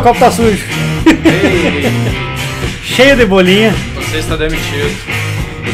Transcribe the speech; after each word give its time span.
meu 0.00 0.02
copo 0.02 0.18
tá 0.18 0.30
sujo. 0.30 0.64
Cheio 2.82 3.16
de 3.16 3.26
bolinha. 3.26 3.74
Você 3.94 4.18
está 4.18 4.34
demitido. 4.34 4.90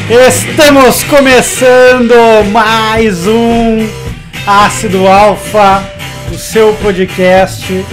Estamos 0.09 1.03
começando 1.03 2.13
mais 2.51 3.25
um 3.25 3.87
Ácido 4.45 5.07
Alfa, 5.07 5.81
o 6.29 6.37
seu 6.37 6.73
podcast 6.81 7.85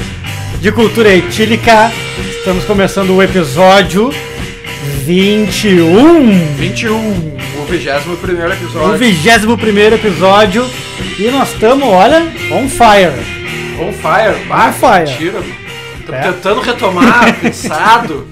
de 0.61 0.73
cultura 0.73 1.15
etílica. 1.15 1.93
Estamos 2.37 2.65
começando 2.65 3.11
o 3.11 3.23
episódio 3.23 4.13
21. 5.05 6.57
21, 6.57 6.97
o 6.97 7.67
21 7.67 8.17
primeiro 8.17 8.51
O 8.51 8.55
episódio. 8.55 8.99
21 8.99 9.95
episódio. 9.95 10.71
E 11.17 11.29
nós 11.31 11.53
estamos, 11.53 11.89
olha, 11.89 12.27
on 12.51 12.69
fire. 12.69 13.13
On 13.79 13.93
fire. 13.93 14.37
On 14.51 14.73
fire. 14.73 15.11
Mentira. 15.11 15.39
Tô 15.41 15.64
É. 16.15 16.23
tentando 16.33 16.61
retomar, 16.61 17.35
cansado. 17.41 18.27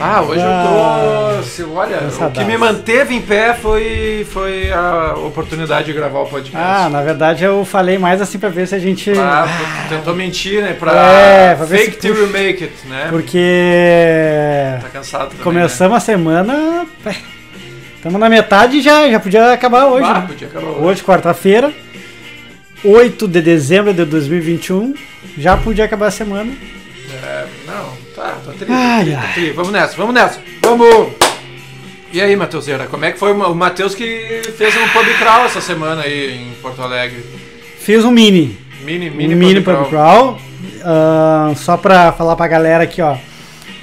Ah, 0.00 0.22
hoje 0.22 0.40
Ah, 0.42 1.34
eu 1.34 1.36
tô. 1.36 1.42
Se, 1.42 1.62
olha, 1.64 1.98
o 2.26 2.30
que 2.30 2.44
me 2.44 2.56
manteve 2.56 3.14
em 3.14 3.20
pé 3.20 3.54
foi, 3.54 4.26
foi 4.30 4.72
a 4.72 5.14
oportunidade 5.16 5.86
de 5.86 5.92
gravar 5.92 6.20
o 6.20 6.26
podcast. 6.26 6.56
Ah, 6.56 6.88
na 6.88 7.02
verdade 7.02 7.44
eu 7.44 7.64
falei 7.64 7.98
mais 7.98 8.20
assim 8.20 8.38
pra 8.38 8.48
ver 8.48 8.66
se 8.66 8.74
a 8.74 8.78
gente. 8.78 9.12
Ah, 9.18 9.46
tentou 9.88 10.14
mentir, 10.14 10.62
né? 10.62 10.72
Pra, 10.78 10.92
É, 10.92 11.54
pra 11.54 11.64
ver 11.64 11.78
fake 11.78 11.92
se 11.92 11.98
till 11.98 12.14
you 12.16 12.28
make 12.28 12.64
it, 12.64 12.72
né? 12.88 13.08
Porque. 13.10 14.78
Tá 14.82 14.88
cansado 14.88 15.28
também, 15.30 15.42
Começamos 15.44 15.96
a 15.96 16.00
semana. 16.00 16.86
Estamos 17.96 18.20
na 18.20 18.28
metade 18.28 18.78
e 18.78 18.82
já, 18.82 19.08
já 19.10 19.18
podia 19.18 19.52
acabar 19.52 19.80
né? 19.82 19.86
hoje. 19.86 20.04
Ah, 20.08 20.14
né? 20.14 20.24
podia 20.28 20.48
acabar 20.48 20.66
hoje. 20.66 20.80
Hoje, 20.84 21.02
quarta-feira, 21.02 21.72
8 22.84 23.26
de 23.26 23.40
dezembro 23.40 23.92
de 23.92 24.04
2021. 24.04 24.94
Já 25.38 25.56
podia 25.56 25.84
acabar 25.84 26.06
a 26.06 26.10
semana. 26.10 26.52
Ai, 28.68 29.14
ai. 29.14 29.50
Vamos 29.52 29.72
nessa, 29.72 29.96
vamos 29.96 30.14
nessa. 30.14 30.40
Vamos! 30.62 31.08
E 32.12 32.20
aí, 32.20 32.34
Matheuseira, 32.36 32.86
como 32.86 33.04
é 33.04 33.12
que 33.12 33.18
foi 33.18 33.32
o 33.32 33.54
Matheus 33.54 33.94
que 33.94 34.42
fez 34.56 34.74
um 34.76 34.88
pub 34.88 35.06
crawl 35.18 35.44
essa 35.46 35.60
semana 35.60 36.02
aí 36.02 36.36
em 36.36 36.54
Porto 36.62 36.80
Alegre? 36.80 37.24
Fiz 37.78 38.04
um 38.04 38.10
mini. 38.10 38.56
Mini, 38.84 39.10
Mini, 39.10 39.34
um 39.34 39.38
mini 39.38 39.60
pub 39.60 39.76
pub 39.76 39.88
crawl. 39.88 40.38
Ah, 40.84 41.52
só 41.56 41.76
pra 41.76 42.12
falar 42.12 42.36
pra 42.36 42.46
galera 42.46 42.84
aqui, 42.84 43.02
ó. 43.02 43.16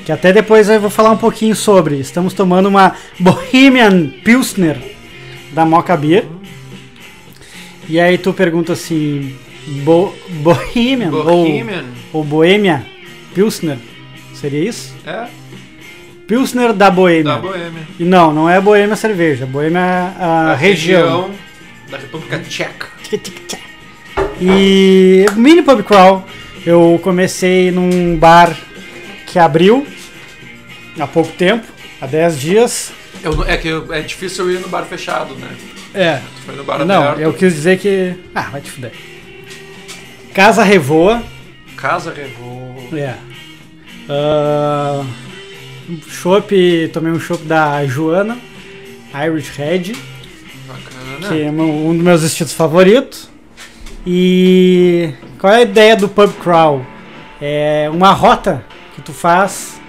Que 0.05 0.11
até 0.11 0.33
depois 0.33 0.69
eu 0.69 0.79
vou 0.79 0.89
falar 0.89 1.11
um 1.11 1.17
pouquinho 1.17 1.55
sobre. 1.55 1.99
Estamos 1.99 2.33
tomando 2.33 2.67
uma 2.67 2.95
Bohemian 3.19 4.07
Pilsner 4.23 4.77
da 5.51 5.65
Mocha 5.65 5.95
Beer. 5.95 6.25
E 7.87 7.99
aí 7.99 8.17
tu 8.17 8.33
pergunta 8.33 8.73
assim, 8.73 9.35
Bo 9.83 10.13
Bohemian, 10.29 11.09
Bohemian. 11.11 11.85
Ou, 12.11 12.21
ou 12.21 12.23
Bohemia 12.23 12.85
Pilsner? 13.35 13.77
Seria 14.43 14.67
isso? 14.69 14.93
É, 15.07 15.27
Pilsner 16.27 16.73
da 16.73 16.91
Boêmia. 16.91 17.23
da 17.23 17.37
Boêmia. 17.37 17.87
E 17.97 18.03
não, 18.03 18.33
não 18.33 18.49
é 18.49 18.59
Boêmia 18.59 18.97
cerveja. 18.97 19.45
Boêmia 19.45 19.79
é 19.79 20.21
a, 20.21 20.51
A 20.51 20.53
região. 20.55 21.31
da 21.89 21.97
República 21.97 22.39
Tcheca. 22.39 22.87
E 24.41 25.25
mini 25.37 25.61
pub 25.61 25.81
crawl, 25.83 26.25
eu 26.65 26.99
comecei 27.01 27.71
num 27.71 28.17
bar 28.17 28.53
que 29.27 29.39
abriu 29.39 29.87
há 30.99 31.07
pouco 31.07 31.31
tempo, 31.33 31.65
há 32.01 32.05
10 32.05 32.37
dias. 32.37 32.91
Eu- 33.23 33.45
é 33.47 33.55
que 33.55 33.69
é 33.91 34.01
difícil 34.01 34.49
eu 34.49 34.57
ir 34.57 34.59
no 34.59 34.67
bar 34.67 34.83
fechado, 34.83 35.35
né? 35.35 35.47
É. 35.93 36.17
Tu 36.17 36.41
foi 36.45 36.55
no 36.57 36.65
bar 36.65 36.83
Não, 36.83 37.01
aberto. 37.03 37.19
eu 37.21 37.31
quis 37.33 37.53
dizer 37.53 37.79
que. 37.79 38.13
Ah, 38.35 38.49
vai 38.51 38.59
te 38.59 38.69
fuder. 38.71 38.91
Casa 40.33 40.63
Revoa. 40.63 41.23
Casa 41.77 42.11
Revô. 42.13 42.97
É. 42.97 43.15
Ah, 44.09 45.03
chopp, 46.07 46.89
tomei 46.93 47.11
um 47.11 47.19
chopp 47.19 47.43
da 47.45 47.85
Joana, 47.85 48.37
Irish 49.25 49.49
Red. 49.57 49.93
Bacana. 50.67 51.27
que 51.27 51.41
é 51.43 51.49
um 51.51 51.93
dos 51.95 52.03
meus 52.03 52.23
estilos 52.23 52.53
favoritos. 52.53 53.29
E 54.05 55.13
qual 55.39 55.53
é 55.53 55.57
a 55.57 55.61
ideia 55.61 55.95
do 55.95 56.09
pub 56.09 56.31
crawl? 56.41 56.85
É 57.41 57.89
uma 57.91 58.11
rota 58.11 58.63
que 58.95 59.01
tu 59.01 59.13
faz 59.13 59.79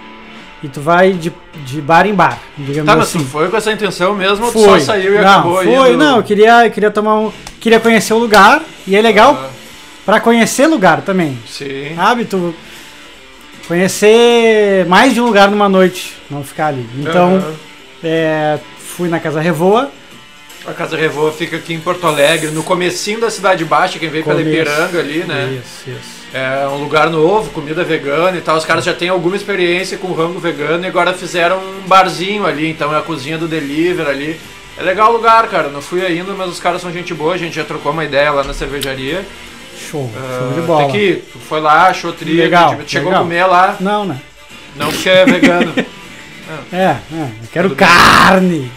e 0.63 0.67
tu 0.69 0.79
vai 0.81 1.11
de, 1.13 1.31
de 1.65 1.81
bar 1.81 2.05
em 2.07 2.13
bar, 2.13 2.39
digamos 2.57 2.85
Tá, 2.89 2.95
mas 2.97 3.07
assim. 3.09 3.19
tu 3.19 3.25
foi 3.25 3.49
com 3.49 3.57
essa 3.57 3.71
intenção 3.71 4.13
mesmo 4.15 4.45
ou 4.45 4.51
tu 4.51 4.63
Foi. 4.63 4.79
só 4.79 4.87
saiu 4.87 5.13
e 5.15 5.17
não, 5.21 5.29
acabou 5.29 5.63
foi, 5.63 5.89
indo? 5.89 5.97
não, 5.97 6.17
eu 6.17 6.23
queria, 6.23 6.65
eu 6.65 6.71
queria 6.71 6.89
tomar 6.91 7.19
um, 7.19 7.31
queria 7.59 7.79
conhecer 7.79 8.13
o 8.13 8.17
lugar 8.17 8.61
e 8.87 8.95
é 8.95 9.01
legal 9.01 9.35
Ah, 9.37 9.49
pra 10.05 10.19
conhecer 10.19 10.65
lugar 10.67 11.01
também. 11.01 11.37
sim. 11.47 11.93
Sabe, 11.95 12.25
tu 12.25 12.53
conhecer 13.67 14.85
mais 14.87 15.13
de 15.13 15.21
um 15.21 15.25
lugar 15.25 15.49
numa 15.49 15.67
noite, 15.69 16.15
não 16.29 16.43
ficar 16.43 16.67
ali. 16.67 16.87
Então, 16.97 17.35
Aham. 17.35 17.53
é, 18.03 18.59
fui 18.79 19.09
na 19.09 19.19
Casa 19.19 19.41
Revoa, 19.41 19.91
A 20.67 20.73
Casa 20.73 20.97
Revoa 20.97 21.31
fica 21.31 21.57
aqui 21.57 21.73
em 21.73 21.79
Porto 21.79 22.07
Alegre, 22.07 22.47
no 22.47 22.63
comecinho 22.63 23.19
da 23.19 23.29
Cidade 23.29 23.63
Baixa, 23.63 23.99
quem 23.99 24.09
veio 24.09 24.23
pela 24.23 24.37
Começo. 24.37 24.57
Ipiranga 24.57 24.99
ali, 24.99 25.23
né? 25.23 25.61
Isso, 25.63 25.89
isso. 25.89 26.15
É 26.33 26.67
um 26.67 26.77
lugar 26.77 27.09
novo, 27.09 27.51
comida 27.51 27.83
vegana 27.83 28.35
e 28.35 28.41
tal. 28.41 28.57
Os 28.57 28.65
caras 28.65 28.83
já 28.83 28.93
têm 28.93 29.09
alguma 29.09 29.35
experiência 29.35 29.97
com 29.97 30.11
rango 30.11 30.39
vegano 30.39 30.83
e 30.83 30.87
agora 30.87 31.13
fizeram 31.13 31.59
um 31.59 31.87
barzinho 31.87 32.45
ali, 32.45 32.67
então 32.69 32.93
é 32.93 32.97
a 32.97 33.01
cozinha 33.01 33.37
do 33.37 33.47
delivery 33.47 34.09
ali. 34.09 34.39
É 34.77 34.83
legal 34.83 35.11
o 35.11 35.17
lugar, 35.17 35.47
cara. 35.47 35.69
Não 35.69 35.81
fui 35.81 36.05
ainda, 36.05 36.33
mas 36.33 36.49
os 36.49 36.59
caras 36.59 36.81
são 36.81 36.91
gente 36.91 37.13
boa, 37.13 37.35
a 37.35 37.37
gente 37.37 37.55
já 37.55 37.63
trocou 37.63 37.91
uma 37.91 38.03
ideia 38.03 38.31
lá 38.31 38.43
na 38.43 38.53
cervejaria. 38.53 39.23
Show, 39.77 40.09
Ah, 40.15 40.39
show 40.39 40.53
de 40.53 40.61
bola. 40.61 40.83
Tem 40.83 40.91
que 40.91 41.23
foi 41.47 41.59
lá, 41.59 41.87
achou 41.87 42.11
trilha, 42.13 42.43
Legal, 42.43 42.75
chegou 42.87 43.09
legal. 43.09 43.21
a 43.21 43.23
comer 43.25 43.45
lá. 43.45 43.75
Não, 43.79 44.05
né? 44.05 44.17
Não 44.75 44.91
porque 44.91 45.09
é 45.09 45.25
vegano. 45.25 45.73
É, 46.71 46.77
é, 46.77 46.97
eu 47.11 47.47
quero 47.51 47.69
Tudo 47.69 47.79
bem. 47.79 47.87
carne. 47.87 48.71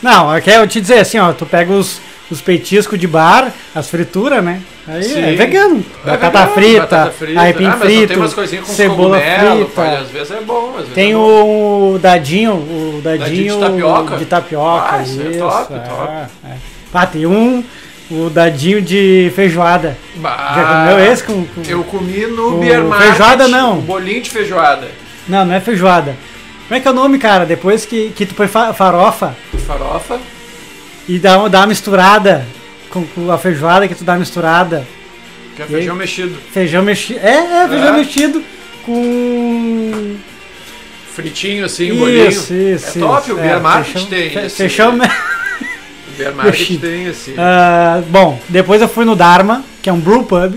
Não, 0.00 0.32
eu 0.32 0.40
quero 0.40 0.64
te 0.68 0.80
dizer 0.80 1.00
assim, 1.00 1.18
ó, 1.18 1.32
tu 1.32 1.44
pega 1.44 1.72
os, 1.72 2.00
os 2.30 2.40
peitiscos 2.40 2.96
de 2.96 3.06
bar, 3.08 3.50
as 3.74 3.88
frituras, 3.88 4.44
né? 4.44 4.60
Aí 4.86 5.02
Sim. 5.02 5.20
é 5.20 5.32
vegano. 5.32 5.84
É 6.04 6.10
batata, 6.10 6.38
vegano, 6.38 6.52
frita, 6.54 6.80
batata 6.82 7.10
frita. 7.10 7.40
aipim 7.40 7.64
ah, 7.64 7.68
mas 7.70 7.78
não 7.80 7.86
frito, 7.86 8.08
tem 8.08 8.16
umas 8.16 8.32
coisinhas 8.34 8.64
com 8.64 8.72
cebola 8.72 9.18
frita. 9.18 9.70
pai, 9.74 9.96
às 9.96 10.08
vezes 10.08 10.30
é 10.30 10.40
bom, 10.42 10.72
vezes 10.76 10.92
Tem 10.94 11.10
é 11.10 11.14
bom. 11.14 11.94
o 11.94 11.98
dadinho, 11.98 12.52
o 12.52 13.00
dadinho 13.02 13.28
Dadinho 13.28 13.54
de 13.54 13.60
tapioca? 13.60 14.16
de 14.18 14.24
tapioca, 14.26 14.88
Ah, 14.96 15.02
isso 15.02 15.20
é 15.20 15.30
top, 15.36 15.74
é, 15.74 15.78
top. 15.80 16.12
é. 16.44 16.56
Ah, 16.96 17.06
tem 17.06 17.26
um, 17.26 17.64
o 18.10 18.28
dadinho 18.30 18.80
de 18.82 19.32
feijoada. 19.34 19.96
Bah, 20.16 20.52
Já 20.54 20.64
comeu 20.64 21.12
esse 21.12 21.22
com... 21.24 21.44
com- 21.46 21.62
Eu 21.66 21.82
comi 21.84 22.26
no 22.26 22.58
Beer 22.58 22.84
Market. 22.84 23.08
feijoada, 23.08 23.48
não. 23.48 23.78
um 23.78 23.80
bolinho 23.80 24.22
de 24.22 24.30
feijoada. 24.30 24.88
Não, 25.28 25.44
não 25.44 25.54
é 25.54 25.60
feijoada. 25.60 26.16
Como 26.68 26.78
é 26.78 26.80
que 26.80 26.88
é 26.88 26.90
o 26.90 26.94
nome, 26.94 27.18
cara? 27.18 27.44
Depois 27.46 27.84
que, 27.86 28.10
que 28.10 28.24
tu 28.26 28.34
põe 28.34 28.46
fa- 28.48 28.72
farofa 28.74 29.34
Farofa. 29.66 30.18
e 31.08 31.18
dá, 31.18 31.38
uma- 31.38 31.48
dá 31.50 31.60
uma 31.60 31.66
misturada 31.68 32.46
com, 32.90 33.04
com 33.06 33.30
a 33.32 33.38
feijoada 33.38 33.88
que 33.88 33.94
tu 33.94 34.04
dá 34.04 34.12
uma 34.12 34.18
misturada. 34.20 34.86
Que 35.56 35.62
é 35.62 35.64
aí? 35.66 35.70
feijão 35.70 35.94
mexido. 35.96 36.36
Feijão 36.52 36.82
mexido. 36.82 37.20
É, 37.22 37.62
é, 37.64 37.68
feijão 37.68 37.88
É. 37.88 37.92
mexido 37.98 38.42
com. 38.84 40.16
Fritinho 41.14 41.64
assim, 41.64 41.92
um 41.92 41.98
bolinho. 41.98 42.28
Isso, 42.28 42.52
isso. 42.52 42.98
É 42.98 43.00
top, 43.00 43.22
isso. 43.22 43.32
o 43.32 43.40
Beer 43.40 43.60
Market 43.60 43.92
feijão- 43.92 44.10
tem 44.10 44.30
fe- 44.30 44.38
esse. 44.46 44.56
Beer 46.16 46.34
Market 46.34 46.80
tem 46.80 47.06
assim. 47.08 47.34
Ah, 47.38 48.02
bom, 48.08 48.38
depois 48.48 48.80
eu 48.80 48.88
fui 48.88 49.04
no 49.04 49.14
Dharma, 49.16 49.64
que 49.82 49.88
é 49.90 49.92
um 49.92 50.00
brew 50.00 50.22
pub. 50.24 50.54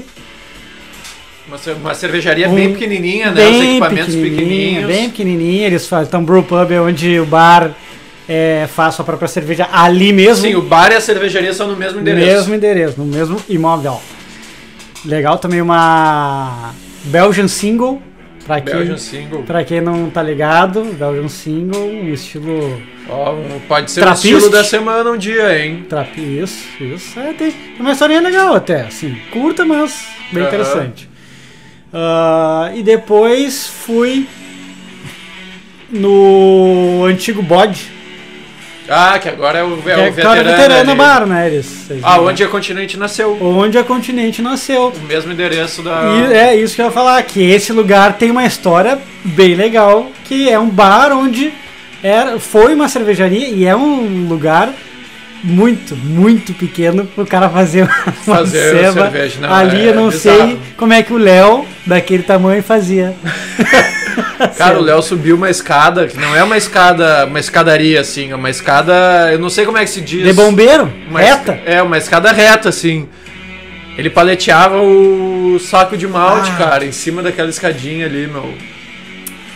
Uma, 1.48 1.58
uma 1.80 1.94
cervejaria 1.94 2.50
Um- 2.50 2.56
bem 2.56 2.74
pequenininha, 2.74 3.32
né? 3.32 3.46
Os 3.46 3.52
Bem 3.52 3.70
equipamentos 3.72 4.16
pequenininha, 4.16 4.38
pequenininhos. 4.38 4.88
bem 4.88 5.10
pequenininha. 5.10 5.68
Eles 5.68 5.88
fazem. 5.88 6.08
Então, 6.08 6.24
brew 6.24 6.44
pub 6.44 6.72
é 6.72 6.82
onde 6.82 7.20
o 7.20 7.26
bar 7.26 7.72
é, 8.28 8.68
faz 8.74 8.96
sua 8.96 9.06
própria 9.06 9.28
cerveja 9.30 9.68
ali 9.72 10.12
mesmo. 10.12 10.46
Sim, 10.46 10.56
o 10.56 10.62
bar 10.62 10.92
e 10.92 10.96
a 10.96 11.02
cervejaria 11.02 11.54
são 11.54 11.68
no 11.68 11.78
mesmo 11.78 12.02
endereço. 12.02 12.26
Mesmo 12.28 12.56
endereço, 12.56 12.96
no 13.00 13.06
mesmo 13.06 13.38
imóvel. 13.48 14.02
Legal 15.06 15.38
também 15.38 15.62
uma 15.62 16.74
Belgian 17.06 17.48
Single, 17.48 18.02
pra 18.46 18.60
quem, 18.60 18.74
Belgian 18.76 18.98
Single. 18.98 19.44
pra 19.44 19.64
quem 19.64 19.80
não 19.80 20.10
tá 20.10 20.22
ligado, 20.22 20.84
Belgian 20.84 21.30
Single, 21.30 21.80
um 21.88 22.14
estilo 22.14 22.82
Ó, 23.10 23.36
pode 23.68 23.90
ser 23.92 24.02
Trapiste. 24.02 24.34
o 24.34 24.38
estilo 24.38 24.52
da 24.52 24.64
semana 24.64 25.10
um 25.12 25.18
dia, 25.18 25.58
hein? 25.58 25.86
trap, 25.88 26.18
isso, 26.20 26.66
isso. 26.82 27.18
É, 27.20 27.32
tem 27.34 27.54
uma 27.80 27.92
historinha 27.94 28.20
legal 28.22 28.54
até, 28.56 28.82
assim, 28.82 29.18
curta, 29.32 29.64
mas 29.66 30.06
bem 30.32 30.44
Aham. 30.44 30.48
interessante. 30.54 31.10
Ah, 31.94 32.72
e 32.76 32.84
depois 32.84 33.66
fui 33.68 34.28
no 35.90 37.06
antigo 37.06 37.42
bode, 37.42 37.96
Ah, 38.90 39.20
que 39.20 39.28
agora 39.28 39.60
é 39.60 39.64
o, 39.64 39.74
é 39.74 39.82
que 39.82 39.88
o 39.88 39.92
é 39.92 40.10
veterano. 40.12 40.14
veterano, 40.36 40.50
veterano 40.50 40.90
ali. 40.92 40.98
bar, 40.98 41.26
né? 41.26 41.48
Eles- 41.48 41.88
Ah, 42.02 42.20
onde 42.22 42.42
a 42.44 42.48
Continente 42.48 42.96
nasceu. 42.98 43.38
onde 43.42 43.78
a 43.78 43.84
Continente 43.84 44.42
nasceu. 44.42 44.94
O 44.96 45.00
mesmo 45.08 45.32
endereço 45.34 45.82
da. 45.82 46.04
E 46.30 46.34
é 46.34 46.56
isso 46.56 46.74
que 46.76 46.82
eu 46.82 46.86
ia 46.86 46.92
falar, 46.92 47.22
que 47.24 47.42
esse 47.42 47.74
lugar 47.74 48.18
tem 48.18 48.32
uma 48.32 48.46
história 48.46 48.98
bem 49.26 49.56
legal, 49.56 50.10
que 50.24 50.50
é 50.50 50.58
um 50.58 50.70
bar 50.70 51.12
onde 51.12 51.54
era, 52.04 52.40
foi 52.40 52.74
uma 52.74 52.88
cervejaria 52.90 53.48
e 53.50 53.66
é 53.66 53.76
um 53.76 54.28
lugar 54.28 54.72
muito, 55.44 55.96
muito 55.96 56.54
pequeno 56.54 57.06
pro 57.06 57.26
cara 57.26 57.50
fazer 57.50 57.84
uma 58.06 58.12
Fazer 58.14 58.72
ceva. 58.76 59.02
cerveja, 59.12 59.40
não, 59.42 59.54
Ali 59.54 59.82
é 59.88 59.90
eu 59.90 59.96
não 59.96 60.10
bizarro. 60.10 60.38
sei 60.38 60.60
como 60.76 60.94
é 60.94 61.04
que 61.04 61.14
o 61.14 61.18
Léo, 61.18 61.66
daquele 61.86 62.24
tamanho, 62.24 62.62
fazia. 62.64 63.14
Cara, 64.58 64.78
o 64.80 64.82
Léo 64.82 65.02
subiu 65.02 65.36
uma 65.36 65.50
escada, 65.50 66.08
que 66.08 66.18
não 66.18 66.36
é 66.36 66.44
uma 66.44 66.58
escada, 66.58 67.26
uma 67.26 67.40
escadaria 67.40 68.00
assim, 68.02 68.32
é 68.32 68.36
uma 68.36 68.50
escada, 68.50 69.32
eu 69.32 69.40
não 69.40 69.50
sei 69.50 69.66
como 69.66 69.78
é 69.78 69.84
que 69.84 69.90
se 69.90 70.02
diz. 70.02 70.24
De 70.24 70.34
bombeiro? 70.34 70.92
Uma 71.10 71.20
Reta? 71.20 71.54
esca- 71.54 71.62
É, 71.72 71.82
uma 71.82 71.98
escada 71.98 72.32
reta, 72.32 72.70
assim. 72.70 73.08
Ele 73.98 74.10
paleteava 74.12 74.80
o 74.80 75.58
saco 75.60 75.98
de 75.98 76.08
malte, 76.08 76.52
Ah. 76.54 76.58
cara, 76.58 76.86
em 76.86 76.92
cima 76.92 77.24
daquela 77.24 77.50
escadinha 77.50 78.06
ali, 78.06 78.28
meu. 78.28 78.54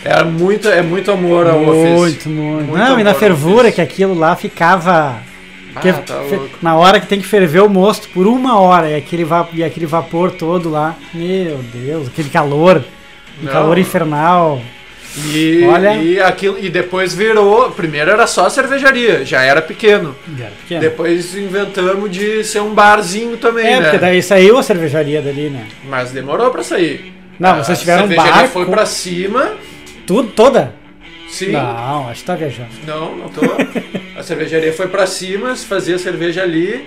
É 0.04 0.22
muito, 0.24 0.68
é 0.68 0.82
muito 0.82 1.10
amor 1.12 1.46
ao 1.46 1.60
ofício. 1.62 1.98
Muito, 1.98 2.28
muito. 2.28 2.64
Muito 2.68 2.76
Não, 2.78 2.98
e 2.98 3.04
na 3.04 3.14
fervura 3.14 3.70
que 3.70 3.80
aquilo 3.80 4.14
lá 4.14 4.34
ficava. 4.34 5.20
Ah, 5.74 5.80
que 5.80 5.90
tá 5.92 6.20
na 6.60 6.76
hora 6.76 7.00
que 7.00 7.06
tem 7.06 7.18
que 7.20 7.26
ferver 7.26 7.60
o 7.62 7.68
mosto 7.68 8.08
por 8.10 8.26
uma 8.26 8.58
hora 8.58 8.90
e 8.90 8.94
aquele, 8.94 9.24
va 9.24 9.48
e 9.52 9.64
aquele 9.64 9.86
vapor 9.86 10.30
todo 10.32 10.68
lá. 10.68 10.96
Meu 11.14 11.58
Deus, 11.72 12.08
aquele 12.08 12.28
calor. 12.28 12.84
Um 13.42 13.46
calor 13.46 13.78
infernal. 13.78 14.60
E, 15.26 15.64
Olha. 15.70 15.96
e, 15.96 16.20
aquilo, 16.20 16.58
e 16.58 16.68
depois 16.68 17.14
virou. 17.14 17.70
Primeiro 17.70 18.10
era 18.10 18.26
só 18.26 18.48
cervejaria, 18.50 19.24
já 19.24 19.42
era 19.42 19.62
pequeno. 19.62 20.14
Era 20.38 20.50
pequeno. 20.62 20.80
Depois 20.80 21.34
inventamos 21.36 22.10
de 22.10 22.42
ser 22.44 22.60
um 22.60 22.74
barzinho 22.74 23.36
também, 23.36 23.66
É, 23.66 23.76
né? 23.76 23.82
porque 23.82 23.98
daí 23.98 24.22
saiu 24.22 24.58
a 24.58 24.62
cervejaria 24.62 25.20
dali, 25.22 25.48
né? 25.50 25.66
Mas 25.88 26.10
demorou 26.12 26.50
pra 26.50 26.62
sair. 26.62 27.12
Não, 27.38 27.50
A 27.50 27.62
vocês 27.64 27.78
tiveram 27.80 28.04
um 28.04 28.08
cervejaria 28.08 28.32
barco. 28.32 28.48
foi 28.52 28.66
pra 28.66 28.84
cima. 28.86 29.52
Tudo, 30.12 30.28
toda? 30.32 30.74
Sim. 31.26 31.52
Não, 31.52 32.10
acho 32.10 32.20
que 32.20 32.26
tá 32.26 32.34
viajando. 32.34 32.68
Não, 32.86 33.16
não 33.16 33.28
tô. 33.30 33.40
a 34.14 34.22
cervejaria 34.22 34.70
foi 34.70 34.86
pra 34.86 35.06
cima, 35.06 35.56
se 35.56 35.64
fazia 35.64 35.98
cerveja 35.98 36.42
ali. 36.42 36.86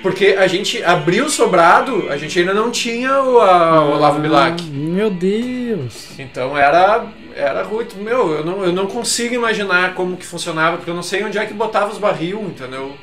Porque 0.00 0.36
a 0.38 0.46
gente 0.46 0.80
abriu 0.84 1.24
o 1.24 1.30
sobrado, 1.30 2.06
a 2.08 2.16
gente 2.16 2.38
ainda 2.38 2.54
não 2.54 2.70
tinha 2.70 3.20
o, 3.20 3.40
a, 3.40 3.84
o 3.86 3.96
Olavo 3.96 4.20
Bilac. 4.20 4.62
Meu 4.62 5.10
Deus. 5.10 6.16
Então 6.16 6.56
era 6.56 7.06
era 7.34 7.64
ruim. 7.64 7.86
Meu, 7.96 8.34
eu 8.34 8.44
não, 8.44 8.64
eu 8.64 8.72
não 8.72 8.86
consigo 8.86 9.34
imaginar 9.34 9.94
como 9.94 10.16
que 10.16 10.24
funcionava, 10.24 10.76
porque 10.76 10.90
eu 10.90 10.94
não 10.94 11.02
sei 11.02 11.24
onde 11.24 11.38
é 11.38 11.46
que 11.46 11.54
botava 11.54 11.90
os 11.90 11.98
barril, 11.98 12.40
entendeu? 12.42 12.94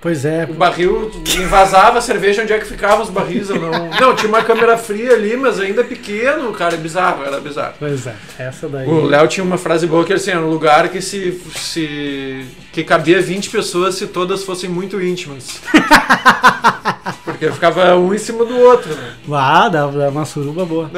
Pois 0.00 0.24
é. 0.24 0.46
O 0.48 0.54
barril 0.54 1.10
invasava 1.36 1.98
a 1.98 2.00
cerveja, 2.00 2.42
onde 2.42 2.52
é 2.54 2.58
que 2.58 2.64
ficavam 2.64 3.02
os 3.02 3.10
barris? 3.10 3.50
Eu 3.50 3.56
não... 3.60 3.90
não, 4.00 4.16
tinha 4.16 4.28
uma 4.28 4.42
câmera 4.42 4.78
fria 4.78 5.12
ali, 5.12 5.36
mas 5.36 5.60
ainda 5.60 5.84
pequeno, 5.84 6.50
cara, 6.52 6.74
é 6.74 6.78
bizarro, 6.78 7.22
era 7.22 7.38
bizarro. 7.38 7.74
Pois 7.78 8.06
é, 8.06 8.14
essa 8.38 8.66
daí. 8.66 8.88
O 8.88 9.04
Léo 9.04 9.28
tinha 9.28 9.44
uma 9.44 9.58
frase 9.58 9.86
boa 9.86 10.02
que 10.04 10.12
ele 10.12 10.20
assim, 10.20 10.30
era 10.30 10.40
um 10.40 10.48
lugar 10.48 10.88
que 10.88 11.02
se, 11.02 11.38
se 11.54 12.46
que 12.72 12.82
cabia 12.82 13.20
20 13.20 13.50
pessoas 13.50 13.96
se 13.96 14.06
todas 14.06 14.42
fossem 14.42 14.70
muito 14.70 15.00
íntimas. 15.02 15.60
Porque 17.24 17.52
ficava 17.52 17.94
um 17.96 18.14
em 18.14 18.18
cima 18.18 18.44
do 18.44 18.58
outro, 18.58 18.94
né? 18.94 19.14
Ah, 19.30 19.68
dá, 19.68 19.86
uma 19.86 20.24
suruba 20.24 20.64
boa. 20.64 20.90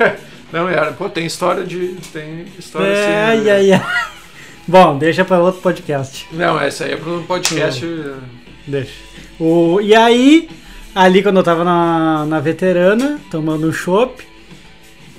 É. 0.00 0.16
Não, 0.52 0.68
era, 0.68 0.92
pô, 0.92 1.08
tem 1.08 1.24
história 1.24 1.64
de 1.64 1.96
tem 2.12 2.44
história 2.58 2.86
É, 2.86 3.30
assim. 3.32 3.48
ai, 3.48 3.50
ai, 3.50 3.72
ai. 3.72 3.82
Bom, 4.66 4.96
deixa 4.96 5.24
pra 5.24 5.38
outro 5.40 5.60
podcast. 5.60 6.26
Não, 6.32 6.60
essa 6.60 6.84
aí 6.84 6.92
é 6.92 6.96
para 6.96 7.10
um 7.10 7.22
podcast. 7.24 7.84
Deixa. 8.66 8.92
O, 9.40 9.80
e 9.80 9.94
aí, 9.94 10.48
ali 10.94 11.22
quando 11.22 11.38
eu 11.38 11.42
tava 11.42 11.64
na, 11.64 12.24
na 12.26 12.38
veterana, 12.40 13.18
tomando 13.30 13.68
um 13.68 13.72
chopp, 13.72 14.22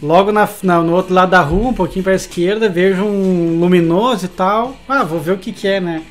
logo 0.01 0.31
na, 0.31 0.47
na- 0.63 0.81
no 0.81 0.93
outro 0.93 1.13
lado 1.13 1.31
da 1.31 1.41
rua, 1.41 1.69
um 1.69 1.73
pouquinho 1.73 2.03
pra 2.03 2.13
esquerda, 2.15 2.69
vejo 2.69 3.03
um 3.03 3.59
luminoso 3.59 4.25
e 4.25 4.29
tal. 4.29 4.77
Ah, 4.87 5.03
vou 5.03 5.19
ver 5.19 5.31
o 5.33 5.37
que 5.37 5.51
que 5.51 5.67
é, 5.67 5.79
né? 5.81 6.01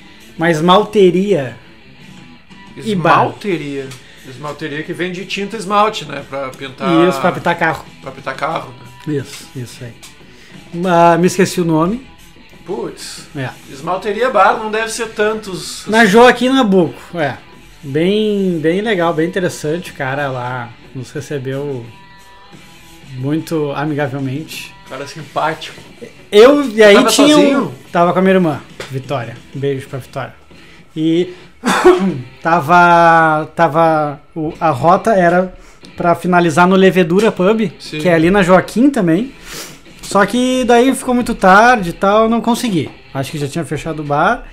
E 2.76 2.94
bar. 2.94 3.22
Esmalteria. 3.24 3.86
Esmalteria 4.28 4.82
que 4.82 4.92
vende 4.92 5.24
tinta 5.26 5.56
esmalte, 5.56 6.04
né? 6.04 6.22
Pra 6.28 6.48
pintar. 6.50 7.08
Isso, 7.08 7.20
pra 7.20 7.32
pintar 7.32 7.58
carro. 7.58 7.84
pra 8.00 8.10
pintar 8.12 8.36
carro, 8.36 8.72
né? 9.06 9.16
Isso, 9.18 9.48
isso 9.56 9.84
aí. 9.84 9.92
Ah, 10.86 11.16
me 11.18 11.26
esqueci 11.26 11.60
o 11.60 11.64
nome. 11.64 12.06
Putz. 12.64 13.26
É. 13.36 13.50
Esmalteria 13.70 14.30
bar 14.30 14.56
não 14.58 14.70
deve 14.70 14.88
ser 14.90 15.08
tantos. 15.10 15.84
Na 15.86 16.04
Joaquim 16.04 16.48
Nabuco, 16.48 17.18
é. 17.18 17.36
Bem, 17.82 18.58
bem 18.60 18.80
legal, 18.80 19.12
bem 19.12 19.28
interessante. 19.28 19.90
O 19.90 19.94
cara 19.94 20.28
lá 20.28 20.68
nos 20.94 21.10
recebeu 21.10 21.84
muito 23.16 23.72
amigavelmente. 23.72 24.72
Cara 24.88 25.06
simpático. 25.06 25.80
Eu, 26.30 26.62
e 26.70 26.82
aí 26.82 26.94
Tava 26.94 27.08
tinha. 27.10 27.36
um- 27.36 27.40
sozinho? 27.40 27.74
Tava 27.90 28.12
com 28.12 28.18
a 28.18 28.22
minha 28.22 28.34
irmã, 28.34 28.60
Vitória. 28.90 29.36
Um 29.54 29.58
beijo 29.58 29.88
pra 29.88 29.98
Vitória. 29.98 30.34
E 30.94 31.34
tava. 32.42 33.46
Tava. 33.56 34.20
o- 34.34 34.52
a 34.60 34.70
rota 34.70 35.12
era 35.14 35.52
pra 35.96 36.14
finalizar 36.14 36.66
no 36.66 36.76
Levedura 36.76 37.30
Pub, 37.32 37.70
Sim. 37.78 37.98
que 37.98 38.08
é 38.08 38.14
ali 38.14 38.30
na 38.30 38.42
Joaquim 38.42 38.88
também. 38.90 39.32
Só 40.02 40.24
que 40.26 40.64
daí 40.64 40.94
ficou 40.94 41.14
muito 41.14 41.34
tarde 41.34 41.90
e 41.90 41.92
tal, 41.92 42.28
não 42.28 42.40
consegui. 42.40 42.90
Acho 43.14 43.30
que 43.30 43.38
já 43.38 43.48
tinha 43.48 43.64
fechado 43.64 44.00
o 44.00 44.04
bar. 44.04 44.44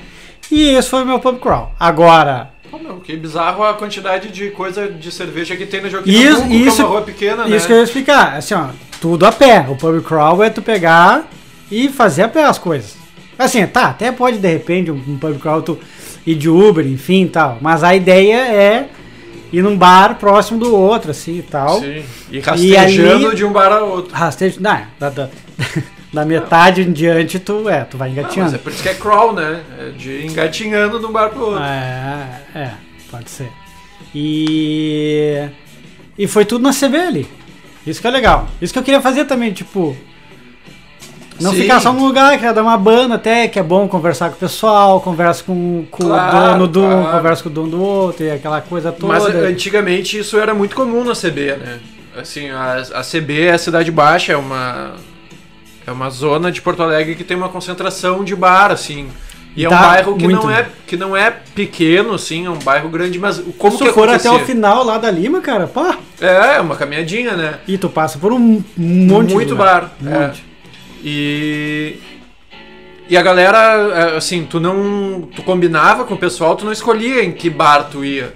E 0.51 0.69
esse 0.69 0.89
foi 0.89 1.03
o 1.03 1.05
meu 1.05 1.19
pub 1.19 1.39
crawl. 1.39 1.71
Agora, 1.79 2.51
Pô, 2.71 2.77
meu, 2.77 2.97
que 2.97 3.15
bizarro 3.17 3.63
a 3.63 3.73
quantidade 3.73 4.29
de 4.29 4.51
coisa 4.51 4.87
de 4.87 5.11
cerveja 5.11 5.55
que 5.55 5.65
tem 5.65 5.81
na 5.81 5.89
Joaquim 5.89 6.11
Isso- 6.11 6.31
Nabuco, 6.41 6.47
que 6.49 6.55
é 6.55 6.57
isso- 6.67 6.81
uma 6.83 6.87
rua 6.89 7.01
pequena, 7.01 7.45
né? 7.45 7.55
Isso 7.55 7.65
que 7.65 7.73
eu 7.73 7.77
ia 7.77 7.83
explicar. 7.83 8.35
Assim, 8.37 8.53
ó, 8.53 8.67
tudo 9.01 9.25
a 9.25 9.31
pé. 9.31 9.65
O 9.67 9.75
pub 9.75 10.01
crawl 10.03 10.43
é 10.43 10.49
tu 10.51 10.61
pegar 10.61 11.27
e 11.71 11.89
fazer 11.89 12.23
a 12.23 12.27
pé 12.29 12.43
as 12.43 12.59
coisas. 12.59 12.95
Assim, 13.39 13.65
tá, 13.65 13.85
até 13.87 14.11
pode 14.11 14.37
de 14.37 14.47
repente 14.47 14.91
um, 14.91 14.95
um 15.07 15.17
pub 15.17 15.39
crawl 15.39 15.61
tu 15.63 15.79
ir 16.27 16.35
de 16.35 16.47
Uber, 16.47 16.85
enfim 16.85 17.23
e 17.23 17.29
tal. 17.29 17.57
Mas 17.59 17.83
a 17.83 17.95
ideia 17.95 18.35
é 18.37 18.89
ir 19.51 19.61
num 19.63 19.77
bar 19.77 20.15
próximo 20.15 20.59
do 20.59 20.75
outro, 20.75 21.11
assim 21.11 21.39
e 21.39 21.41
tal. 21.43 21.79
Sim. 21.79 22.03
E 22.31 22.39
rastejando 22.39 23.27
ali- 23.27 23.35
de 23.35 23.45
um 23.45 23.51
bar 23.51 23.71
a 23.71 23.83
outro. 23.83 24.13
Rastejo. 24.13 24.59
Não, 24.61 24.81
da, 24.99 25.09
da, 25.09 25.29
da 26.13 26.25
metade 26.25 26.81
em 26.81 26.91
diante 26.91 27.39
tu, 27.39 27.67
é, 27.69 27.83
tu 27.83 27.97
vai 27.97 28.09
Não, 28.09 28.15
mas 28.15 28.23
engatinhando. 28.25 28.55
é 28.55 28.57
por 28.57 28.71
isso 28.71 28.83
que 28.83 28.89
é 28.89 28.93
crawl, 28.93 29.33
né? 29.33 29.61
É 29.79 29.89
de 29.91 30.25
engatinhando 30.25 30.99
de 30.99 31.05
um 31.05 31.11
bar 31.11 31.29
pro 31.29 31.41
outro. 31.47 31.63
É, 31.63 32.41
é, 32.55 32.71
pode 33.11 33.29
ser. 33.29 33.49
E. 34.13 35.47
E 36.17 36.27
foi 36.27 36.43
tudo 36.45 36.61
na 36.63 36.71
CB 36.73 36.97
ali. 36.97 37.27
Isso 37.87 38.01
que 38.01 38.07
é 38.07 38.11
legal. 38.11 38.47
Isso 38.61 38.73
que 38.73 38.79
eu 38.79 38.83
queria 38.83 39.01
fazer 39.01 39.25
também, 39.25 39.51
tipo. 39.53 39.95
Não 41.39 41.51
Sim. 41.51 41.61
ficar 41.61 41.79
só 41.79 41.93
num 41.93 42.05
lugar, 42.05 42.31
queria 42.37 42.53
dar 42.53 42.61
uma 42.61 42.77
banda 42.77 43.15
até, 43.15 43.47
que 43.47 43.57
é 43.59 43.63
bom 43.63 43.87
conversar 43.87 44.29
com 44.29 44.35
o 44.35 44.39
pessoal, 44.39 44.99
conversa 45.01 45.43
com, 45.43 45.85
com 45.89 46.03
Claro, 46.05 46.37
o 46.37 46.41
dono 46.51 46.67
do 46.67 46.83
um, 46.83 47.01
claro. 47.01 47.17
conversa 47.17 47.43
com 47.43 47.49
o 47.49 47.51
dono 47.51 47.69
do 47.69 47.81
outro, 47.81 48.25
e 48.25 48.31
aquela 48.31 48.61
coisa 48.61 48.91
toda. 48.91 49.13
Mas 49.13 49.25
antigamente 49.25 50.17
isso 50.17 50.37
era 50.37 50.53
muito 50.53 50.75
comum 50.75 51.03
na 51.03 51.13
CB, 51.13 51.55
né? 51.57 51.79
Assim, 52.17 52.49
a, 52.49 52.83
a 52.95 53.01
CB 53.03 53.41
é 53.45 53.51
a 53.53 53.57
Cidade 53.57 53.91
Baixa, 53.91 54.33
é 54.33 54.37
uma 54.37 54.93
é 55.87 55.91
uma 55.91 56.09
zona 56.09 56.51
de 56.51 56.61
Porto 56.61 56.83
Alegre 56.83 57.15
que 57.15 57.23
tem 57.23 57.35
uma 57.35 57.49
concentração 57.49 58.23
de 58.23 58.35
bar, 58.35 58.71
assim. 58.71 59.07
E 59.55 59.65
é 59.65 59.67
um 59.67 59.71
bairro 59.71 60.15
que 60.15 60.27
não 60.27 60.49
é 60.49 60.67
que 60.85 60.95
não 60.95 61.17
é 61.17 61.31
pequeno, 61.55 62.13
assim, 62.13 62.45
é 62.45 62.49
um 62.49 62.59
bairro 62.59 62.87
grande, 62.89 63.17
mas 63.17 63.41
como 63.57 63.77
Se 63.77 63.83
que 63.85 63.91
for 63.91 64.07
até 64.07 64.29
o 64.29 64.39
final 64.39 64.83
lá 64.85 64.97
da 64.97 65.09
Lima, 65.09 65.41
cara, 65.41 65.65
pá, 65.67 65.97
É, 66.21 66.57
é 66.57 66.61
uma 66.61 66.75
caminhadinha, 66.75 67.35
né? 67.35 67.55
e 67.67 67.77
tu 67.77 67.89
passa 67.89 68.19
por 68.19 68.31
um 68.31 68.39
monte 68.77 69.33
Muito 69.33 69.47
de 69.47 69.51
lugar. 69.53 69.81
bar, 69.81 69.91
Um 70.03 70.13
é. 70.13 70.31
E 71.03 71.99
e 73.09 73.17
a 73.17 73.23
galera, 73.23 73.57
é, 73.57 74.17
assim, 74.17 74.45
tu 74.45 74.59
não 74.59 75.27
tu 75.35 75.41
combinava 75.41 76.03
com 76.05 76.13
o 76.13 76.17
pessoal, 76.17 76.55
tu 76.55 76.63
não 76.63 76.71
escolhia 76.71 77.23
em 77.23 77.31
que 77.31 77.49
bar 77.49 77.89
tu 77.89 78.05
ia. 78.05 78.31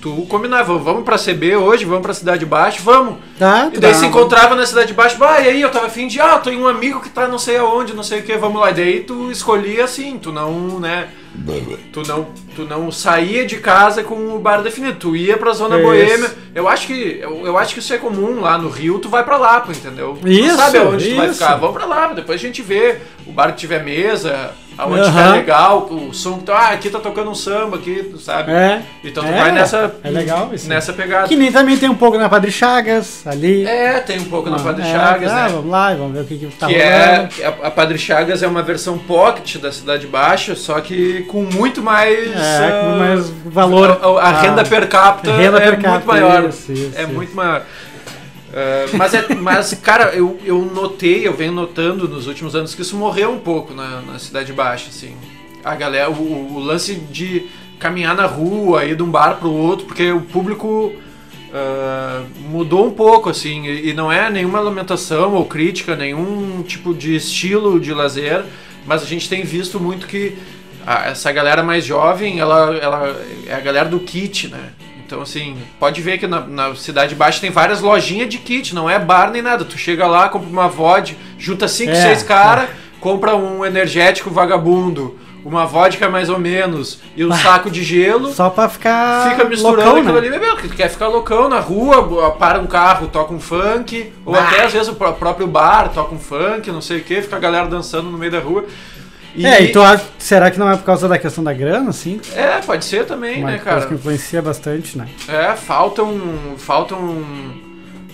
Tu 0.00 0.10
combinava, 0.30 0.78
vamos 0.78 1.04
pra 1.04 1.18
CB 1.18 1.56
hoje, 1.56 1.84
vamos 1.84 2.00
pra 2.00 2.14
Cidade 2.14 2.46
Baixa, 2.46 2.80
vamos. 2.82 3.16
Tá, 3.38 3.70
E 3.70 3.78
daí 3.78 3.92
tá. 3.92 3.98
se 3.98 4.06
encontrava 4.06 4.56
na 4.56 4.64
Cidade 4.64 4.94
Baixa, 4.94 5.18
bah, 5.18 5.42
e 5.42 5.48
aí 5.48 5.60
eu 5.60 5.70
tava 5.70 5.88
afim 5.88 6.06
de, 6.06 6.18
ah, 6.18 6.38
tem 6.38 6.56
um 6.58 6.66
amigo 6.66 7.00
que 7.02 7.10
tá 7.10 7.28
não 7.28 7.38
sei 7.38 7.58
aonde, 7.58 7.92
não 7.92 8.02
sei 8.02 8.20
o 8.20 8.22
que, 8.22 8.34
vamos 8.38 8.58
lá. 8.58 8.70
E 8.70 8.74
daí 8.74 9.00
tu 9.00 9.30
escolhia 9.30 9.84
assim, 9.84 10.18
tu 10.18 10.32
não, 10.32 10.80
né, 10.80 11.08
tu 11.92 12.02
não, 12.08 12.28
tu 12.54 12.64
não 12.64 12.90
saía 12.90 13.46
de 13.46 13.56
casa 13.58 14.02
com 14.02 14.34
o 14.34 14.38
bar 14.38 14.62
definido, 14.62 14.98
tu 14.98 15.16
ia 15.16 15.36
pra 15.36 15.52
Zona 15.52 15.76
Isso. 15.76 15.84
Boêmia. 15.84 16.30
Eu 16.54 16.68
acho 16.68 16.86
que, 16.86 17.18
eu, 17.22 17.46
eu 17.46 17.56
acho 17.58 17.74
que 17.74 17.80
isso 17.80 17.94
é 17.94 17.98
comum 17.98 18.40
lá 18.40 18.58
no 18.58 18.68
Rio, 18.68 18.98
tu 18.98 19.08
vai 19.08 19.22
pra 19.24 19.36
Lapa, 19.36 19.70
entendeu? 19.72 20.18
Tu 20.20 20.28
Isso, 20.28 20.48
não 20.48 20.56
sabe 20.56 20.78
aonde 20.78 21.10
tu 21.10 21.16
vai 21.16 21.26
isso. 21.26 21.38
ficar, 21.40 21.54
vamos 21.56 21.76
pra 21.76 21.86
Lapa, 21.86 22.14
depois 22.14 22.40
a 22.40 22.42
gente 22.42 22.60
vê 22.62 22.98
o 23.26 23.32
bar 23.32 23.52
que 23.52 23.58
tiver 23.58 23.84
mesa, 23.84 24.50
aonde 24.76 25.00
Aham. 25.02 25.10
tiver 25.10 25.30
legal, 25.30 25.88
o 25.90 26.12
som 26.12 26.38
que 26.38 26.44
tá, 26.44 26.56
ah, 26.56 26.68
aqui 26.72 26.90
tá 26.90 26.98
tocando 26.98 27.30
um 27.30 27.34
samba 27.36 27.76
aqui, 27.76 28.02
tu 28.10 28.18
sabe? 28.18 28.50
É. 28.50 28.82
Então 29.04 29.22
tu 29.22 29.28
É, 29.30 29.38
vai 29.38 29.52
nessa, 29.52 29.94
é 30.02 30.10
legal 30.10 30.50
isso. 30.52 30.68
nessa 30.68 30.92
pegada. 30.92 31.28
Que 31.28 31.36
nem 31.36 31.52
também 31.52 31.76
tem 31.76 31.88
um 31.88 31.94
pouco 31.94 32.18
na 32.18 32.28
Padre 32.28 32.50
Chagas, 32.50 33.24
ali. 33.26 33.64
É, 33.64 34.00
tem 34.00 34.18
um 34.18 34.24
pouco 34.24 34.50
na 34.50 34.58
Padre 34.58 34.82
É, 34.82 34.90
Chagas, 34.92 35.30
tá, 35.30 35.42
né? 35.44 35.48
Vamos 35.50 35.70
lá, 35.70 35.94
vamos 35.94 36.12
ver 36.14 36.20
o 36.22 36.24
que, 36.24 36.36
que 36.36 36.46
tá 36.46 36.66
que 36.66 36.74
é 36.74 37.14
rolando. 37.16 37.62
a, 37.62 37.66
a 37.68 37.70
Padre 37.70 37.96
Chagas 37.98 38.42
é 38.42 38.46
uma 38.48 38.62
versão 38.62 38.98
pocket 38.98 39.56
da 39.58 39.70
Cidade 39.70 40.08
Baixa, 40.08 40.56
só 40.56 40.80
que 40.80 41.22
com 41.28 41.42
muito 41.44 41.80
mais 41.80 42.34
É, 42.40 42.82
ah, 42.82 42.96
mais 42.98 43.30
valor. 43.46 43.98
A, 44.02 44.06
a 44.06 44.28
Ah, 44.28 44.40
renda 44.40 44.64
per 44.64 44.88
capita 44.88 45.36
renda 45.36 45.58
é 45.58 45.60
per 45.60 45.70
capita, 45.72 45.90
muito 45.90 46.06
maior. 46.06 46.48
isso, 46.48 46.72
isso, 46.72 46.92
é 46.96 47.02
isso. 47.02 47.12
muito 47.12 47.34
maior. 47.34 47.62
Uh, 48.50 48.96
mas, 48.96 49.14
é, 49.14 49.34
mas, 49.34 49.74
cara, 49.74 50.12
eu, 50.14 50.38
eu 50.44 50.58
notei, 50.64 51.26
eu 51.26 51.32
venho 51.32 51.52
notando 51.52 52.08
nos 52.08 52.26
últimos 52.26 52.56
anos 52.56 52.74
que 52.74 52.82
isso 52.82 52.96
morreu 52.96 53.30
um 53.30 53.38
pouco 53.38 53.72
na, 53.72 54.00
na 54.00 54.18
Cidade 54.18 54.52
Baixa, 54.52 54.88
assim. 54.88 55.14
A 55.62 55.74
galera, 55.76 56.10
o, 56.10 56.56
o 56.56 56.58
lance 56.58 56.94
de 56.96 57.46
caminhar 57.78 58.14
na 58.14 58.26
rua, 58.26 58.84
ir 58.84 58.96
de 58.96 59.02
um 59.02 59.10
bar 59.10 59.36
pro 59.36 59.50
outro, 59.50 59.86
porque 59.86 60.10
o 60.10 60.20
público 60.20 60.92
uh, 61.50 62.26
mudou 62.50 62.86
um 62.86 62.90
pouco, 62.90 63.30
assim, 63.30 63.66
e, 63.66 63.90
e, 63.90 63.94
não 63.94 64.10
é 64.10 64.28
nenhuma 64.30 64.60
lamentação 64.60 65.34
ou 65.34 65.44
crítica, 65.44 65.96
nenhum 65.96 66.62
tipo 66.62 66.94
de 66.94 67.14
estilo 67.14 67.80
de 67.80 67.92
lazer, 67.94 68.44
mas 68.86 69.02
a 69.02 69.06
gente 69.06 69.28
tem 69.28 69.44
visto 69.44 69.78
muito 69.78 70.06
que 70.06 70.36
a, 70.86 71.10
essa 71.10 71.30
galera 71.32 71.62
mais 71.62 71.84
jovem, 71.84 72.38
ela, 72.38 72.76
ela 72.76 73.16
é 73.46 73.54
a 73.54 73.60
galera 73.60 73.88
do 73.88 74.00
kit, 74.00 74.48
né? 74.48 74.70
Então, 75.10 75.22
assim, 75.22 75.56
pode 75.80 76.00
ver 76.00 76.18
que 76.18 76.26
na, 76.28 76.40
na, 76.40 76.74
Cidade 76.76 77.16
Baixa 77.16 77.40
tem 77.40 77.50
várias 77.50 77.80
lojinhas 77.80 78.28
de 78.28 78.38
kit, 78.38 78.72
não 78.72 78.88
é 78.88 78.96
bar 78.96 79.32
nem 79.32 79.42
nada. 79.42 79.64
Tu 79.64 79.76
chega 79.76 80.06
lá, 80.06 80.28
compra 80.28 80.48
uma 80.48 80.68
vodka, 80.68 81.18
junta 81.36 81.66
5, 81.66 81.92
6 81.92 82.22
é, 82.22 82.24
caras, 82.24 82.64
é. 82.70 82.72
compra 83.00 83.34
um 83.34 83.66
energético 83.66 84.30
vagabundo, 84.30 85.18
uma 85.44 85.66
vodka 85.66 86.08
mais 86.08 86.28
ou 86.28 86.38
menos 86.38 87.00
e 87.16 87.24
um 87.24 87.32
saco 87.32 87.68
de 87.68 87.82
gelo. 87.82 88.32
Só 88.32 88.50
pra 88.50 88.68
ficar. 88.68 89.30
Fica 89.30 89.44
misturando 89.44 89.78
loucão, 89.78 89.96
aquilo 89.96 90.20
né? 90.20 90.28
ali, 90.28 90.38
meu, 90.38 90.56
tu 90.56 90.68
quer 90.68 90.88
ficar 90.88 91.08
loucão 91.08 91.48
na 91.48 91.58
rua, 91.58 92.30
para 92.38 92.60
um 92.60 92.66
carro, 92.66 93.08
toca 93.08 93.34
um 93.34 93.40
funk, 93.40 94.12
ou 94.24 94.32
bah. 94.32 94.42
até 94.42 94.64
às 94.64 94.72
vezes 94.72 94.88
o 94.88 94.94
próprio 94.94 95.48
bar 95.48 95.90
toca 95.92 96.14
um 96.14 96.20
funk, 96.20 96.70
não 96.70 96.80
sei 96.80 96.98
o 96.98 97.02
que, 97.02 97.20
fica 97.20 97.34
a 97.34 97.40
galera 97.40 97.66
dançando 97.66 98.08
no 98.10 98.16
meio 98.16 98.30
da 98.30 98.38
rua. 98.38 98.64
E... 99.34 99.46
É, 99.46 99.62
então 99.62 99.82
será 100.18 100.50
que 100.50 100.58
não 100.58 100.70
é 100.70 100.76
por 100.76 100.84
causa 100.84 101.08
da 101.08 101.18
questão 101.18 101.42
da 101.42 101.52
grana, 101.52 101.90
assim? 101.90 102.20
É, 102.34 102.58
pode 102.60 102.84
ser 102.84 103.06
também, 103.06 103.44
né, 103.44 103.58
cara? 103.58 103.86
que 103.86 103.94
influencia 103.94 104.42
bastante, 104.42 104.98
né? 104.98 105.08
É, 105.28 105.54
faltam, 105.54 106.18
faltam 106.58 107.24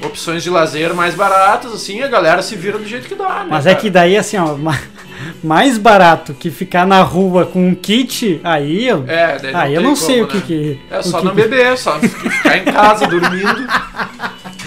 opções 0.04 0.42
de 0.42 0.50
lazer 0.50 0.92
mais 0.94 1.14
baratas, 1.14 1.72
assim, 1.72 2.02
a 2.02 2.08
galera 2.08 2.42
se 2.42 2.54
vira 2.54 2.78
do 2.78 2.86
jeito 2.86 3.08
que 3.08 3.14
dá, 3.14 3.40
né? 3.40 3.46
Mas 3.48 3.64
cara? 3.64 3.76
é 3.76 3.80
que 3.80 3.88
daí, 3.88 4.16
assim, 4.16 4.36
ó, 4.36 4.56
mais 5.42 5.78
barato 5.78 6.34
que 6.34 6.50
ficar 6.50 6.86
na 6.86 7.02
rua 7.02 7.46
com 7.46 7.68
um 7.68 7.74
kit, 7.74 8.40
aí 8.44 8.86
eu, 8.86 9.04
é, 9.08 9.52
não 9.52 9.60
aí 9.60 9.74
eu 9.74 9.80
não 9.80 9.96
sei 9.96 10.22
o 10.22 10.26
que 10.26 10.36
né? 10.36 10.42
que... 10.46 10.80
É 10.90 11.02
só 11.02 11.20
que 11.20 11.24
não 11.24 11.34
beber, 11.34 11.78
só 11.78 11.98
ficar 11.98 12.58
em 12.58 12.64
casa 12.64 13.06
dormindo, 13.08 13.62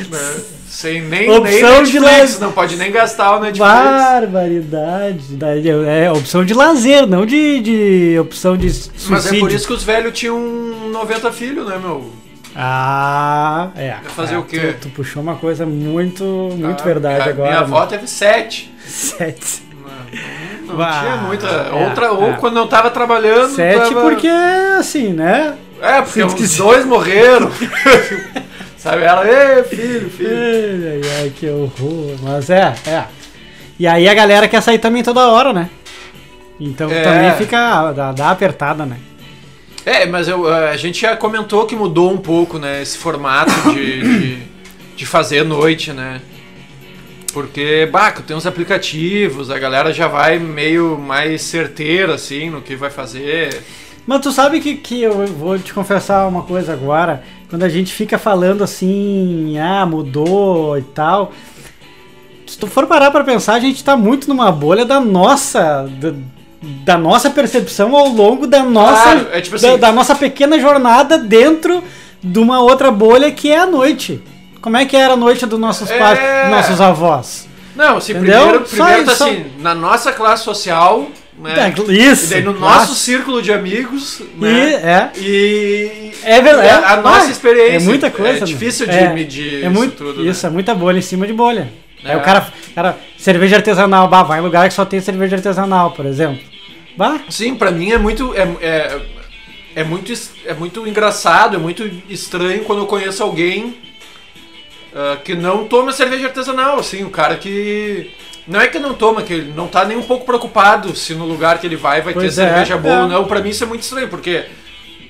né? 0.09 0.58
Sem 0.79 1.01
nem, 1.01 1.29
opção 1.29 1.73
nem 1.73 1.83
de 1.83 1.99
lazer. 1.99 2.39
não 2.39 2.53
pode 2.53 2.77
nem 2.77 2.89
gastar 2.89 3.35
o 3.35 3.41
Netflix. 3.41 3.69
Barbaridade. 3.69 5.25
É 5.85 6.09
opção 6.09 6.45
de 6.45 6.53
lazer, 6.53 7.05
não 7.05 7.25
de, 7.25 7.59
de 7.59 8.17
opção 8.17 8.55
de 8.55 8.71
suicídio. 8.71 9.09
Mas 9.09 9.25
é 9.25 9.39
por 9.39 9.51
isso 9.51 9.67
que 9.67 9.73
os 9.73 9.83
velhos 9.83 10.17
tinham 10.17 10.39
90 10.39 11.33
filhos, 11.33 11.67
né, 11.67 11.77
meu? 11.77 12.09
Ah, 12.55 13.71
é. 13.75 13.95
Vai 14.03 14.11
fazer 14.15 14.35
é, 14.35 14.37
o 14.37 14.43
quê? 14.43 14.73
Tu, 14.79 14.87
tu, 14.87 14.89
puxou 14.91 15.21
uma 15.21 15.35
coisa 15.35 15.65
muito, 15.65 16.23
muito 16.23 16.81
ah, 16.81 16.85
verdade 16.85 17.29
agora. 17.29 17.49
Minha 17.49 17.59
avó 17.59 17.85
teve 17.85 18.07
sete. 18.07 18.73
Sete. 18.87 19.61
Não, 20.65 20.77
não 20.77 20.99
tinha 21.01 21.17
muita. 21.17 21.45
É, 21.45 21.73
outra, 21.73 22.13
ou 22.13 22.29
é. 22.29 22.37
quando 22.37 22.53
não 22.53 22.67
tava 22.67 22.89
trabalhando. 22.89 23.53
Sete 23.53 23.93
tava... 23.93 24.01
porque, 24.01 24.29
assim, 24.79 25.11
né? 25.11 25.57
É, 25.81 26.01
porque 26.01 26.23
os 26.23 26.55
dois 26.55 26.85
morreram. 26.85 27.51
Sabe? 28.89 29.03
Ela, 29.03 29.27
ei, 29.27 29.63
filho, 29.63 30.09
filho. 30.09 30.29
Ai, 30.31 31.01
ai, 31.21 31.33
que 31.35 31.47
horror. 31.47 32.15
Mas 32.23 32.49
é, 32.49 32.73
é. 32.87 33.05
E 33.77 33.85
aí 33.87 34.09
a 34.09 34.13
galera 34.13 34.47
quer 34.47 34.61
sair 34.61 34.79
também 34.79 35.03
toda 35.03 35.27
hora, 35.27 35.53
né? 35.53 35.69
Então 36.59 36.89
é. 36.89 37.03
também 37.03 37.33
fica. 37.35 37.91
Dá, 37.91 38.11
dá 38.11 38.31
apertada, 38.31 38.85
né? 38.85 38.97
É, 39.85 40.05
mas 40.05 40.27
eu, 40.27 40.47
a 40.47 40.75
gente 40.75 41.01
já 41.01 41.15
comentou 41.15 41.65
que 41.65 41.75
mudou 41.75 42.11
um 42.11 42.17
pouco, 42.17 42.57
né? 42.57 42.81
Esse 42.81 42.97
formato 42.97 43.51
de, 43.73 44.01
de, 44.01 44.43
de 44.95 45.05
fazer 45.05 45.43
noite, 45.45 45.93
né? 45.93 46.21
Porque, 47.31 47.87
baco, 47.91 48.23
tem 48.23 48.35
uns 48.35 48.47
aplicativos, 48.47 49.51
a 49.51 49.59
galera 49.59 49.93
já 49.93 50.07
vai 50.07 50.39
meio 50.39 50.97
mais 50.97 51.43
certeira, 51.43 52.15
assim, 52.15 52.49
no 52.49 52.61
que 52.61 52.75
vai 52.75 52.89
fazer. 52.89 53.61
Mas 54.09 54.21
tu 54.21 54.31
sabe 54.31 54.59
que, 54.59 54.73
que 54.73 55.03
eu 55.03 55.27
vou 55.27 55.59
te 55.59 55.71
confessar 55.71 56.27
uma 56.27 56.41
coisa 56.41 56.73
agora. 56.73 57.21
Quando 57.47 57.61
a 57.61 57.69
gente 57.69 57.93
fica 57.93 58.17
falando 58.17 58.63
assim, 58.63 59.55
ah, 59.59 59.85
mudou 59.85 60.75
e 60.79 60.81
tal. 60.81 61.31
Se 62.47 62.57
tu 62.57 62.65
for 62.65 62.87
parar 62.87 63.11
pra 63.11 63.23
pensar, 63.23 63.53
a 63.53 63.59
gente 63.59 63.83
tá 63.83 63.95
muito 63.95 64.27
numa 64.27 64.51
bolha 64.51 64.83
da 64.83 64.99
nossa. 64.99 65.87
Da, 66.01 66.13
da 66.83 66.97
nossa 66.97 67.29
percepção 67.29 67.95
ao 67.95 68.07
longo 68.07 68.47
da 68.47 68.63
nossa. 68.63 69.03
Claro, 69.03 69.27
é 69.31 69.41
tipo 69.41 69.57
assim, 69.57 69.67
da, 69.67 69.77
da, 69.77 69.91
nossa 69.91 70.15
pequena 70.15 70.59
jornada 70.59 71.15
dentro 71.15 71.83
de 72.19 72.39
uma 72.39 72.61
outra 72.61 72.89
bolha 72.89 73.31
que 73.31 73.51
é 73.51 73.59
a 73.59 73.67
noite. 73.67 74.23
Como 74.59 74.75
é 74.75 74.87
que 74.87 74.97
era 74.97 75.13
a 75.13 75.17
noite 75.17 75.45
dos 75.45 75.59
nossos 75.59 75.87
é... 75.87 75.99
pais, 75.99 76.19
dos 76.19 76.49
nossos 76.49 76.81
avós? 76.81 77.47
Não, 77.75 77.97
assim, 77.97 78.13
Entendeu? 78.13 78.39
primeiro, 78.39 78.65
primeiro 78.65 79.05
tá 79.05 79.11
assim, 79.11 79.45
na 79.59 79.75
nossa 79.75 80.11
classe 80.11 80.43
social, 80.43 81.05
né? 81.39 81.53
É, 81.57 81.91
isso. 81.93 82.25
E 82.25 82.29
daí 82.29 82.43
no 82.43 82.59
nosso 82.59 82.93
círculo 82.93 83.41
de 83.41 83.53
amigos, 83.53 84.21
né? 84.37 84.51
E, 84.51 84.73
é. 84.75 85.11
E, 85.17 86.11
é 86.23 86.41
verdade. 86.41 86.67
A, 86.67 86.93
a 86.93 87.01
nossa 87.01 87.31
experiência. 87.31 87.77
É 87.77 87.79
muita 87.79 88.11
coisa. 88.11 88.43
É 88.43 88.45
difícil 88.45 88.85
de 88.85 88.95
é, 88.95 89.13
medir 89.13 89.63
é 89.63 89.69
muito, 89.69 89.93
isso 89.93 89.97
tudo. 89.97 90.29
Isso, 90.29 90.45
né? 90.45 90.49
é 90.49 90.53
muita 90.53 90.75
bolha 90.75 90.99
em 90.99 91.01
cima 91.01 91.25
de 91.25 91.33
bolha. 91.33 91.71
É. 92.03 92.11
Aí 92.11 92.17
o 92.17 92.21
cara, 92.21 92.51
cara, 92.75 92.97
cerveja 93.17 93.55
artesanal, 93.55 94.07
bah, 94.07 94.23
vai 94.23 94.39
em 94.39 94.43
lugar 94.43 94.67
que 94.67 94.73
só 94.73 94.83
tem 94.83 94.99
cerveja 94.99 95.37
artesanal, 95.37 95.91
por 95.91 96.05
exemplo. 96.05 96.39
Bah. 96.97 97.19
Sim, 97.29 97.55
pra 97.55 97.71
mim 97.71 97.91
é 97.91 97.97
muito. 97.97 98.33
É, 98.35 98.41
é, 98.61 99.01
é, 99.75 99.83
muito, 99.83 100.11
é 100.45 100.53
muito 100.53 100.85
engraçado, 100.85 101.55
é 101.55 101.59
muito 101.59 101.89
estranho 102.09 102.65
quando 102.65 102.79
eu 102.79 102.85
conheço 102.85 103.23
alguém 103.23 103.77
uh, 104.93 105.21
que 105.23 105.35
não 105.35 105.65
toma 105.65 105.93
cerveja 105.93 106.27
artesanal, 106.27 106.79
assim, 106.79 107.03
o 107.03 107.09
cara 107.09 107.37
que 107.37 108.11
não 108.49 108.59
é 108.59 108.67
que 108.67 108.79
não 108.79 108.95
toma, 108.95 109.21
que 109.21 109.31
ele 109.31 109.53
não 109.55 109.67
tá 109.67 109.85
nem 109.85 109.95
um 109.95 110.01
pouco 110.01 110.25
preocupado 110.25 110.95
se 110.95 111.13
no 111.13 111.25
lugar 111.25 111.59
que 111.59 111.67
ele 111.67 111.75
vai 111.75 112.01
vai 112.01 112.13
pois 112.13 112.35
ter 112.35 112.41
é, 112.41 112.47
cerveja 112.47 112.77
boa 112.77 113.03
ou 113.03 113.07
não. 113.07 113.25
Pra 113.25 113.41
mim 113.41 113.49
isso 113.49 113.63
é 113.63 113.67
muito 113.67 113.83
estranho, 113.83 114.07
porque 114.07 114.45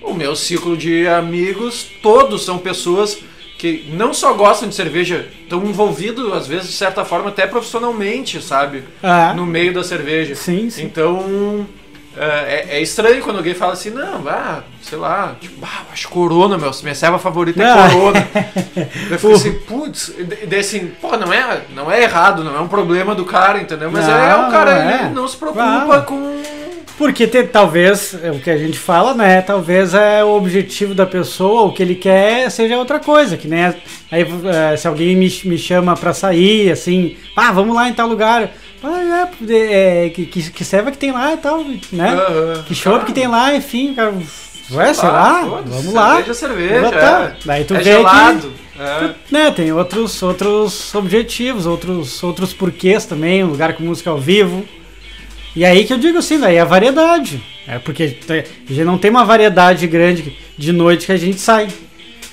o 0.01 0.13
meu 0.13 0.36
ciclo 0.36 0.75
de 0.75 1.08
amigos, 1.08 1.88
todos 2.01 2.43
são 2.43 2.58
pessoas 2.58 3.17
que 3.58 3.89
não 3.91 4.13
só 4.13 4.34
gostam 4.34 4.69
de 4.69 4.75
cerveja, 4.75 5.27
estão 5.41 5.65
envolvidos, 5.65 6.31
às 6.34 6.48
vezes, 6.48 6.67
de 6.67 6.75
certa 6.75 7.03
forma, 7.03 7.29
até 7.29 7.46
profissionalmente, 7.46 8.41
sabe? 8.41 8.84
É. 9.03 9.34
No 9.34 9.46
meio 9.46 9.74
da 9.74 9.84
cerveja. 9.84 10.34
Sim, 10.36 10.69
sim. 10.69 10.84
Então, 10.84 11.67
é, 12.21 12.65
é, 12.71 12.81
estranho 12.81 13.23
quando 13.23 13.38
alguém 13.38 13.53
fala 13.53 13.71
assim, 13.71 13.91
não, 13.91 14.21
vá, 14.21 14.61
sei 14.81 14.97
lá, 14.97 15.38
tipo, 15.39 15.65
ah, 15.65 15.83
acho 15.93 16.09
Corona, 16.09 16.57
meu, 16.57 16.69
minha 16.83 16.93
serva 16.93 17.17
favorita 17.17 17.63
é 17.63 17.65
ah. 17.65 17.89
Corona. 17.89 18.27
eu 19.09 19.17
fico 19.17 19.33
assim, 19.33 19.53
putz, 19.53 20.13
daí 20.45 20.59
assim, 20.59 20.91
pô, 20.99 21.15
não 21.15 21.31
é, 21.31 21.61
não 21.73 21.89
é 21.89 22.03
errado, 22.03 22.43
não 22.43 22.57
é 22.57 22.59
um 22.59 22.67
problema 22.67 23.15
do 23.15 23.23
cara, 23.23 23.61
entendeu? 23.61 23.89
Mas 23.89 24.05
é, 24.05 24.11
não, 24.11 24.19
é 24.19 24.47
o 24.47 24.51
cara, 24.51 24.71
é. 24.71 25.05
ele 25.05 25.13
não 25.13 25.25
se 25.29 25.38
preocupa 25.38 26.01
com... 26.01 26.41
Porque 26.97 27.25
tem, 27.25 27.47
talvez, 27.47 28.13
é 28.21 28.29
o 28.29 28.39
que 28.41 28.49
a 28.49 28.57
gente 28.57 28.77
fala, 28.77 29.13
né, 29.13 29.41
talvez 29.41 29.93
é 29.93 30.21
o 30.21 30.35
objetivo 30.35 30.93
da 30.93 31.05
pessoa, 31.05 31.61
o 31.61 31.73
que 31.73 31.81
ele 31.81 31.95
quer 31.95 32.51
seja 32.51 32.77
outra 32.77 32.99
coisa, 32.99 33.38
que 33.38 33.47
nem, 33.47 33.63
aí 34.11 34.27
é, 34.73 34.75
se 34.75 34.85
alguém 34.85 35.15
me, 35.15 35.31
me 35.45 35.57
chama 35.57 35.95
pra 35.95 36.13
sair, 36.13 36.69
assim, 36.69 37.15
ah, 37.33 37.53
vamos 37.53 37.73
lá 37.73 37.88
em 37.88 37.93
tal 37.93 38.07
lugar... 38.07 38.51
Ah, 39.23 39.29
é, 39.49 40.05
é 40.05 40.09
que, 40.09 40.25
que, 40.25 40.51
que 40.51 40.65
serva 40.65 40.91
que 40.91 40.97
tem 40.97 41.11
lá 41.11 41.33
e 41.33 41.38
tal, 41.38 41.63
né? 41.91 42.13
Uhum, 42.13 42.63
que 42.63 42.75
chopp 42.75 43.05
que 43.05 43.13
tem 43.13 43.27
lá, 43.27 43.55
enfim, 43.55 43.93
cara. 43.93 44.13
Ué, 44.71 44.93
sei 44.93 45.09
lá, 45.09 45.41
vamos 45.41 45.93
lá. 45.93 46.15
Cerveja, 46.15 46.33
cerveja. 46.33 46.95
É. 46.95 47.35
Daí 47.43 47.63
tu 47.63 47.73
é 47.73 47.77
vê 47.77 47.83
gelado. 47.83 48.51
que 48.75 48.81
é. 48.81 49.15
né, 49.31 49.51
tem 49.51 49.71
outros, 49.73 50.21
outros 50.21 50.93
objetivos, 50.93 51.65
outros, 51.65 52.21
outros 52.23 52.53
porquês 52.53 53.05
também, 53.05 53.43
um 53.43 53.47
lugar 53.47 53.73
com 53.73 53.83
música 53.83 54.09
ao 54.09 54.19
vivo. 54.19 54.63
E 55.55 55.65
aí 55.65 55.85
que 55.85 55.91
eu 55.91 55.97
digo 55.97 56.19
assim, 56.19 56.39
daí 56.39 56.59
a 56.59 56.65
variedade. 56.65 57.43
É 57.67 57.77
porque 57.77 58.17
a 58.29 58.73
gente 58.73 58.83
não 58.83 58.97
tem 58.97 59.11
uma 59.11 59.25
variedade 59.25 59.85
grande 59.88 60.38
de 60.57 60.71
noite 60.71 61.07
que 61.07 61.11
a 61.11 61.17
gente 61.17 61.39
sai. 61.39 61.67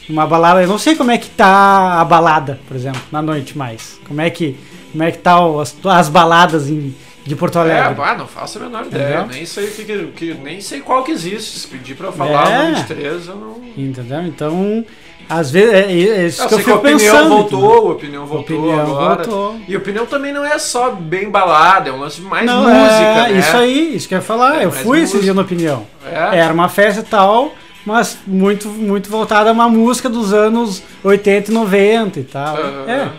Uma 0.08 0.26
balada, 0.26 0.62
eu 0.62 0.68
não 0.68 0.78
sei 0.78 0.94
como 0.94 1.10
é 1.10 1.18
que 1.18 1.28
tá 1.28 2.00
a 2.00 2.04
balada, 2.04 2.60
por 2.68 2.76
exemplo, 2.76 3.02
na 3.10 3.20
noite 3.20 3.58
mais. 3.58 3.98
Como 4.06 4.20
é 4.20 4.30
que 4.30 4.56
como 4.96 5.02
é 5.02 5.12
que 5.12 5.18
tá 5.18 5.36
as, 5.60 5.76
as 5.84 6.08
baladas 6.08 6.70
em, 6.70 6.94
de 7.22 7.36
Porto 7.36 7.58
Alegre? 7.58 8.00
É, 8.00 8.04
ah, 8.04 8.14
não 8.16 8.26
faço 8.26 8.58
a 8.58 8.62
menor 8.62 8.86
ideia. 8.86 9.26
Nem 9.30 9.44
sei, 9.44 9.66
que, 9.66 10.06
que, 10.06 10.34
nem 10.34 10.58
sei 10.62 10.80
qual 10.80 11.04
que 11.04 11.12
existe. 11.12 11.58
Se 11.58 11.66
pedir 11.66 11.94
pra 11.94 12.08
eu 12.08 12.12
falar 12.12 12.50
é. 12.50 12.58
o 12.58 12.62
nome 12.62 12.74
de 12.76 12.84
três, 12.84 13.28
eu 13.28 13.36
não. 13.36 13.60
Entendeu? 13.76 14.22
Então. 14.22 14.84
Às 15.28 15.50
vezes, 15.50 15.74
é, 15.74 15.92
é 15.92 16.26
isso 16.26 16.40
eu 16.40 16.48
que 16.48 16.54
eu 16.54 16.58
fico 16.58 16.70
que 16.70 16.72
a 16.72 16.76
opinião 16.76 16.98
pensando. 16.98 17.28
voltou, 17.28 17.88
a 17.88 17.92
opinião 17.92 18.26
voltou 18.26 18.58
opinião 18.58 18.80
agora. 18.80 19.24
Voltou. 19.24 19.60
E 19.66 19.74
a 19.74 19.78
opinião 19.78 20.06
também 20.06 20.32
não 20.32 20.44
é 20.44 20.56
só 20.56 20.92
bem 20.92 21.28
balada, 21.28 21.90
é 21.90 21.92
um 21.92 21.98
lance 21.98 22.20
de 22.20 22.26
mais 22.26 22.46
não, 22.46 22.62
música, 22.62 22.76
é, 22.76 23.32
né? 23.32 23.38
Isso 23.40 23.56
aí, 23.56 23.96
isso 23.96 24.08
que 24.08 24.14
eu 24.14 24.18
ia 24.18 24.22
falar. 24.22 24.62
É, 24.62 24.64
eu 24.64 24.70
fui 24.70 25.00
esse 25.00 25.18
dia 25.18 25.34
na 25.34 25.42
opinião. 25.42 25.84
É. 26.06 26.38
Era 26.38 26.54
uma 26.54 26.68
festa 26.68 27.00
e 27.00 27.04
tal, 27.04 27.52
mas 27.84 28.18
muito, 28.24 28.68
muito 28.68 29.10
voltada 29.10 29.50
a 29.50 29.52
uma 29.52 29.68
música 29.68 30.08
dos 30.08 30.32
anos 30.32 30.80
80 31.02 31.50
e 31.50 31.54
90 31.54 32.20
e 32.20 32.22
tal. 32.22 32.56
Uhum. 32.56 32.88
É. 32.88 33.10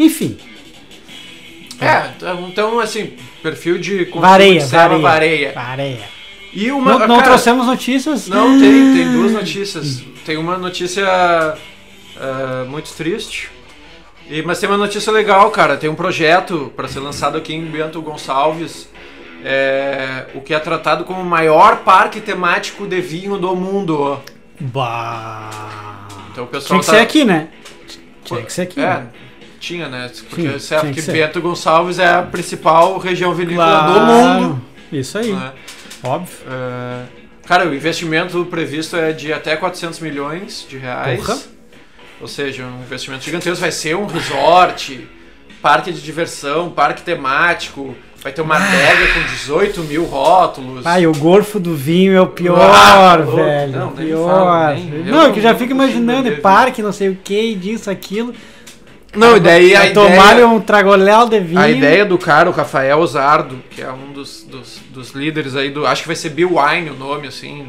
Enfim, 0.00 0.36
é, 1.86 2.12
então, 2.16 2.48
então 2.48 2.80
assim, 2.80 3.12
perfil 3.42 3.78
de 3.78 4.04
vareia, 4.04 4.66
vareia, 4.66 5.00
vareia. 5.00 5.52
Vareia. 5.52 6.22
E 6.52 6.70
uma, 6.70 6.92
não, 6.92 6.98
não 7.00 7.16
cara, 7.16 7.30
trouxemos 7.30 7.66
notícias? 7.66 8.28
Não, 8.28 8.58
tem, 8.60 8.94
tem 8.94 9.12
duas 9.12 9.32
notícias. 9.32 10.02
Tem 10.24 10.36
uma 10.36 10.58
notícia 10.58 11.56
uh, 12.16 12.68
muito 12.68 12.92
triste 12.92 13.50
E, 14.28 14.42
mas 14.42 14.60
tem 14.60 14.68
uma 14.68 14.78
notícia 14.78 15.10
legal, 15.10 15.50
cara. 15.50 15.76
Tem 15.76 15.88
um 15.88 15.94
projeto 15.94 16.70
para 16.76 16.86
ser 16.88 17.00
lançado 17.00 17.38
aqui 17.38 17.54
em 17.54 17.64
Bento 17.64 18.00
Gonçalves. 18.02 18.88
É, 19.44 20.26
o 20.34 20.40
que 20.40 20.54
é 20.54 20.58
tratado 20.58 21.04
como 21.04 21.20
o 21.20 21.24
maior 21.24 21.78
parque 21.78 22.20
temático 22.20 22.86
de 22.86 23.00
vinho 23.00 23.38
do 23.38 23.56
mundo. 23.56 24.20
Bah. 24.60 26.06
Então 26.30 26.44
o 26.44 26.46
pessoal 26.46 26.78
Tinha 26.78 26.80
que 26.80 26.86
tá- 26.86 26.92
ser 26.92 27.02
aqui, 27.02 27.24
né? 27.24 27.48
Tinha 28.24 28.42
que 28.42 28.52
ser 28.52 28.62
aqui. 28.62 28.80
É, 28.80 28.84
né? 28.84 29.06
Tinha, 29.62 29.88
né? 29.88 30.10
Porque 30.28 30.58
sabe 30.58 30.92
tinha 30.92 31.04
que. 31.04 31.12
Bento 31.12 31.40
Gonçalves 31.40 31.98
é 31.98 32.08
a 32.08 32.22
principal 32.22 32.98
região 32.98 33.32
vinícola 33.34 33.82
do 33.82 33.92
Claro. 33.94 34.40
mundo. 34.42 34.62
Isso 34.92 35.16
aí, 35.16 35.32
né? 35.32 35.52
óbvio. 36.02 36.36
É, 36.50 37.02
cara, 37.46 37.66
o 37.68 37.74
investimento 37.74 38.44
previsto 38.46 38.96
é 38.96 39.12
de 39.12 39.32
até 39.32 39.56
400 39.56 40.00
milhões 40.00 40.66
de 40.68 40.76
reais. 40.76 41.20
Porra. 41.20 41.38
Ou 42.20 42.28
seja, 42.28 42.64
um 42.64 42.82
investimento 42.82 43.24
gigantesco. 43.24 43.60
Vai 43.60 43.72
ser 43.72 43.96
um 43.96 44.06
resort, 44.06 45.08
parque 45.62 45.92
de 45.92 46.00
diversão, 46.02 46.68
parque 46.70 47.02
temático. 47.02 47.94
Vai 48.22 48.30
ter 48.30 48.40
uma 48.40 48.54
adega 48.54 49.14
com 49.14 49.20
18 49.34 49.80
mil 49.82 50.04
rótulos. 50.04 50.86
Ai, 50.86 51.08
o 51.08 51.12
gorfo 51.12 51.58
do 51.58 51.74
vinho 51.74 52.12
é 52.14 52.20
o 52.20 52.28
pior, 52.28 52.56
Ah, 52.60 53.16
velho. 53.16 53.72
Não, 53.72 53.86
nem 53.92 54.06
pior. 54.06 54.28
fala, 54.30 54.74
nem- 54.74 54.92
eu 54.94 55.04
não, 55.06 55.26
é 55.26 55.32
que 55.32 55.40
eu 55.40 55.42
já 55.42 55.54
fico 55.56 55.72
imaginando, 55.72 56.28
é 56.28 56.32
parque, 56.36 56.80
não 56.82 56.92
sei 56.92 57.08
o 57.08 57.16
que, 57.16 57.54
disso, 57.56 57.90
aquilo. 57.90 58.32
Não, 59.14 59.36
e 59.36 59.40
daí 59.40 59.76
a 59.76 59.86
ideia, 59.86 60.46
um 60.48 60.58
tragoléu 60.60 61.28
de 61.28 61.38
vinho. 61.38 61.60
a 61.60 61.68
ideia 61.68 62.04
do 62.04 62.16
cara, 62.16 62.48
o 62.48 62.52
Rafael 62.52 63.06
Zardo, 63.06 63.58
que 63.70 63.82
é 63.82 63.90
um 63.92 64.12
dos, 64.12 64.42
dos, 64.44 64.78
dos 64.90 65.10
líderes 65.10 65.54
aí 65.54 65.70
do. 65.70 65.86
Acho 65.86 66.02
que 66.02 66.08
vai 66.08 66.16
ser 66.16 66.30
Bill 66.30 66.52
Wine 66.58 66.90
o 66.90 66.94
nome, 66.94 67.28
assim. 67.28 67.66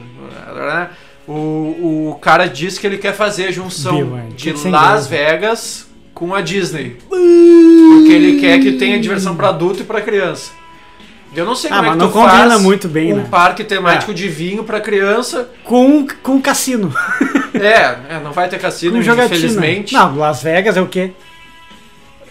né? 0.56 0.90
O, 1.28 2.12
o 2.12 2.20
cara 2.22 2.48
disse 2.48 2.80
que 2.80 2.88
ele 2.88 2.98
quer 2.98 3.14
fazer 3.14 3.48
a 3.48 3.52
junção 3.52 4.22
de 4.36 4.52
Las 4.52 4.66
inglês, 4.66 5.08
Vegas 5.08 5.88
com 6.14 6.34
a 6.34 6.42
Disney. 6.42 6.98
Porque 7.10 8.12
ele 8.12 8.40
quer 8.40 8.60
que 8.60 8.74
tenha 8.74 9.00
diversão 9.00 9.36
pra 9.36 9.50
adulto 9.50 9.82
e 9.82 9.84
pra 9.84 10.02
criança. 10.02 10.52
Eu 11.36 11.46
não 11.46 11.56
sei 11.56 11.72
Ah, 11.72 11.78
como 11.78 11.88
é 11.88 11.92
que 11.92 11.98
não 11.98 12.08
tu 12.10 12.14
combina 12.14 12.50
faz 12.50 12.62
muito 12.62 12.88
bem, 12.88 13.12
um 13.12 13.18
né? 13.18 13.28
parque 13.30 13.64
temático 13.64 14.14
de 14.14 14.28
vinho 14.28 14.64
pra 14.64 14.80
criança. 14.80 15.50
Com, 15.64 16.06
com 16.22 16.40
cassino. 16.40 16.94
É, 17.56 18.16
é, 18.16 18.20
não 18.24 18.32
vai 18.32 18.48
ter 18.50 18.60
cassino, 18.60 18.98
infelizmente. 19.00 19.94
Não, 19.94 20.16
Las 20.16 20.44
Vegas 20.44 20.78
é 20.78 20.82
o 20.82 20.88
quê? 20.88 21.12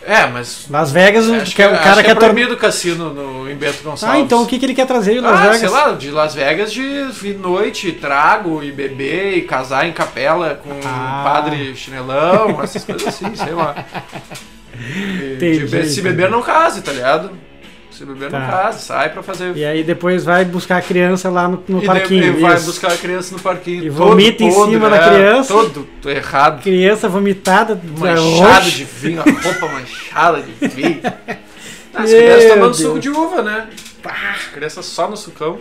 É, 0.04 0.26
mas 0.26 0.66
Las 0.68 0.90
Vegas, 0.90 1.26
o, 1.28 1.34
acho 1.34 1.54
que, 1.54 1.62
que, 1.62 1.68
o 1.68 1.72
acho 1.72 1.82
cara 1.82 1.94
que 1.94 2.00
é 2.00 2.14
quer 2.14 2.18
tor- 2.18 2.30
proibido 2.32 2.56
cassino 2.56 3.12
no, 3.14 3.48
em 3.50 3.54
Bento 3.54 3.82
Gonçalves. 3.84 4.02
Ah, 4.04 4.18
então 4.18 4.42
o 4.42 4.46
que, 4.46 4.58
que 4.58 4.66
ele 4.66 4.74
quer 4.74 4.86
trazer 4.86 5.14
de 5.14 5.20
Las 5.20 5.38
Ah, 5.38 5.42
Vegas? 5.42 5.58
sei 5.60 5.68
lá, 5.68 5.90
de 5.92 6.10
Las 6.10 6.34
Vegas 6.34 6.72
de 6.72 7.12
de 7.12 7.34
noite, 7.34 7.92
trago 7.92 8.62
e 8.64 8.72
beber 8.72 9.36
e 9.38 9.42
casar 9.42 9.86
em 9.86 9.92
capela 9.92 10.60
com 10.62 10.70
Ah. 10.84 11.20
um 11.20 11.24
padre 11.24 11.74
chinelão, 11.76 12.60
essas 12.62 12.84
coisas 12.84 13.06
assim, 13.06 13.34
sei 13.36 13.52
lá. 13.52 13.74
E 14.74 15.36
de 15.66 15.84
se 15.88 16.00
beber 16.02 16.30
não 16.30 16.42
case, 16.42 16.80
tá 16.82 16.90
ligado? 16.92 17.30
Se 18.02 18.06
beber 18.06 18.30
Tá. 18.32 18.40
não 18.40 18.48
case, 18.50 18.82
sai 18.84 19.10
pra 19.10 19.22
fazer. 19.22 19.56
E 19.56 19.64
aí 19.64 19.84
depois 19.84 20.24
vai 20.24 20.44
buscar 20.44 20.78
a 20.78 20.82
criança 20.82 21.30
lá 21.30 21.46
no, 21.46 21.62
no 21.68 21.80
E 21.80 21.86
parquinho. 21.86 22.32
daí 22.32 22.42
vai 22.42 22.58
buscar 22.58 22.90
a 22.90 22.96
criança 22.96 23.32
no 23.36 23.40
parquinho. 23.40 23.84
E 23.84 23.90
todo 23.90 23.94
vomita 23.94 24.42
em 24.42 24.52
podre, 24.52 24.72
cima 24.74 24.90
da 24.90 24.96
é, 24.96 25.08
criança. 25.08 25.54
Todo 25.54 25.86
errado. 26.06 26.62
Criança 26.64 27.08
vomitada, 27.08 27.80
Manchado 27.96 28.64
roxa. 28.64 28.70
de 28.72 28.82
vinho, 28.84 29.20
a 29.20 29.24
roupa 29.24 29.68
manchada 29.68 30.42
de 30.42 30.66
vinho. 30.68 31.00
As 31.94 32.10
Meu 32.10 32.18
crianças 32.22 32.44
tomando 32.48 32.64
Deus. 32.64 32.76
suco 32.78 32.98
de 32.98 33.08
uva, 33.10 33.42
né? 33.42 33.68
Pá, 34.02 34.34
criança 34.52 34.82
só 34.82 35.08
no 35.08 35.16
sucão. 35.16 35.58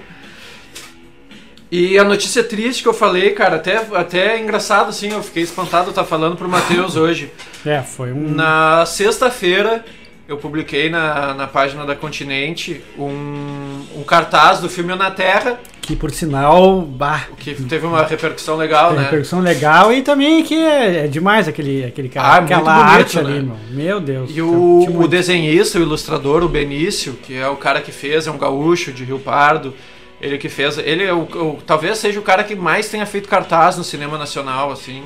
E 1.72 1.98
a 2.00 2.04
notícia 2.04 2.44
triste 2.44 2.82
que 2.82 2.90
eu 2.90 2.94
falei, 2.94 3.30
cara, 3.32 3.58
até, 3.58 3.78
até 3.94 4.36
é 4.36 4.40
engraçado 4.40 4.90
assim, 4.90 5.12
eu 5.12 5.22
fiquei 5.22 5.44
espantado 5.44 5.90
estar 5.92 6.04
falando 6.06 6.36
pro 6.36 6.50
Matheus 6.50 6.96
hoje. 6.98 7.32
É, 7.66 7.82
foi 7.84 8.12
um. 8.12 8.30
Na 8.34 8.84
sexta-feira, 8.86 9.86
eu 10.32 10.38
publiquei 10.38 10.90
na, 10.90 11.34
na 11.34 11.48
página 11.48 11.86
da 11.86 11.96
Continente 11.96 12.82
um, 12.98 13.82
um 13.98 14.04
cartaz 14.04 14.60
do 14.60 14.70
filme 14.70 14.94
Na 14.96 15.12
Terra, 15.12 15.60
Que 15.82 15.96
por 15.96 16.12
sinal, 16.12 16.82
bah, 16.82 17.28
que 17.38 17.54
teve 17.56 17.86
uma 17.86 18.04
repercussão 18.04 18.56
legal, 18.56 18.94
né? 18.94 19.04
repercussão 19.04 19.40
legal 19.40 19.92
e 19.94 20.02
também 20.02 20.44
que 20.44 20.56
é, 20.56 21.06
é 21.06 21.08
demais 21.08 21.48
aquele, 21.48 21.84
aquele 21.86 22.10
cara. 22.10 22.28
Ah, 22.38 22.42
muito 22.42 22.54
aquela 22.54 22.74
bonito, 22.76 22.98
arte 22.98 23.16
né? 23.18 23.24
ali, 23.24 23.42
meu. 23.42 23.58
Meu 23.72 24.00
Deus. 24.00 24.32
E 24.34 24.42
o, 24.42 24.84
curti 24.88 24.98
o 24.98 25.08
desenhista, 25.08 25.80
o 25.80 25.82
ilustrador, 25.82 26.44
o 26.44 26.48
Benício, 26.50 27.14
que 27.14 27.36
é 27.38 27.48
o 27.48 27.56
cara 27.56 27.82
que 27.82 27.92
fez, 27.92 28.28
é 28.28 28.32
um 28.32 28.38
gaúcho 28.38 28.92
de 28.92 29.04
Rio 29.04 29.20
Pardo, 29.20 29.74
ele 30.22 30.38
que 30.38 30.50
fez, 30.50 30.78
ele 30.78 31.04
é 31.04 31.14
o, 31.14 31.22
o- 31.24 31.60
talvez 31.66 31.98
seja 31.98 32.20
o 32.20 32.24
cara 32.24 32.44
que 32.44 32.56
mais 32.56 32.88
tenha 32.90 33.06
feito 33.06 33.28
cartaz 33.28 33.76
no 33.78 33.84
cinema 33.84 34.18
nacional, 34.18 34.72
assim. 34.72 35.04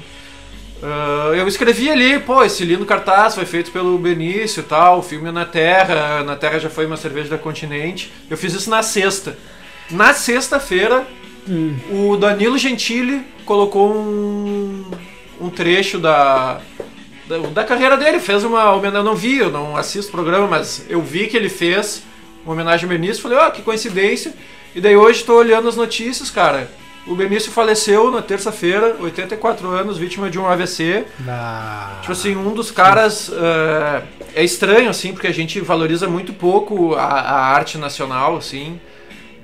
Ah, 0.88 1.32
eu 1.36 1.48
escrevi 1.48 1.90
ali, 1.90 2.20
pô, 2.20 2.44
esse 2.44 2.64
lindo 2.64 2.86
cartaz 2.86 3.34
foi 3.34 3.46
feito 3.46 3.72
pelo 3.72 3.98
Benício 3.98 4.60
e 4.60 4.64
tal, 4.64 5.00
o 5.00 5.02
filme 5.02 5.30
é 5.30 5.32
Na 5.32 5.44
Terra, 5.46 6.24
Na 6.24 6.36
Terra 6.36 6.60
já 6.60 6.70
foi 6.70 6.86
uma 6.86 6.96
cerveja 6.98 7.30
da 7.30 7.38
Continente. 7.40 8.14
Eu 8.30 8.38
fiz 8.38 8.54
isso 8.54 8.70
na 8.70 8.84
sexta. 8.84 9.38
Na 9.90 10.14
sexta-feira, 10.14 11.06
Hum. 11.48 11.76
o 11.92 12.18
Danilo 12.18 12.58
Gentili 12.58 13.22
colocou 13.46 13.96
um, 13.96 14.84
um 15.40 15.48
trecho 15.48 16.00
da, 16.00 16.60
da, 17.28 17.38
da 17.38 17.64
carreira 17.64 17.96
dele, 17.96 18.20
fez 18.20 18.44
uma 18.44 18.72
homenagem. 18.74 18.98
Eu 18.98 19.04
não 19.04 19.16
vi, 19.16 19.38
eu 19.38 19.52
não 19.52 19.78
assisto 19.78 20.10
o 20.10 20.12
programa, 20.12 20.48
mas 20.48 20.86
eu 20.90 21.02
vi 21.02 21.28
que 21.28 21.38
ele 21.38 21.50
fez 21.50 22.02
uma 22.44 22.54
homenagem 22.54 22.86
ao 22.86 22.90
Benício. 22.90 23.22
Falei, 23.22 23.38
ó, 23.38 23.52
que 23.52 23.62
coincidência. 23.62 24.34
E 24.74 24.82
daí 24.82 24.98
hoje 24.98 25.24
tô 25.24 25.36
olhando 25.38 25.70
as 25.70 25.76
notícias, 25.76 26.32
cara. 26.32 26.68
O 27.08 27.16
Benício 27.16 27.52
faleceu 27.52 28.10
na 28.10 28.22
terça-feira, 28.22 28.96
84 29.00 29.68
anos, 29.70 29.98
vítima 29.98 30.28
de 30.30 30.40
um 30.40 30.48
AVC. 30.48 31.06
Ah, 31.28 32.00
Tipo 32.02 32.12
assim, 32.14 32.36
um 32.36 32.52
dos 32.54 32.72
caras. 32.72 33.32
eh, 33.32 34.02
é 34.36 34.44
estranho, 34.44 34.90
assim, 34.90 35.14
porque 35.14 35.28
a 35.28 35.34
gente 35.34 35.62
valoriza 35.62 36.08
muito 36.08 36.34
pouco 36.34 36.96
a, 36.96 37.04
a 37.04 37.46
arte 37.54 37.78
nacional, 37.78 38.36
assim. 38.38 38.80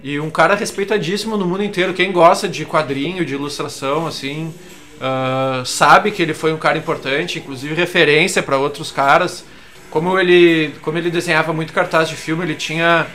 E 0.03 0.19
um 0.19 0.31
cara 0.31 0.55
respeitadíssimo 0.55 1.37
no 1.37 1.45
mundo 1.45 1.63
inteiro. 1.63 1.93
Quem 1.93 2.11
gosta 2.11 2.47
de 2.49 2.65
quadrinho, 2.65 3.23
de 3.23 3.35
ilustração, 3.35 4.07
assim, 4.07 4.51
ah, 4.99 5.61
sabe 5.63 6.09
que 6.09 6.21
ele 6.23 6.33
foi 6.33 6.51
um 6.51 6.57
cara 6.57 6.79
importante, 6.79 7.37
inclusive 7.37 7.75
referência 7.75 8.41
para 8.41 8.57
outros 8.57 8.91
caras. 8.91 9.45
Como 9.91 10.17
ele, 10.17 10.73
como 10.81 10.97
ele 10.97 11.11
desenhava 11.11 11.53
muito 11.53 11.73
cartaz 11.73 12.09
de 12.09 12.15
filme, 12.15 12.43
ele 12.43 12.55
tinha 12.55 13.05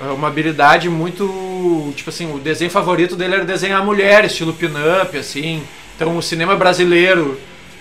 uma 0.00 0.28
habilidade 0.28 0.88
muito. 0.88 1.92
Tipo 1.96 2.10
assim, 2.10 2.32
o 2.32 2.38
desenho 2.38 2.70
favorito 2.70 3.16
dele 3.16 3.34
era 3.34 3.44
desenhar 3.44 3.84
mulher, 3.84 4.24
estilo 4.24 4.52
pin-up, 4.52 5.16
assim. 5.16 5.62
Então 5.96 6.16
o 6.16 6.22
cinema 6.22 6.54
brasileiro 6.56 7.38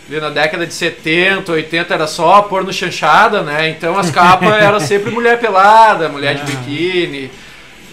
na 0.10 0.30
década 0.30 0.66
de 0.66 0.74
70, 0.74 1.52
80 1.52 1.94
era 1.94 2.08
só 2.08 2.42
pôr 2.44 2.64
no 2.64 2.72
chanchada, 2.72 3.42
né? 3.42 3.70
Então 3.70 3.98
as 3.98 4.10
capas 4.10 4.54
eram 4.64 4.80
sempre 4.80 5.12
mulher 5.12 5.40
pelada, 5.40 6.08
mulher 6.10 6.36
de 6.36 6.42
Ah. 6.42 6.46
biquíni. 6.46 7.30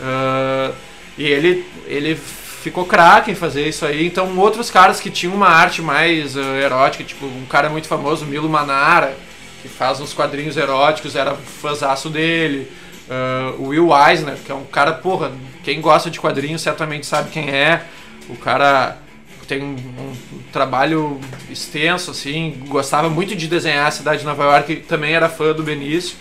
ah, 0.00 0.70
e 1.18 1.24
ele, 1.26 1.64
ele 1.86 2.16
ficou 2.16 2.84
craque 2.86 3.30
em 3.30 3.34
fazer 3.34 3.68
isso 3.68 3.84
aí. 3.84 4.06
Então 4.06 4.36
outros 4.38 4.70
caras 4.70 5.00
que 5.00 5.10
tinham 5.10 5.34
uma 5.34 5.48
arte 5.48 5.82
mais 5.82 6.36
ah, 6.36 6.40
erótica, 6.62 7.04
tipo 7.04 7.26
um 7.26 7.44
cara 7.48 7.68
muito 7.68 7.88
famoso, 7.88 8.24
Milo 8.24 8.48
Manara, 8.48 9.16
que 9.60 9.68
faz 9.68 10.00
uns 10.00 10.14
quadrinhos 10.14 10.56
eróticos, 10.56 11.16
era 11.16 11.34
fãzaço 11.34 12.08
dele. 12.08 12.70
Ah, 13.08 13.54
o 13.58 13.68
Will 13.68 13.88
Eisner, 13.94 14.36
que 14.36 14.50
é 14.50 14.54
um 14.54 14.64
cara, 14.64 14.92
porra, 14.92 15.32
quem 15.62 15.80
gosta 15.80 16.10
de 16.10 16.20
quadrinhos 16.20 16.62
certamente 16.62 17.06
sabe 17.06 17.30
quem 17.30 17.50
é. 17.50 17.82
O 18.28 18.36
cara 18.36 18.98
tem 19.46 19.62
um, 19.62 19.76
um 19.76 20.12
trabalho 20.52 21.20
extenso, 21.50 22.10
assim, 22.10 22.62
gostava 22.68 23.10
muito 23.10 23.36
de 23.36 23.46
desenhar 23.46 23.86
a 23.86 23.90
cidade 23.90 24.20
de 24.20 24.26
Nova 24.26 24.42
York, 24.44 24.76
também 24.88 25.12
era 25.14 25.28
fã 25.28 25.52
do 25.52 25.62
Benício. 25.62 26.16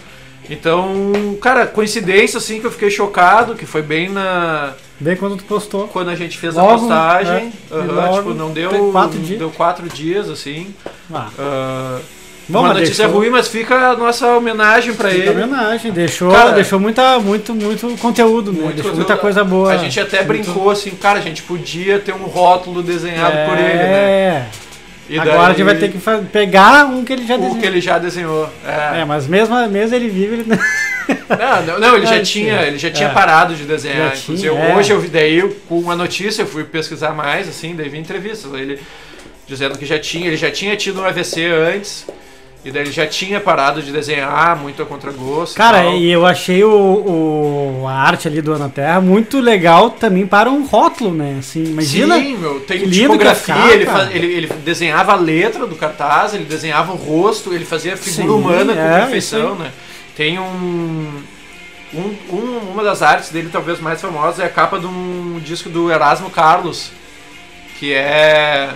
Então, 0.50 1.38
cara, 1.42 1.66
coincidência, 1.66 2.38
assim, 2.38 2.60
que 2.60 2.68
eu 2.68 2.72
fiquei 2.72 2.90
chocado, 2.90 3.56
que 3.56 3.66
foi 3.66 3.82
bem 3.82 4.10
na... 4.10 4.74
bem 5.00 5.16
quando 5.16 5.38
tu 5.38 5.46
postou. 5.46 5.88
Quando 5.88 6.10
a 6.10 6.16
gente 6.16 6.38
fez 6.38 6.58
a 6.58 6.62
Logo, 6.62 6.80
postagem, 6.80 7.54
é, 7.72 7.76
aham, 7.76 7.94
logo, 7.94 8.18
tipo, 8.18 8.34
não 8.34 8.52
deu... 8.52 8.92
quatro 8.92 9.20
dias. 9.20 9.40
Deu 9.40 9.52
quatro 9.52 9.88
dias, 9.88 10.30
assim. 10.30 10.76
Ah, 11.14 11.30
Ah, 11.40 12.00
Bom, 12.48 12.60
uma 12.60 12.74
notícia 12.74 13.06
deixou- 13.06 13.22
ruim, 13.22 13.30
mas 13.30 13.48
fica 13.48 13.74
a 13.92 13.96
nossa 13.98 14.28
homenagem 14.36 14.92
Fica 14.94 15.10
ele. 15.10 15.30
homenagem, 15.30 15.92
deixou, 15.92 16.30
Cara, 16.32 16.52
deixou 16.52 16.80
muita, 16.80 17.18
muito, 17.20 17.56
muito 17.56 17.98
conteúdo, 17.98 18.52
né? 18.52 18.60
Muito 18.64 18.76
deixou 18.76 18.92
conteúdo. 18.92 19.08
muita 19.08 19.18
coisa 19.18 19.44
boa. 19.44 19.72
A 19.74 19.78
gente 19.78 20.00
até 20.00 20.24
Muito- 20.24 20.28
brincou 20.44 20.70
assim, 20.70 20.92
cara, 20.92 21.20
a 21.20 21.22
gente 21.22 21.42
podia 21.44 22.00
ter 22.00 22.14
um 22.14 22.26
rótulo 22.26 22.84
desenhado 22.84 23.38
por 23.50 23.58
ele, 23.58 23.74
né? 23.74 23.84
É. 23.86 24.46
E 25.10 25.20
Agora 25.20 25.48
a 25.48 25.50
gente 25.50 25.64
vai 25.64 25.76
ter 25.76 25.90
que 25.92 26.00
pegar 26.32 26.86
um 26.86 27.04
que 27.04 27.12
ele 27.14 27.28
já 27.28 27.36
o 27.36 27.38
desenhou. 27.38 27.60
que 27.60 27.66
ele 27.66 27.82
já 27.82 28.00
desenhou. 28.00 28.50
É. 28.66 29.02
É, 29.02 29.06
mas 29.06 29.28
mesmo, 29.28 29.56
mesmo 29.68 29.96
ele 29.96 30.10
vive, 30.10 30.34
ele... 30.36 30.46
Não, 31.30 31.62
não, 31.66 31.80
não, 31.80 31.96
ele 31.98 32.06
já 32.06 32.22
tinha, 32.22 32.62
ele 32.62 32.78
já 32.78 32.90
tinha 32.90 33.10
É. 33.10 33.14
parado 33.14 33.54
de 33.56 33.64
desenhar. 33.66 34.12
Já 34.12 34.22
Inclusive, 34.22 34.50
tinha, 34.50 34.64
é. 34.70 34.76
hoje 34.76 34.92
eu 34.92 35.00
vi 35.02 35.10
daí 35.10 35.42
com 35.68 35.78
uma 35.80 35.96
notícia, 35.96 36.44
eu 36.44 36.48
fui 36.48 36.64
pesquisar 36.64 37.12
mais, 37.14 37.50
assim, 37.50 37.76
daí 37.76 37.90
vi 37.90 37.98
entrevistas. 37.98 38.52
Ele 38.54 38.80
dizendo 39.46 39.78
que 39.78 39.86
já 39.86 40.00
tinha, 40.00 40.28
ele 40.28 40.38
já 40.38 40.50
tinha 40.50 40.76
tido 40.78 41.02
um 41.02 41.04
AVC 41.06 41.46
antes. 41.46 42.06
E 42.66 42.72
daí 42.72 42.84
ele 42.84 42.92
já 42.94 43.06
tinha 43.06 43.42
parado 43.42 43.82
de 43.82 43.92
desenhar 43.92 44.56
muito 44.56 44.82
a 44.82 44.86
contragosto. 44.86 45.54
e 45.56 45.58
Cara, 45.58 45.84
tal. 45.84 45.98
e 45.98 46.10
eu 46.10 46.26
achei 46.26 46.64
o, 46.64 46.70
o- 47.82 47.88
a 47.88 47.92
arte 47.94 48.26
ali 48.28 48.42
do 48.42 48.54
Ana 48.54 48.70
Terra 48.70 49.02
muito 49.02 49.40
legal 49.42 49.90
também 49.90 50.26
para 50.26 50.50
um 50.50 50.66
rótulo, 50.66 51.14
né? 51.14 51.36
Assim, 51.40 51.62
imagina. 51.66 52.16
Sim, 52.16 52.38
meu, 52.38 52.62
tem 52.62 52.80
que 52.80 52.86
que 52.86 52.92
tipografia, 52.92 53.54
ia 53.56 53.62
ficar, 53.62 53.74
ele, 53.76 53.86
cara. 53.86 54.06
fa- 54.06 54.12
ele, 54.14 54.28
ele 54.28 54.48
desenhava 54.64 55.12
a 55.12 55.16
letra 55.16 55.68
do 55.68 55.76
cartaz, 55.76 56.34
ele 56.34 56.46
desenhava 56.46 56.94
o 56.94 56.96
rosto, 56.96 57.54
ele 57.54 57.66
fazia 57.66 57.96
a 57.96 57.98
figura 57.98 58.24
Sim, 58.28 58.30
humana 58.34 58.74
com 58.74 58.80
é, 58.80 59.00
perfeição, 59.02 59.54
isso 59.56 59.62
né? 59.64 59.72
Tem 60.16 60.40
um, 60.40 61.22
um, 61.94 62.16
um- 62.32 62.72
Uma 62.72 62.82
das 62.84 63.02
artes 63.02 63.30
dele, 63.30 63.50
talvez 63.52 63.82
mais 63.82 64.00
famosa, 64.00 64.42
é 64.42 64.46
a 64.46 64.50
capa 64.50 64.80
de 64.80 64.86
um 64.86 65.38
disco 65.44 65.68
do 65.70 65.92
Erasmo 65.92 66.30
Carlos, 66.30 66.92
que 67.78 67.92
é, 67.94 68.70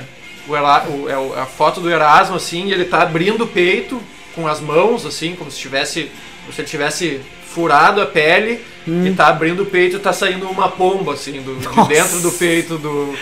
o 0.47 0.55
Era- 0.55 0.83
o- 0.89 1.09
é 1.37 1.41
a 1.41 1.45
foto 1.45 1.79
do 1.81 1.89
Erasmo, 1.89 2.35
assim, 2.35 2.67
e 2.67 2.73
ele 2.73 2.85
tá 2.85 3.01
abrindo 3.01 3.43
o 3.43 3.47
peito 3.47 4.01
com 4.35 4.47
as 4.47 4.59
mãos, 4.59 5.05
assim, 5.05 5.35
como 5.35 5.49
se 5.51 5.57
tivesse. 5.59 6.09
Como 6.41 6.53
se 6.53 6.61
ele 6.61 6.67
tivesse 6.69 7.19
furado 7.45 7.99
a 8.01 8.05
pele 8.05 8.61
e 8.87 9.11
tá 9.15 9.27
abrindo 9.27 9.63
o 9.63 9.65
peito 9.65 9.95
e 9.97 9.99
tá 9.99 10.13
saindo 10.13 10.47
uma 10.49 10.69
pomba, 10.69 11.13
assim, 11.13 11.41
do, 11.41 11.55
de 11.59 11.67
Hum. 11.67 11.85
Dentro 11.87 12.19
do 12.21 12.31
peito 12.31 12.77
do. 12.77 13.13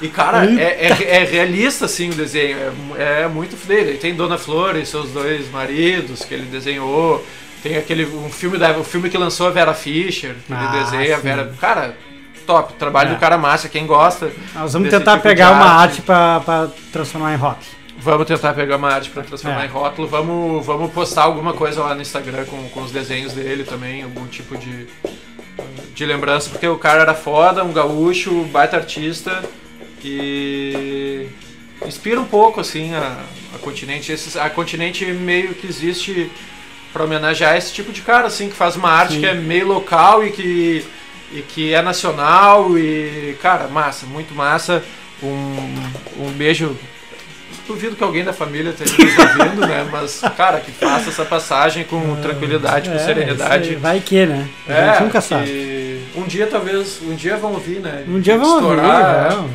E, 0.00 0.08
cara, 0.08 0.46
é, 0.46 0.86
é, 0.88 1.16
é 1.20 1.24
realista, 1.24 1.84
assim, 1.86 2.08
o 2.10 2.14
desenho. 2.14 2.56
É, 2.96 3.22
é 3.22 3.28
muito 3.28 3.56
fidel. 3.56 3.90
E 3.92 3.98
tem 3.98 4.14
Dona 4.14 4.38
Flor 4.38 4.76
e 4.76 4.86
seus 4.86 5.10
dois 5.10 5.50
maridos 5.50 6.24
que 6.24 6.32
ele 6.32 6.44
desenhou. 6.46 7.26
Tem 7.62 7.76
aquele 7.76 8.06
um 8.06 8.30
filme, 8.30 8.56
da, 8.58 8.76
o 8.78 8.84
filme 8.84 9.10
que 9.10 9.18
lançou 9.18 9.46
a 9.46 9.50
Vera 9.50 9.74
Fischer, 9.74 10.34
que 10.46 10.52
Ah, 10.52 10.72
ele 10.74 10.84
desenha 10.84 11.14
a 11.14 11.18
sim. 11.18 11.22
Vera. 11.24 11.52
Cara, 11.60 11.96
top. 12.42 12.74
Trabalho 12.74 13.10
É. 13.10 13.14
do 13.14 13.20
cara 13.20 13.36
massa. 13.38 13.68
Quem 13.68 13.86
gosta. 13.86 14.30
Nós 14.54 14.72
vamos 14.72 14.88
tentar 14.90 15.12
tipo 15.12 15.22
pegar 15.22 15.50
uma 15.52 15.64
arte. 15.66 15.90
arte 15.92 16.02
pra, 16.02 16.40
pra 16.40 16.68
transformar 16.92 17.32
em 17.34 17.36
rock. 17.36 17.64
Vamos 17.98 18.26
tentar 18.26 18.52
pegar 18.54 18.76
uma 18.76 18.92
arte 18.92 19.10
pra 19.10 19.22
transformar 19.22 19.62
É. 19.62 19.66
em 19.66 19.68
rótulo. 19.68 20.08
Vamos, 20.08 20.66
vamos 20.66 20.92
postar 20.92 21.22
alguma 21.22 21.52
coisa 21.52 21.82
lá 21.82 21.94
no 21.94 22.02
Instagram 22.02 22.44
com, 22.46 22.68
com 22.70 22.82
os 22.82 22.90
desenhos 22.90 23.32
dele 23.32 23.62
também, 23.64 24.02
algum 24.02 24.26
tipo 24.26 24.56
de, 24.56 24.86
de 25.94 26.04
lembrança, 26.04 26.50
porque 26.50 26.66
o 26.66 26.76
cara 26.78 27.02
era 27.02 27.14
foda, 27.14 27.62
um 27.64 27.72
gaúcho, 27.72 28.44
baita 28.52 28.76
artista 28.76 29.42
e 30.04 31.26
inspira 31.86 32.20
um 32.20 32.24
pouco 32.24 32.60
assim 32.60 32.94
a, 32.94 33.18
a 33.54 33.58
continente. 33.58 34.10
Esses, 34.12 34.36
a 34.36 34.50
continente 34.50 35.04
meio 35.06 35.54
que 35.54 35.66
existe 35.66 36.30
pra 36.92 37.04
homenagear 37.04 37.56
esse 37.56 37.72
tipo 37.72 37.92
de 37.92 38.02
cara, 38.02 38.26
assim, 38.26 38.48
que 38.48 38.54
faz 38.56 38.76
uma 38.76 38.90
arte 38.90 39.14
Sim. 39.14 39.20
que 39.20 39.26
é 39.26 39.34
meio 39.34 39.66
local 39.66 40.24
e 40.26 40.30
que, 40.30 40.84
e 41.32 41.42
que 41.42 41.72
é 41.74 41.80
nacional 41.82 42.76
e, 42.78 43.36
cara, 43.42 43.68
massa, 43.68 44.06
muito 44.06 44.34
massa. 44.34 44.82
Um, 45.22 45.74
um 46.18 46.30
beijo 46.32 46.76
Duvido 47.66 47.94
que 47.94 48.02
alguém 48.02 48.24
da 48.24 48.32
família 48.32 48.70
esteja 48.70 48.92
nos 48.98 49.38
ouvindo, 49.38 49.66
né? 49.66 49.86
Mas, 49.90 50.20
cara, 50.36 50.58
que 50.58 50.72
faça 50.72 51.10
essa 51.10 51.24
passagem 51.24 51.84
com 51.84 52.16
tranquilidade, 52.20 52.90
com 52.90 52.96
É, 52.96 52.98
serenidade. 52.98 53.62
isso 53.64 53.72
aí, 53.74 53.76
Vai 53.76 54.00
que, 54.00 54.26
né? 54.26 54.48
A 54.68 54.72
É, 54.72 54.92
gente 54.92 55.02
nunca 55.04 55.20
sabe. 55.20 56.00
um 56.16 56.24
dia 56.24 56.46
talvez, 56.48 56.98
um 57.02 57.14
dia 57.14 57.36
vão 57.36 57.52
ouvir, 57.52 57.78
né? 57.78 58.04
Um 58.08 58.20
dia 58.20 58.36
vamos 58.36 58.54
ouvir, 58.54 58.74
Estourar, 58.76 59.30
vamos. 59.30 59.50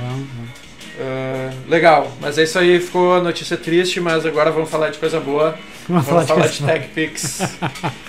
ah, 1.02 1.50
legal, 1.68 2.12
mas 2.22 2.38
é 2.38 2.44
isso 2.44 2.58
aí, 2.58 2.80
ficou 2.80 3.16
a 3.16 3.22
notícia 3.22 3.58
triste, 3.58 4.00
mas 4.00 4.26
agora 4.26 4.52
vamos 4.52 4.70
falar 4.70 4.90
de 4.90 4.98
coisa 5.00 5.20
boa. 5.20 5.58
Vamos 5.88 6.06
Vamos 6.06 6.26
falar 6.26 6.26
falar 6.26 6.48
de 6.48 6.60
de 6.60 6.66
TechPix. 6.66 7.58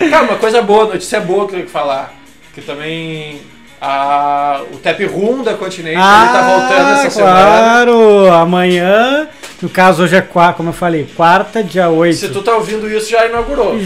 Cara, 0.09 0.23
uma 0.23 0.37
coisa 0.37 0.61
boa, 0.61 0.85
notícia 0.85 1.19
boa 1.19 1.39
que 1.45 1.51
eu 1.51 1.55
tenho 1.55 1.65
que 1.65 1.71
falar. 1.71 2.13
Que 2.53 2.61
também 2.61 3.41
a, 3.81 4.61
o 4.73 4.77
Tap 4.77 4.99
Room 5.05 5.43
da 5.43 5.53
Continente 5.53 5.95
ele 5.95 6.01
tá 6.01 6.41
voltando 6.59 6.91
essa 6.99 7.09
semana. 7.09 7.39
Ah, 7.39 7.43
claro! 7.83 8.31
Amanhã, 8.33 9.27
no 9.61 9.69
caso 9.69 10.03
hoje 10.03 10.15
é 10.15 10.21
quarta, 10.21 10.53
como 10.57 10.69
eu 10.69 10.73
falei, 10.73 11.07
quarta, 11.15 11.63
dia 11.63 11.89
8. 11.89 12.15
Se 12.17 12.29
tu 12.29 12.41
tá 12.41 12.55
ouvindo 12.55 12.89
isso, 12.89 13.09
já 13.09 13.25
inaugurou. 13.25 13.79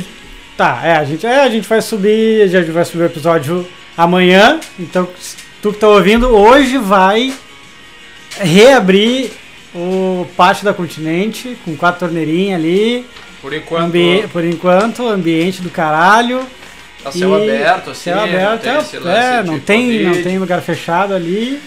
Tá, 0.58 0.82
é, 0.84 0.96
a 0.98 1.04
gente, 1.04 1.26
é, 1.26 1.42
a 1.42 1.50
gente 1.50 1.68
vai 1.68 1.82
subir, 1.82 2.44
a 2.44 2.48
gente 2.48 2.72
vai 2.72 2.86
subir 2.86 3.04
o 3.04 3.06
episódio 3.08 3.68
amanhã. 3.98 4.60
Então, 4.80 5.08
tu 5.62 5.72
que 5.74 5.80
tá 5.80 5.88
ouvindo, 5.88 6.28
hoje 6.36 6.78
vai 6.78 7.34
reabrir 8.40 9.32
o 9.76 10.26
pátio 10.38 10.64
da 10.66 10.74
Continente 10.74 11.58
com 11.66 11.76
quatro 11.76 12.02
torneirinhas 12.02 12.60
ali. 12.60 13.06
Por 13.42 13.54
enquanto, 13.54 13.84
Ambi- 13.86 14.26
por 14.32 14.44
enquanto, 14.46 15.08
ambiente 15.08 15.62
do 15.62 15.70
caralho. 15.70 16.42
Tá 17.04 17.12
céu 17.12 17.30
E- 17.40 17.44
aberto, 17.50 17.90
assim. 17.92 18.02
Céu 18.04 18.20
aberto, 18.20 18.42
não 18.42 18.58
tem 18.60 18.72
é, 19.08 19.40
é, 19.40 19.44
não, 19.44 19.60
tem, 19.60 20.04
não 20.04 20.24
tem 20.24 20.38
lugar 20.40 20.62
fechado 20.62 21.14
ali. 21.14 21.60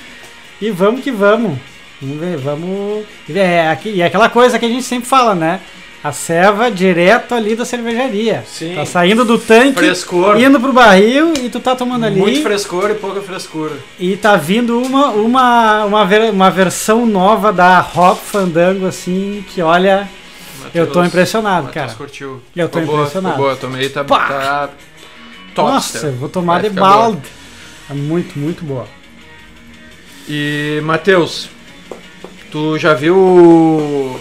E 0.60 0.70
vamos 0.70 1.02
que 1.02 1.10
vamos. 1.10 1.58
Vamos 2.00 2.18
ver, 2.18 2.36
vamos. 2.36 3.04
É, 3.34 3.68
aqui, 3.70 3.90
e 3.90 4.02
é 4.02 4.06
aquela 4.06 4.28
coisa 4.28 4.58
que 4.58 4.64
a 4.66 4.68
gente 4.68 4.82
sempre 4.84 5.08
fala, 5.08 5.34
né? 5.34 5.60
A 6.04 6.12
ceva 6.12 6.70
direto 6.70 7.34
ali 7.34 7.56
da 7.56 7.64
cervejaria. 7.64 8.44
Sim. 8.46 8.74
Tá 8.76 8.84
saindo 8.84 9.24
do 9.24 9.38
tanque, 9.38 9.78
Frescor. 9.78 10.38
indo 10.40 10.60
pro 10.60 10.72
barril 10.72 11.32
e 11.42 11.48
tu 11.48 11.58
tá 11.58 11.74
tomando 11.74 12.04
ali. 12.06 12.20
Muito 12.20 12.42
frescor 12.42 12.90
e 12.90 12.94
pouca 12.94 13.20
frescura. 13.22 13.72
E 13.98 14.16
tá 14.16 14.36
vindo 14.36 14.78
uma, 14.80 15.08
uma, 15.08 15.84
uma, 15.84 16.04
ver- 16.04 16.30
uma 16.30 16.50
versão 16.50 17.04
nova 17.06 17.52
da 17.52 17.80
Rock 17.80 18.20
Fandango, 18.24 18.86
assim, 18.86 19.44
que 19.52 19.60
olha. 19.60 20.08
Eu 20.74 20.86
tô 20.88 21.02
impressionado, 21.02 21.66
Matheus 21.66 21.86
cara. 21.86 21.96
curtiu. 21.96 22.42
Eu 22.54 22.68
tô 22.68 22.78
Ficou 22.80 22.94
boa, 22.94 23.00
impressionado. 23.06 23.34
Ficou 23.34 23.48
boa, 23.48 23.56
tomei, 23.58 23.88
tá, 23.88 24.04
Pá! 24.04 24.18
tá 24.28 24.70
top. 25.56 25.72
Nossa, 25.72 26.06
eu 26.06 26.12
vou 26.16 26.28
tomar 26.28 26.60
Vai 26.60 26.70
de 26.70 26.76
balde. 26.76 27.22
É 27.90 27.94
muito, 27.94 28.38
muito 28.38 28.64
boa. 28.64 28.86
E, 30.28 30.80
Matheus, 30.84 31.48
tu 32.50 32.76
já 32.78 32.94
viu 32.94 33.16
o 33.16 34.20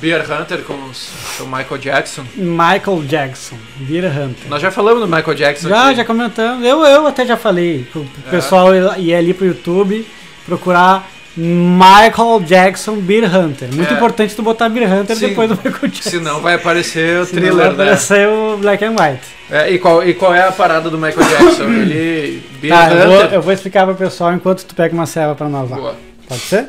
Beer 0.00 0.24
Hunter 0.30 0.62
com 0.62 0.72
o 0.74 1.46
Michael 1.46 1.78
Jackson? 1.78 2.24
Michael 2.34 3.02
Jackson, 3.06 3.56
Beer 3.76 4.04
Hunter. 4.06 4.48
Nós 4.48 4.60
já 4.60 4.70
falamos 4.70 5.00
do 5.00 5.06
Michael 5.06 5.34
Jackson 5.36 5.68
Já, 5.68 5.86
aqui. 5.88 5.96
já 5.96 6.04
comentamos. 6.04 6.64
Eu, 6.64 6.84
eu 6.84 7.06
até 7.06 7.24
já 7.24 7.36
falei. 7.36 7.86
O 7.94 8.04
É. 8.26 8.30
pessoal 8.30 8.74
ir- 8.74 8.98
ir 9.00 9.14
ali 9.14 9.32
pro 9.32 9.46
YouTube 9.46 10.06
procurar 10.46 11.08
Michael 11.36 12.40
Jackson 12.46 12.96
Beer 12.96 13.24
Hunter. 13.24 13.68
Muito 13.74 13.90
É. 13.92 13.96
importante 13.96 14.34
tu 14.36 14.42
botar 14.42 14.68
Beer 14.68 14.90
Hunter 14.92 15.16
Sim. 15.16 15.28
depois 15.28 15.48
do 15.50 15.56
Michael 15.56 15.88
Jackson. 15.90 16.10
Senão 16.10 16.40
vai 16.40 16.54
aparecer 16.54 17.20
o 17.20 17.26
thriller, 17.26 17.54
vai 17.54 17.66
né? 17.66 17.72
aparecer 17.72 18.28
o 18.28 18.56
Black 18.58 18.84
and 18.84 18.90
White. 18.92 19.20
É, 19.50 19.70
e, 19.72 19.78
qual, 19.78 20.06
e 20.06 20.14
qual 20.14 20.32
é 20.34 20.46
a 20.46 20.52
parada 20.52 20.88
do 20.88 20.96
Michael 20.96 21.28
Jackson? 21.28 21.64
Ele. 21.74 22.42
Beer 22.60 22.72
Tá, 22.74 22.92
eu 22.92 23.08
vou, 23.08 23.16
Hunter. 23.18 23.32
eu 23.34 23.42
vou 23.42 23.52
explicar 23.52 23.84
pro 23.84 23.94
pessoal 23.96 24.32
enquanto 24.32 24.64
tu 24.64 24.74
pega 24.74 24.94
uma 24.94 25.06
ceva 25.06 25.34
pra 25.34 25.48
nós 25.48 25.68
lá. 25.70 25.76
Boa. 25.76 25.96
Pode 26.28 26.40
ser? 26.40 26.68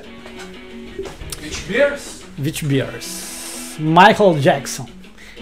Beach 1.41 1.61
Beers? 1.67 2.01
Witch 2.43 2.63
Beers. 2.63 3.77
Michael 3.79 4.35
Jackson. 4.39 4.87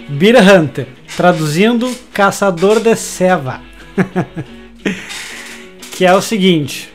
Beer 0.08 0.36
Hunter. 0.38 0.86
Traduzindo, 1.16 1.90
caçador 2.12 2.78
de 2.78 2.94
ceva. 2.94 3.60
que 5.92 6.04
é 6.04 6.12
o 6.14 6.20
seguinte. 6.20 6.92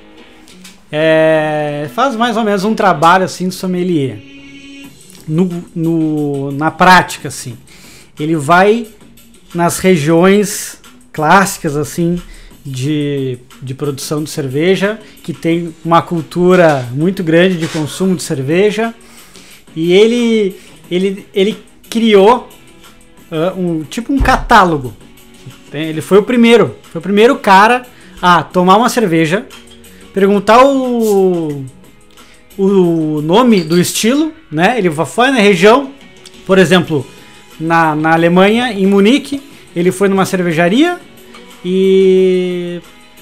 É, 0.92 1.90
faz 1.94 2.16
mais 2.16 2.36
ou 2.38 2.44
menos 2.44 2.64
um 2.64 2.74
trabalho 2.74 3.26
assim 3.26 3.48
de 3.48 3.56
sommelier. 3.56 4.20
No, 5.28 5.48
no- 5.76 6.52
na 6.52 6.72
prática, 6.72 7.28
assim. 7.28 7.56
Ele 8.20 8.36
vai 8.36 8.88
nas 9.54 9.78
regiões 9.80 10.80
clássicas, 11.14 11.78
assim, 11.78 12.20
de, 12.66 13.38
de 13.62 13.74
produção 13.74 14.24
de 14.24 14.30
cerveja, 14.30 15.00
que 15.24 15.32
tem 15.34 15.74
uma 15.86 16.02
cultura 16.02 16.88
muito 16.92 17.24
grande 17.24 17.58
de 17.58 17.68
consumo 17.68 18.16
de 18.16 18.24
cerveja. 18.24 18.94
E 19.76 19.94
ele, 19.94 20.56
ele, 20.90 21.26
ele 21.34 21.58
criou 21.90 22.50
ah, 23.32 23.54
um 23.56 23.84
tipo 23.84 24.12
um 24.12 24.20
catálogo. 24.20 24.94
Ele 25.72 26.02
foi 26.02 26.18
o 26.18 26.24
primeiro, 26.24 26.76
foi 26.92 26.98
o 27.00 27.02
primeiro 27.04 27.36
cara 27.38 27.86
a 28.20 28.42
tomar 28.42 28.78
uma 28.78 28.90
cerveja, 28.90 29.46
perguntar 30.14 30.64
o, 30.66 31.66
o 32.58 33.22
nome 33.22 33.64
do 33.64 33.80
estilo, 33.80 34.34
né? 34.52 34.78
Ele 34.78 34.90
foi 34.92 35.32
na 35.32 35.40
região, 35.40 35.92
por 36.46 36.58
exemplo, 36.58 37.06
na, 37.60 37.96
na 37.96 38.14
Alemanha, 38.14 38.72
em 38.72 38.86
Munique, 38.86 39.42
ele 39.76 39.92
foi 39.92 40.08
numa 40.08 40.26
cervejaria 40.26 41.00
e, 41.64 42.82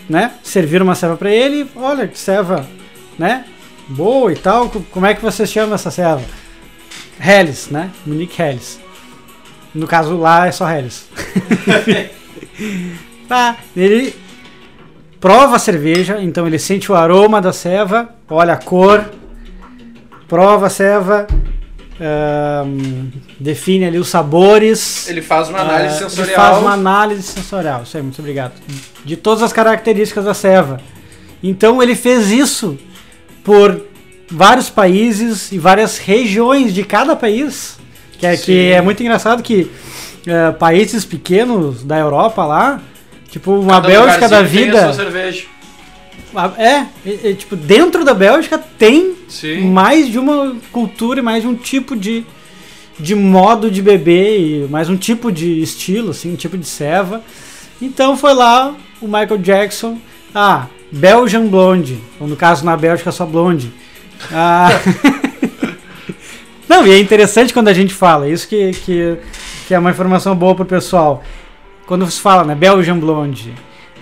né? 0.09 0.33
Serviram 0.43 0.85
uma 0.85 0.95
ceva 0.95 1.17
para 1.17 1.31
ele. 1.31 1.67
Olha 1.75 2.07
que 2.07 2.17
ceva, 2.17 2.67
né? 3.17 3.45
Boa 3.87 4.31
e 4.31 4.35
tal. 4.35 4.69
Como 4.91 5.05
é 5.05 5.13
que 5.13 5.21
você 5.21 5.45
chama 5.45 5.75
essa 5.75 5.91
ceva? 5.91 6.23
Helles, 7.19 7.69
né? 7.69 7.91
Munique 8.05 8.41
Helles. 8.41 8.79
No 9.73 9.87
caso 9.87 10.17
lá 10.17 10.47
é 10.47 10.51
só 10.51 10.69
Helles. 10.69 11.09
tá, 13.27 13.57
ele 13.75 14.15
prova 15.19 15.55
a 15.55 15.59
cerveja, 15.59 16.21
então 16.21 16.45
ele 16.45 16.59
sente 16.59 16.91
o 16.91 16.95
aroma 16.95 17.41
da 17.41 17.53
ceva, 17.53 18.09
olha 18.29 18.53
a 18.53 18.57
cor, 18.57 19.09
prova 20.27 20.67
a 20.67 20.69
ceva, 20.69 21.27
ahn, 21.99 23.09
define 23.39 23.85
ali 23.85 23.97
os 23.97 24.09
sabores. 24.09 25.07
Ele 25.09 25.21
faz 25.21 25.49
uma 25.49 25.59
análise 25.59 25.95
ah, 25.95 25.97
sensorial. 25.97 26.27
Ele 26.27 26.35
faz 26.35 26.57
uma 26.57 26.73
análise 26.73 27.23
sensorial, 27.23 27.83
isso 27.83 27.97
aí, 27.97 28.03
muito 28.03 28.19
obrigado. 28.19 28.53
De 29.03 29.15
todas 29.15 29.43
as 29.43 29.53
características 29.53 30.25
da 30.25 30.33
ceva. 30.33 30.79
Então 31.41 31.81
ele 31.81 31.95
fez 31.95 32.31
isso 32.31 32.77
por 33.43 33.81
vários 34.29 34.69
países 34.69 35.51
e 35.51 35.57
várias 35.57 35.97
regiões 35.97 36.73
de 36.73 36.83
cada 36.83 37.15
país. 37.15 37.77
Que 38.17 38.25
é, 38.25 38.35
que 38.35 38.71
é 38.71 38.81
muito 38.81 39.01
engraçado 39.01 39.43
que 39.43 39.69
eh, 40.25 40.51
países 40.51 41.05
pequenos 41.05 41.83
da 41.83 41.97
Europa 41.97 42.43
lá, 42.43 42.81
tipo 43.37 43.53
uma 43.53 43.75
Cada 43.75 43.87
Bélgica 43.87 44.27
da 44.27 44.37
lugarzinho 44.39 44.61
tem 44.63 44.69
a 44.69 44.73
vida. 44.73 44.93
sua 44.93 45.03
cerveja. 45.03 45.45
É, 46.57 46.85
é, 47.05 47.29
é, 47.29 47.33
tipo, 47.33 47.55
dentro 47.55 48.03
da 48.03 48.13
Bélgica 48.13 48.57
tem 48.57 49.15
Sim. 49.27 49.71
mais 49.71 50.09
de 50.09 50.19
uma 50.19 50.55
cultura 50.71 51.19
e 51.19 51.23
mais 51.23 51.43
de 51.43 51.47
um 51.47 51.55
tipo 51.55 51.95
de, 51.95 52.25
de 52.99 53.15
modo 53.15 53.71
de 53.71 53.81
beber 53.81 54.39
e 54.39 54.67
mais 54.67 54.89
um 54.89 54.97
tipo 54.97 55.31
de 55.31 55.61
estilo, 55.61 56.11
assim, 56.11 56.33
um 56.33 56.35
tipo 56.35 56.57
de 56.57 56.67
ceva. 56.67 57.23
Então 57.81 58.17
foi 58.17 58.33
lá 58.33 58.75
o 59.01 59.05
Michael 59.05 59.37
Jackson, 59.37 59.99
ah, 60.33 60.67
Belgian 60.91 61.47
Blonde, 61.47 61.97
ou 62.19 62.27
no 62.27 62.35
caso 62.35 62.65
na 62.65 62.75
Bélgica 62.75 63.11
só 63.11 63.25
blonde. 63.25 63.71
Ah, 64.31 64.69
Não, 66.67 66.85
e 66.85 66.91
é 66.91 66.99
interessante 66.99 67.53
quando 67.53 67.69
a 67.69 67.73
gente 67.73 67.93
fala, 67.93 68.29
isso 68.29 68.47
que, 68.47 68.71
que, 68.71 69.17
que 69.67 69.73
é 69.73 69.79
uma 69.79 69.91
informação 69.91 70.35
boa 70.35 70.53
pro 70.53 70.65
pessoal. 70.65 71.23
Quando 71.87 72.05
você 72.05 72.21
fala, 72.21 72.43
né, 72.43 72.53
Belgian 72.53 72.99
Blonde, 72.99 73.55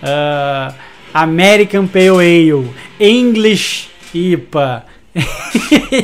ah, 0.04 0.74
American 1.13 1.88
Pale 1.88 2.10
Ale, 2.10 2.69
English 3.00 3.89
IPA, 4.13 4.86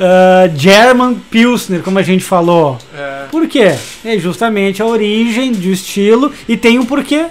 ah, 0.00 0.48
German 0.54 1.14
Pilsner, 1.30 1.82
como 1.82 1.98
a 1.98 2.02
gente 2.02 2.22
falou. 2.24 2.78
É, 2.94 3.24
Por 3.30 3.48
quê? 3.48 3.74
É 4.04 4.18
justamente 4.18 4.80
a 4.82 4.86
origem 4.86 5.52
do 5.52 5.68
estilo 5.68 6.32
e 6.48 6.56
tem 6.56 6.78
um 6.78 6.84
porquê. 6.86 7.26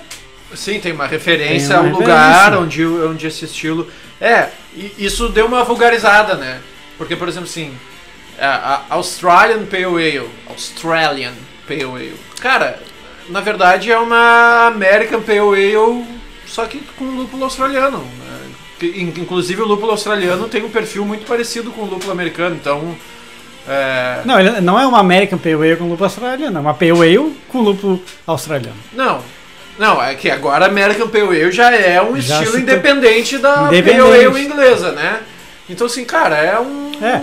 sim, 0.54 0.80
tem 0.80 0.92
uma 0.92 1.08
referência 1.08 1.70
Tem 1.70 1.78
uma 1.78 1.90
ao 1.94 2.00
lugar 2.00 2.52
referência. 2.52 2.60
onde, 2.60 2.86
onde 2.86 3.28
esse 3.28 3.46
estilo. 3.46 3.88
É, 4.20 4.50
isso 4.98 5.30
deu 5.30 5.46
uma 5.46 5.64
vulgarizada, 5.64 6.36
né? 6.36 6.60
Porque, 6.98 7.16
por 7.16 7.28
exemplo, 7.28 7.48
assim, 7.48 7.72
a, 8.40 8.82
a 8.90 8.96
Australian 8.96 9.66
Pale 9.66 9.86
Ale. 9.86 10.30
Australian 10.50 11.34
Pale 11.68 11.84
Ale. 11.84 12.14
Cara, 12.40 12.80
na 13.30 13.42
verdade 13.42 13.92
é 13.92 13.98
uma 13.98 14.68
American 14.68 15.22
Pale 15.22 15.40
Ale, 15.40 16.06
só 16.46 16.66
que 16.66 16.80
com 16.98 17.06
lúpulo 17.06 17.44
australiano. 17.44 18.00
né? 18.00 18.88
Inclusive 19.18 19.62
o 19.62 19.66
lúpulo 19.66 19.92
australiano 19.92 20.48
tem 20.48 20.64
um 20.64 20.70
perfil 20.70 21.04
muito 21.06 21.26
parecido 21.26 21.72
com 21.72 21.82
o 21.82 21.86
lúpulo 21.86 22.12
americano, 22.12 22.56
então. 22.56 22.96
É, 23.68 24.22
Não, 24.24 24.40
ele 24.40 24.62
não 24.62 24.80
é 24.80 24.86
uma 24.88 25.00
American 25.00 25.38
Pale 25.38 25.56
Ale 25.56 25.76
com 25.76 25.86
lúpulo 25.90 26.06
australiano, 26.06 26.58
é 26.58 26.62
uma 26.62 26.74
Pale 26.74 26.92
Ale 26.92 27.36
com 27.50 27.62
lúpulo 27.62 28.02
australiano. 28.26 28.78
Não. 28.94 29.22
Não, 29.78 30.02
é 30.02 30.16
que 30.16 30.30
agora 30.32 30.66
American 30.66 31.08
Pale 31.08 31.42
Ale 31.42 31.52
já 31.52 31.72
é 31.72 32.02
um 32.02 32.20
Já 32.20 32.40
estilo 32.42 32.58
independente 32.60 33.38
da 33.38 33.68
Independente. 33.68 34.02
Pale 34.02 34.26
Ale 34.26 34.42
inglesa, 34.44 34.92
né? 34.94 35.20
Então 35.70 35.86
assim, 35.88 36.06
cara, 36.06 36.38
é 36.38 36.60
um. 36.60 36.92
É. 37.02 37.22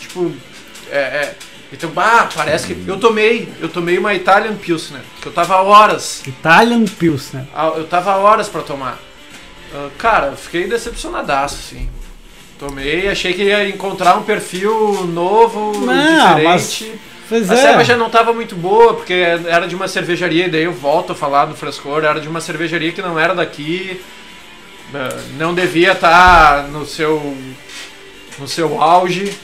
Tipo. 0.00 0.32
É, 0.90 0.98
é- 0.98 1.34
Então, 1.76 1.90
bah, 1.90 2.28
parece 2.34 2.66
que. 2.72 2.88
Eu 2.88 2.98
tomei. 2.98 3.48
Eu 3.60 3.68
tomei 3.68 3.98
uma 3.98 4.14
Italian 4.14 4.54
Pilsner. 4.56 5.02
Que 5.20 5.26
eu 5.28 5.32
tava 5.32 5.60
horas. 5.62 6.22
Italian 6.26 6.84
Pilsner. 6.84 7.44
ah, 7.54 7.72
Eu 7.76 7.86
tava 7.86 8.16
horas 8.16 8.48
pra 8.48 8.62
tomar. 8.62 8.98
Ah, 9.74 9.88
cara, 9.98 10.32
fiquei 10.36 10.66
decepcionadaço, 10.66 11.56
assim. 11.56 11.88
Tomei, 12.58 13.08
achei 13.08 13.34
que 13.34 13.42
ia 13.42 13.68
encontrar 13.68 14.16
um 14.16 14.22
perfil 14.22 15.04
novo, 15.06 15.78
Não, 15.78 16.42
mas- 16.42 16.72
diferente. 16.72 17.00
Pois 17.28 17.50
A 17.50 17.54
é. 17.54 17.56
cerveja 17.60 17.84
já 17.92 17.96
não 17.96 18.06
estava 18.06 18.32
muito 18.32 18.54
boa, 18.54 18.94
porque 18.94 19.12
era 19.12 19.66
de 19.66 19.74
uma 19.74 19.88
cervejaria, 19.88 20.46
e 20.46 20.48
daí 20.48 20.62
eu 20.62 20.72
volto 20.72 21.10
a 21.12 21.14
falar 21.14 21.46
do 21.46 21.56
frescor, 21.56 22.04
era 22.04 22.20
de 22.20 22.28
uma 22.28 22.40
cervejaria 22.40 22.92
que 22.92 23.02
não 23.02 23.18
era 23.18 23.34
daqui, 23.34 24.00
eh, 24.94 25.16
não 25.36 25.52
devia 25.52 25.90
estar 25.92 26.68
no 26.68 26.86
seu 26.86 27.36
no 28.38 28.46
seu 28.46 28.80
auge, 28.80 29.34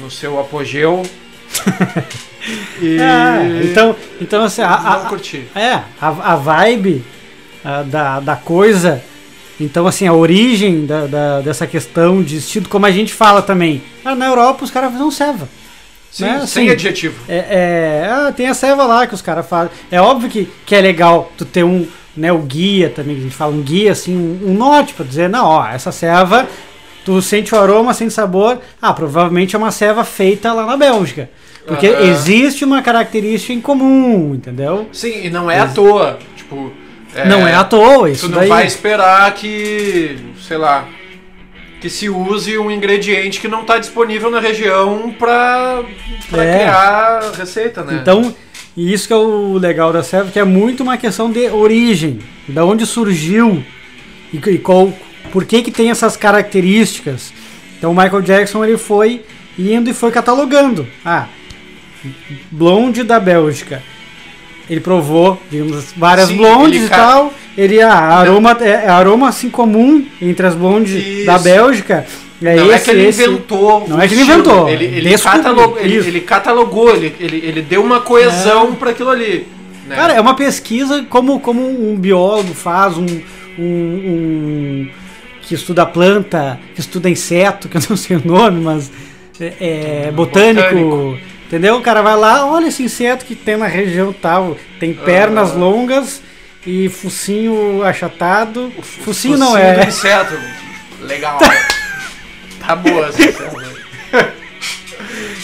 no 0.00 0.10
seu 0.10 0.40
apogeu. 0.40 1.02
E 2.80 2.98
É, 2.98 3.60
então, 3.70 3.96
então 4.20 4.42
assim, 4.44 4.62
a, 4.62 4.74
a- 4.74 5.04
não. 5.10 5.60
É, 5.62 5.74
a, 6.00 6.08
a 6.32 6.36
vibe 6.36 7.04
ah, 7.64 7.82
da, 7.82 8.20
da 8.20 8.36
coisa. 8.36 9.02
Então, 9.60 9.86
assim, 9.86 10.06
a 10.08 10.12
origem 10.12 10.86
da, 10.86 11.06
da- 11.06 11.40
dessa 11.40 11.66
questão 11.66 12.22
de 12.22 12.38
estilo, 12.38 12.68
como 12.68 12.86
a 12.86 12.90
gente 12.90 13.12
fala 13.12 13.42
também. 13.42 13.82
Ah, 14.04 14.14
na 14.14 14.26
Europa 14.26 14.64
os 14.64 14.70
caras 14.70 14.92
fazem 14.92 15.10
ceva. 15.10 15.48
Sim, 16.10 16.24
né, 16.24 16.32
sem 16.46 16.64
assim, 16.64 16.70
adjetivo. 16.70 17.14
É, 17.28 17.36
é, 18.04 18.08
ah, 18.10 18.32
tem 18.32 18.46
a 18.48 18.54
ceva 18.54 18.84
lá 18.84 19.06
que 19.06 19.14
os 19.14 19.22
caras 19.22 19.46
fazem. 19.48 19.70
É 19.90 20.00
óbvio 20.00 20.28
que, 20.28 20.48
que 20.66 20.74
é 20.74 20.80
legal 20.80 21.32
tu 21.38 21.44
ter 21.44 21.64
um, 21.64 21.86
né, 22.16 22.30
o 22.32 22.38
guia 22.38 22.90
também, 22.90 23.14
que 23.14 23.20
a 23.20 23.24
gente 23.24 23.36
fala, 23.36 23.52
um 23.52 23.62
guia, 23.62 23.92
assim, 23.92 24.14
um, 24.14 24.50
um 24.50 24.54
norte 24.54 24.92
pra 24.92 25.06
dizer, 25.06 25.28
não, 25.30 25.46
ó, 25.46 25.66
essa 25.66 25.90
ceva, 25.90 26.46
tu 27.04 27.22
sente 27.22 27.54
o 27.54 27.58
aroma, 27.58 27.94
sente 27.94 28.12
sabor. 28.12 28.58
Ah, 28.80 28.92
provavelmente 28.92 29.54
é 29.54 29.58
uma 29.58 29.70
ceva 29.70 30.04
feita 30.04 30.52
lá 30.52 30.66
na 30.66 30.76
Bélgica. 30.76 31.30
Porque 31.66 31.86
existe 31.86 32.64
uma 32.64 32.82
característica 32.82 33.52
em 33.52 33.60
comum, 33.60 34.34
entendeu? 34.34 34.88
Sim, 34.92 35.24
e 35.26 35.30
não 35.30 35.50
é 35.50 35.58
à 35.60 35.68
toa. 35.68 36.18
Tipo, 36.36 36.72
não 37.26 37.46
é 37.46 37.54
à 37.54 37.62
toa, 37.64 38.08
Tu 38.08 38.12
isso 38.12 38.28
não 38.28 38.38
daí. 38.38 38.48
vai 38.48 38.66
esperar 38.66 39.32
que, 39.34 40.16
sei 40.46 40.56
lá, 40.56 40.86
que 41.80 41.88
se 41.88 42.08
use 42.08 42.58
um 42.58 42.70
ingrediente 42.70 43.40
que 43.40 43.48
não 43.48 43.62
está 43.62 43.78
disponível 43.78 44.30
na 44.30 44.40
região 44.40 45.14
para 45.18 45.82
É. 46.32 46.58
criar 46.58 47.32
receita, 47.36 47.82
né? 47.84 47.98
Então, 48.00 48.34
e 48.76 48.92
isso 48.92 49.06
que 49.06 49.12
é 49.12 49.16
o 49.16 49.54
legal 49.58 49.92
da 49.92 50.02
serva, 50.02 50.30
que 50.30 50.38
é 50.38 50.44
muito 50.44 50.82
uma 50.82 50.96
questão 50.96 51.30
de 51.30 51.46
origem, 51.48 52.18
da 52.48 52.64
onde 52.64 52.86
surgiu 52.86 53.62
e, 54.32 54.38
e 54.38 54.58
qual, 54.58 54.92
por 55.32 55.44
que 55.44 55.62
que 55.62 55.70
tem 55.70 55.90
essas 55.90 56.16
características. 56.16 57.32
Então, 57.78 57.90
o 57.92 57.94
Michael 57.94 58.22
Jackson 58.22 58.64
ele 58.64 58.78
foi 58.78 59.24
indo 59.58 59.90
e 59.90 59.92
foi 59.92 60.10
catalogando. 60.10 60.86
Ah, 61.04 61.26
blonde 62.50 63.02
da 63.02 63.18
Bélgica. 63.20 63.82
Ele 64.70 64.80
provou, 64.80 65.40
digamos, 65.50 65.92
várias 65.96 66.28
Sim, 66.28 66.36
blondes 66.36 66.84
e 66.84 66.88
tal. 66.88 67.32
Ele, 67.58 67.82
ah, 67.82 67.92
aroma, 67.94 68.56
é, 68.60 68.68
é 68.68 68.88
aroma 68.88 69.28
assim 69.28 69.50
comum 69.50 70.04
entre 70.20 70.46
as 70.46 70.54
blondes 70.54 70.92
Isso. 70.94 71.26
da 71.26 71.38
Bélgica. 71.38 72.06
É 72.42 72.56
não 72.56 72.66
esse, 72.66 72.74
é 72.74 72.78
que 72.78 72.90
ele 72.90 73.08
esse. 73.08 73.24
inventou. 73.24 73.86
Não 73.88 74.00
é 74.00 74.08
que 74.08 74.14
ele 74.14 74.22
inventou, 74.22 74.68
Ele, 74.68 74.84
ele, 74.84 75.18
catalogou, 75.18 75.78
ele, 75.78 75.96
ele 75.96 76.20
catalogou, 76.20 76.94
ele, 76.96 77.14
ele, 77.20 77.36
ele 77.44 77.62
deu 77.62 77.82
uma 77.84 78.00
coesão 78.00 78.74
para 78.74 78.90
aquilo 78.90 79.10
ali. 79.10 79.46
né? 79.86 79.94
Cara, 79.94 80.14
é 80.14 80.20
uma 80.20 80.34
pesquisa 80.34 81.04
como, 81.08 81.38
como 81.40 81.60
um 81.62 81.94
biólogo 81.96 82.54
faz, 82.54 82.96
um, 82.96 83.06
um, 83.58 83.62
um- 83.64 84.88
que 85.42 85.54
estuda 85.54 85.84
planta, 85.84 86.58
que 86.74 86.80
estuda 86.80 87.10
inseto, 87.10 87.68
que 87.70 87.76
eu 87.76 87.82
não 87.90 87.96
sei 87.96 88.16
o 88.16 88.22
nome, 88.24 88.60
mas 88.60 88.90
é, 89.40 90.06
é 90.08 90.12
botânico, 90.12 90.62
Botânico. 90.68 91.18
Entendeu? 91.52 91.76
O 91.76 91.82
cara 91.82 92.00
vai 92.00 92.16
lá, 92.16 92.46
olha 92.46 92.68
esse 92.68 92.82
inseto 92.82 93.26
que 93.26 93.34
tem 93.34 93.58
na 93.58 93.66
região 93.66 94.10
tal, 94.10 94.56
tem 94.80 94.94
pernas 94.94 95.50
Ah. 95.50 95.54
longas 95.54 96.22
e 96.66 96.88
focinho 96.88 97.82
achatado. 97.84 98.72
O 98.74 98.80
f- 98.80 99.02
focinho 99.02 99.36
não 99.36 99.52
do 99.52 99.58
é. 99.58 99.84
inseto. 99.86 100.32
Legal. 101.02 101.38
tá 102.66 102.74
boa 102.74 103.06
essa 103.08 103.20
inseto. 103.22 103.52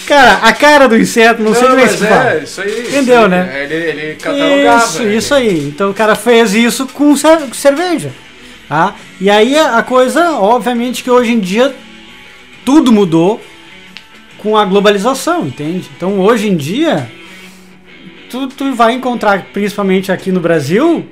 Cara, 0.07 0.37
a 0.37 0.53
cara 0.55 0.89
do 0.89 0.97
inseto, 0.97 1.43
não, 1.43 1.53
sei 1.55 1.69
como 1.69 1.79
é 1.81 1.87
que 1.89 2.03
mas 2.03 2.03
é, 2.11 2.41
isso 2.43 2.61
aí. 2.63 2.87
Entendeu, 2.89 3.21
isso 3.21 3.29
né? 3.29 3.65
Ele, 3.65 3.75
ele 3.75 4.15
catalogava. 4.17 4.85
Isso, 4.87 5.03
ele- 5.03 5.17
isso 5.19 5.35
aí. 5.35 5.69
Então 5.69 5.91
o 5.91 5.95
cara 5.95 6.15
fez 6.15 6.55
isso 6.55 6.87
com 6.87 7.15
cer- 7.15 7.41
com 7.41 7.53
cerveja. 7.53 8.11
Tá? 8.67 8.95
E 9.21 9.29
aí 9.29 9.59
a 9.59 9.83
coisa, 9.83 10.31
obviamente 10.33 11.03
que 11.05 11.11
hoje 11.11 11.33
em 11.33 11.39
dia 11.41 11.75
tudo 12.65 12.91
mudou 12.93 13.43
com 14.39 14.57
a 14.57 14.65
globalização, 14.65 15.47
entende? 15.47 15.89
Então 15.97 16.21
hoje 16.21 16.49
em 16.49 16.57
dia 16.57 17.11
tu, 18.31 18.47
tu 18.49 18.75
vai 18.75 18.93
encontrar, 18.95 19.47
principalmente 19.53 20.13
aqui 20.13 20.31
no 20.31 20.41
Brasil, 20.41 21.07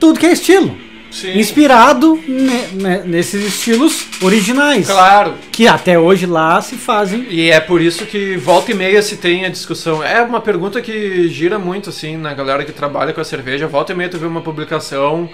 tudo 0.00 0.18
que 0.18 0.26
é 0.26 0.32
estilo. 0.32 0.76
Sim, 1.10 1.38
Inspirado 1.38 2.20
ne- 2.26 2.66
ne- 2.72 3.02
nesses 3.04 3.46
estilos 3.46 4.04
originais. 4.20 4.88
claro. 4.88 5.34
Que 5.52 5.68
até 5.68 5.96
hoje 5.96 6.26
lá 6.26 6.60
se 6.60 6.74
fazem. 6.74 7.24
E 7.30 7.50
é 7.52 7.60
por 7.60 7.80
isso 7.80 8.04
que 8.04 8.36
volta 8.36 8.72
e 8.72 8.74
meia 8.74 9.00
se 9.00 9.16
tem 9.18 9.44
a 9.44 9.48
discussão. 9.48 10.02
É 10.02 10.20
uma 10.22 10.40
pergunta 10.40 10.82
que 10.82 11.28
gira 11.28 11.56
muito, 11.56 11.90
assim, 11.90 12.16
na 12.16 12.34
galera 12.34 12.64
que 12.64 12.72
trabalha 12.72 13.12
com 13.12 13.20
a 13.20 13.24
cerveja. 13.24 13.68
Volta 13.68 13.92
e 13.92 13.94
meia 13.94 14.10
tu 14.10 14.18
vê 14.18 14.26
uma 14.26 14.40
publicação 14.40 15.30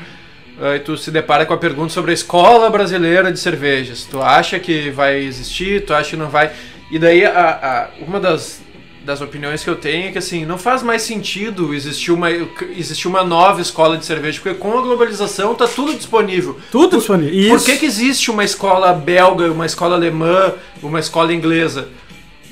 eh, 0.60 0.76
e 0.76 0.78
tu 0.80 0.98
se 0.98 1.10
depara 1.10 1.46
com 1.46 1.54
a 1.54 1.56
pergunta 1.56 1.88
sobre 1.94 2.10
a 2.10 2.14
escola 2.14 2.68
brasileira 2.68 3.32
de 3.32 3.38
cervejas. 3.40 4.04
Tu 4.04 4.20
acha 4.20 4.58
que 4.58 4.90
vai 4.90 5.16
existir? 5.24 5.86
Tu 5.86 5.94
acha 5.94 6.10
que 6.10 6.16
não 6.16 6.28
vai? 6.28 6.50
E 6.90 6.98
daí, 6.98 7.24
a, 7.24 7.30
a- 7.30 7.88
uma 8.04 8.18
das, 8.18 8.60
das 9.04 9.20
opiniões 9.20 9.62
que 9.62 9.70
eu 9.70 9.76
tenho 9.76 10.08
é 10.08 10.12
que, 10.12 10.18
assim, 10.18 10.44
não 10.44 10.58
faz 10.58 10.82
mais 10.82 11.02
sentido 11.02 11.72
existir 11.72 12.10
uma, 12.10 12.30
existir 12.76 13.06
uma 13.08 13.22
nova 13.22 13.60
escola 13.60 13.96
de 13.96 14.04
cerveja, 14.04 14.40
porque 14.42 14.58
com 14.58 14.76
a 14.76 14.82
globalização 14.82 15.54
tá 15.54 15.66
tudo 15.68 15.94
disponível. 15.94 16.58
Tudo 16.70 16.98
disponível. 16.98 17.48
Por 17.50 17.56
Isso. 17.56 17.66
que, 17.66 17.76
que 17.76 17.86
existe 17.86 18.30
uma 18.30 18.44
escola 18.44 18.92
belga, 18.92 19.50
uma 19.52 19.66
escola 19.66 19.94
alemã, 19.94 20.52
uma 20.82 20.98
escola 20.98 21.32
inglesa? 21.32 21.88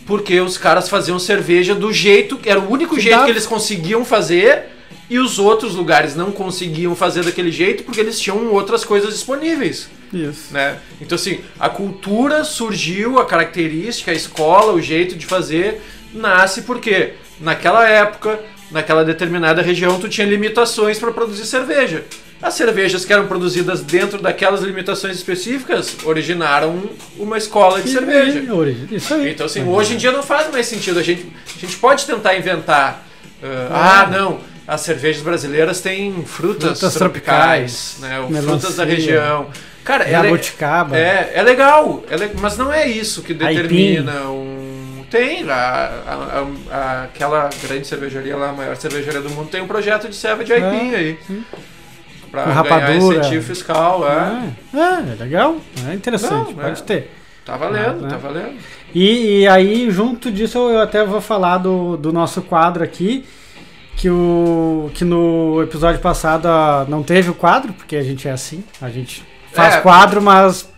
Porque 0.06 0.40
os 0.40 0.56
caras 0.56 0.88
faziam 0.88 1.18
cerveja 1.18 1.74
do 1.74 1.92
jeito, 1.92 2.38
era 2.46 2.58
o 2.58 2.70
único 2.70 2.98
jeito 2.98 3.24
que 3.24 3.30
eles 3.30 3.44
conseguiam 3.46 4.04
fazer, 4.06 4.66
e 5.10 5.18
os 5.18 5.38
outros 5.38 5.74
lugares 5.74 6.14
não 6.14 6.30
conseguiam 6.30 6.94
fazer 6.94 7.24
daquele 7.24 7.50
jeito 7.50 7.84
porque 7.84 8.00
eles 8.00 8.20
tinham 8.20 8.52
outras 8.52 8.84
coisas 8.84 9.14
disponíveis, 9.14 9.88
Isso. 10.12 10.52
né? 10.52 10.78
Então 11.00 11.16
assim, 11.16 11.40
a 11.58 11.68
cultura 11.68 12.44
surgiu, 12.44 13.18
a 13.18 13.24
característica, 13.24 14.10
a 14.10 14.14
escola, 14.14 14.72
o 14.72 14.80
jeito 14.80 15.16
de 15.16 15.26
fazer 15.26 15.80
nasce 16.12 16.62
porque 16.62 17.14
naquela 17.40 17.88
época, 17.88 18.38
naquela 18.70 19.04
determinada 19.04 19.62
região, 19.62 19.98
tu 19.98 20.08
tinha 20.08 20.26
limitações 20.26 20.98
para 20.98 21.10
produzir 21.10 21.46
cerveja. 21.46 22.04
As 22.40 22.54
cervejas 22.54 23.04
que 23.04 23.12
eram 23.12 23.26
produzidas 23.26 23.80
dentro 23.80 24.22
daquelas 24.22 24.60
limitações 24.60 25.16
específicas 25.16 25.96
originaram 26.04 26.88
uma 27.18 27.36
escola 27.36 27.82
de 27.82 27.90
cerveja. 27.90 28.38
Isso 28.92 29.12
aí. 29.12 29.32
Então, 29.32 29.46
assim, 29.46 29.64
hoje 29.64 29.94
em 29.94 29.96
dia 29.96 30.12
não 30.12 30.22
faz 30.22 30.48
mais 30.50 30.66
sentido. 30.66 31.00
A 31.00 31.02
gente, 31.02 31.26
a 31.56 31.58
gente 31.58 31.76
pode 31.78 32.06
tentar 32.06 32.36
inventar. 32.36 33.04
uh, 33.42 33.72
ah, 33.72 34.08
não, 34.08 34.38
as 34.68 34.82
cervejas 34.82 35.22
brasileiras 35.22 35.80
têm 35.80 36.22
frutas, 36.24 36.78
Frutas 36.78 36.94
tropicais, 36.94 37.96
né? 38.00 38.20
ou 38.20 38.30
frutas 38.30 38.76
da 38.76 38.84
região. 38.84 39.46
Cara, 39.82 40.04
é, 40.04 40.20
le- 40.20 40.38
é, 40.94 41.30
é 41.36 41.42
legal, 41.42 42.04
é 42.10 42.16
le- 42.16 42.32
mas 42.38 42.58
não 42.58 42.70
é 42.70 42.86
isso 42.86 43.22
que 43.22 43.32
determina 43.32 44.28
um. 44.28 45.02
Tem 45.10 45.48
a- 45.50 45.54
a- 46.06 46.46
a- 46.70 47.02
aquela 47.04 47.48
grande 47.66 47.86
cervejaria 47.86 48.36
lá, 48.36 48.50
a 48.50 48.52
maior 48.52 48.76
cervejaria 48.76 49.22
do 49.22 49.30
mundo, 49.30 49.48
tem 49.48 49.62
um 49.62 49.66
projeto 49.66 50.06
de 50.06 50.14
serva 50.14 50.44
de 50.44 50.52
aipim 50.52 50.94
aí. 50.94 51.18
Pra 52.30 52.42
Com 52.42 52.48
ganhar 52.50 52.62
rapadura. 52.62 53.18
incentivo 53.20 53.46
fiscal, 53.46 54.06
é. 54.06 54.52
É, 54.74 54.78
é, 54.78 55.12
é 55.12 55.22
legal, 55.24 55.56
é 55.90 55.94
interessante, 55.94 56.48
Não, 56.52 56.62
pode 56.62 56.82
é. 56.82 56.84
ter. 56.84 57.10
Tá 57.46 57.56
valendo, 57.56 58.04
Ah, 58.04 58.08
tá 58.10 58.16
né? 58.16 58.18
valendo. 58.22 58.56
E, 58.94 59.40
e 59.40 59.48
aí, 59.48 59.90
junto 59.90 60.30
disso, 60.30 60.58
eu 60.58 60.82
até 60.82 61.02
vou 61.02 61.22
falar 61.22 61.56
do, 61.56 61.96
do 61.96 62.12
nosso 62.12 62.42
quadro 62.42 62.84
aqui, 62.84 63.24
que, 63.98 64.08
o, 64.08 64.90
que 64.94 65.04
no 65.04 65.60
episódio 65.62 66.00
passado 66.00 66.46
ah, 66.46 66.86
não 66.88 67.02
teve 67.02 67.28
o 67.30 67.34
quadro, 67.34 67.72
porque 67.72 67.96
a 67.96 68.02
gente 68.02 68.26
é 68.28 68.30
assim, 68.30 68.62
a 68.80 68.88
gente 68.88 69.24
faz 69.52 69.74
É. 69.74 69.80
quadro, 69.80 70.22
mas 70.22 70.68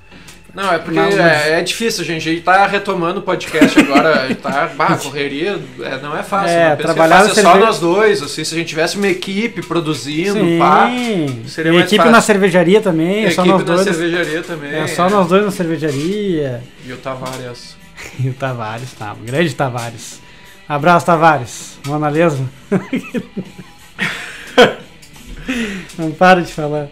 Não, 0.55 0.73
é 0.73 0.79
porque 0.79 0.99
Não, 0.99 1.05
mas- 1.05 1.17
é, 1.19 1.61
é 1.61 1.63
difícil, 1.63 2.03
gente. 2.05 2.29
A 2.29 2.33
gente 2.33 2.43
tá 2.43 2.67
retomando 2.67 3.21
o 3.21 3.23
podcast 3.23 3.79
agora, 3.79 4.35
tá, 4.43 4.69
bah, 4.77 4.97
correria, 4.97 5.61
é, 5.81 5.99
não 6.03 6.17
é 6.17 6.23
fácil. 6.25 6.49
É, 6.51 6.71
né? 6.71 6.77
Trabalhar 6.77 7.17
é 7.17 7.19
na 7.21 7.25
é 7.27 7.29
só 7.29 7.35
cerve- 7.35 7.59
nós 7.61 7.79
dois, 7.79 8.21
assim, 8.23 8.43
se 8.43 8.55
a 8.55 8.59
gente 8.59 8.69
tivesse 8.69 8.97
uma 8.97 9.07
equipe 9.07 9.63
produzindo, 9.63 10.41
sim, 10.41 10.59
pá, 10.59 10.91
seria 11.47 11.71
e 11.71 11.75
mais 11.75 11.85
equipe 11.87 11.97
fácil. 11.99 12.11
na 12.13 12.21
cervejaria 12.21 12.81
também, 12.81 13.27
é 13.27 13.31
só 13.31 13.43
equipe 13.43 13.59
nós 13.59 13.65
da 13.67 13.75
dois. 13.75 13.85
cervejaria 13.97 14.43
também. 14.43 14.75
É 14.75 14.87
só 14.89 15.09
nós 15.09 15.29
dois 15.29 15.45
na 15.45 15.51
cervejaria. 15.53 16.63
E 16.85 16.93
o 16.93 16.97
Tavares. 16.97 17.77
E 18.19 18.29
o 18.31 18.33
Tavares, 18.33 18.93
tá? 18.99 19.13
O 19.13 19.25
grande 19.25 19.55
Tavares. 19.55 20.21
Abraço, 20.71 21.07
Tavares. 21.07 21.79
Mona 21.85 22.09
Lesma. 22.09 22.49
Não 25.99 26.13
para 26.13 26.43
de 26.43 26.53
falar. 26.53 26.87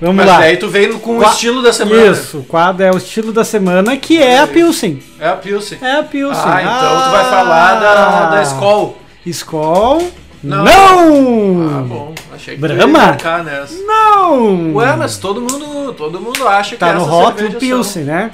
Vamos 0.00 0.16
Mas 0.16 0.26
lá. 0.26 0.38
daí 0.40 0.56
tu 0.56 0.68
vem 0.68 0.92
com 0.98 1.18
o 1.18 1.20
Qua- 1.20 1.30
estilo 1.30 1.62
da 1.62 1.72
semana. 1.72 2.04
Isso, 2.06 2.38
o 2.38 2.42
quadro 2.44 2.84
é 2.84 2.90
o 2.90 2.96
estilo 2.96 3.32
da 3.32 3.44
semana, 3.44 3.96
que 3.96 4.20
é 4.20 4.40
a 4.40 4.46
Pilsen. 4.48 5.00
É 5.20 5.28
a 5.28 5.36
Pilsen. 5.36 5.78
É 5.80 5.92
a 5.98 6.02
Pilsen. 6.02 6.42
Ah, 6.44 6.62
então 6.62 7.02
tu 7.04 7.10
vai 7.12 7.24
falar 7.30 7.78
da, 7.80 8.30
da 8.30 8.42
Skol. 8.42 8.98
Skol? 9.26 10.10
Não. 10.42 10.64
Não! 10.64 11.78
Ah, 11.78 11.82
bom. 11.82 12.12
Achei 12.34 12.54
que 12.56 12.60
Brahma? 12.60 12.80
ia 12.80 12.86
marcar 12.88 13.44
nessa. 13.44 13.74
Não! 13.84 14.74
Ué, 14.74 14.96
mas 14.96 15.16
todo 15.18 15.40
mundo, 15.40 15.92
todo 15.94 16.20
mundo 16.20 16.46
acha 16.48 16.76
tá 16.76 16.88
que 16.88 16.94
no 16.94 17.00
essas 17.02 17.10
rótulo 17.12 17.36
cervejas 17.38 17.60
Pilsen, 17.60 18.02
né? 18.04 18.32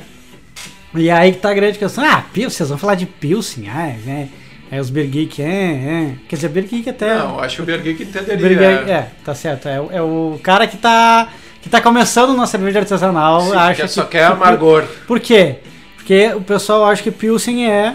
E 0.94 1.10
aí 1.10 1.32
que 1.32 1.38
tá 1.38 1.50
a 1.50 1.54
grande 1.54 1.78
questão. 1.78 2.04
Ah, 2.04 2.24
Pilsen, 2.32 2.50
vocês 2.56 2.68
vão 2.68 2.78
falar 2.78 2.94
de 2.94 3.06
Pilsen. 3.06 3.68
Ah, 3.68 3.88
é, 3.88 3.96
né? 4.04 4.28
Aí 4.70 4.80
os 4.80 4.90
Beer 4.90 5.06
Geek, 5.08 5.42
é, 5.42 5.46
é. 5.46 6.14
Quer 6.28 6.36
dizer, 6.36 6.48
Geek 6.50 6.88
até. 6.88 7.14
Não, 7.18 7.38
acho 7.40 7.56
que 7.56 7.62
o 7.62 7.82
que 7.96 8.02
entenderia. 8.04 8.78
Geek, 8.78 8.90
é, 8.90 9.08
tá 9.24 9.34
certo. 9.34 9.68
É, 9.68 9.80
o- 9.80 9.88
é 9.92 10.00
o 10.02 10.38
cara 10.42 10.66
que 10.66 10.76
tá, 10.76 11.28
que 11.60 11.68
tá 11.68 11.80
começando 11.80 12.34
na 12.36 12.46
cerveja 12.46 12.78
artesanal. 12.80 13.40
Sim, 13.42 13.56
acha 13.56 13.82
que 13.82 13.88
só 13.88 14.04
que, 14.04 14.10
quer 14.12 14.26
que- 14.26 14.32
amargor. 14.32 14.84
Por 15.06 15.20
quê? 15.20 15.56
Porque 15.96 16.32
o 16.34 16.40
pessoal 16.40 16.84
acha 16.86 17.02
que 17.02 17.10
Pilsen 17.10 17.70
é 17.70 17.94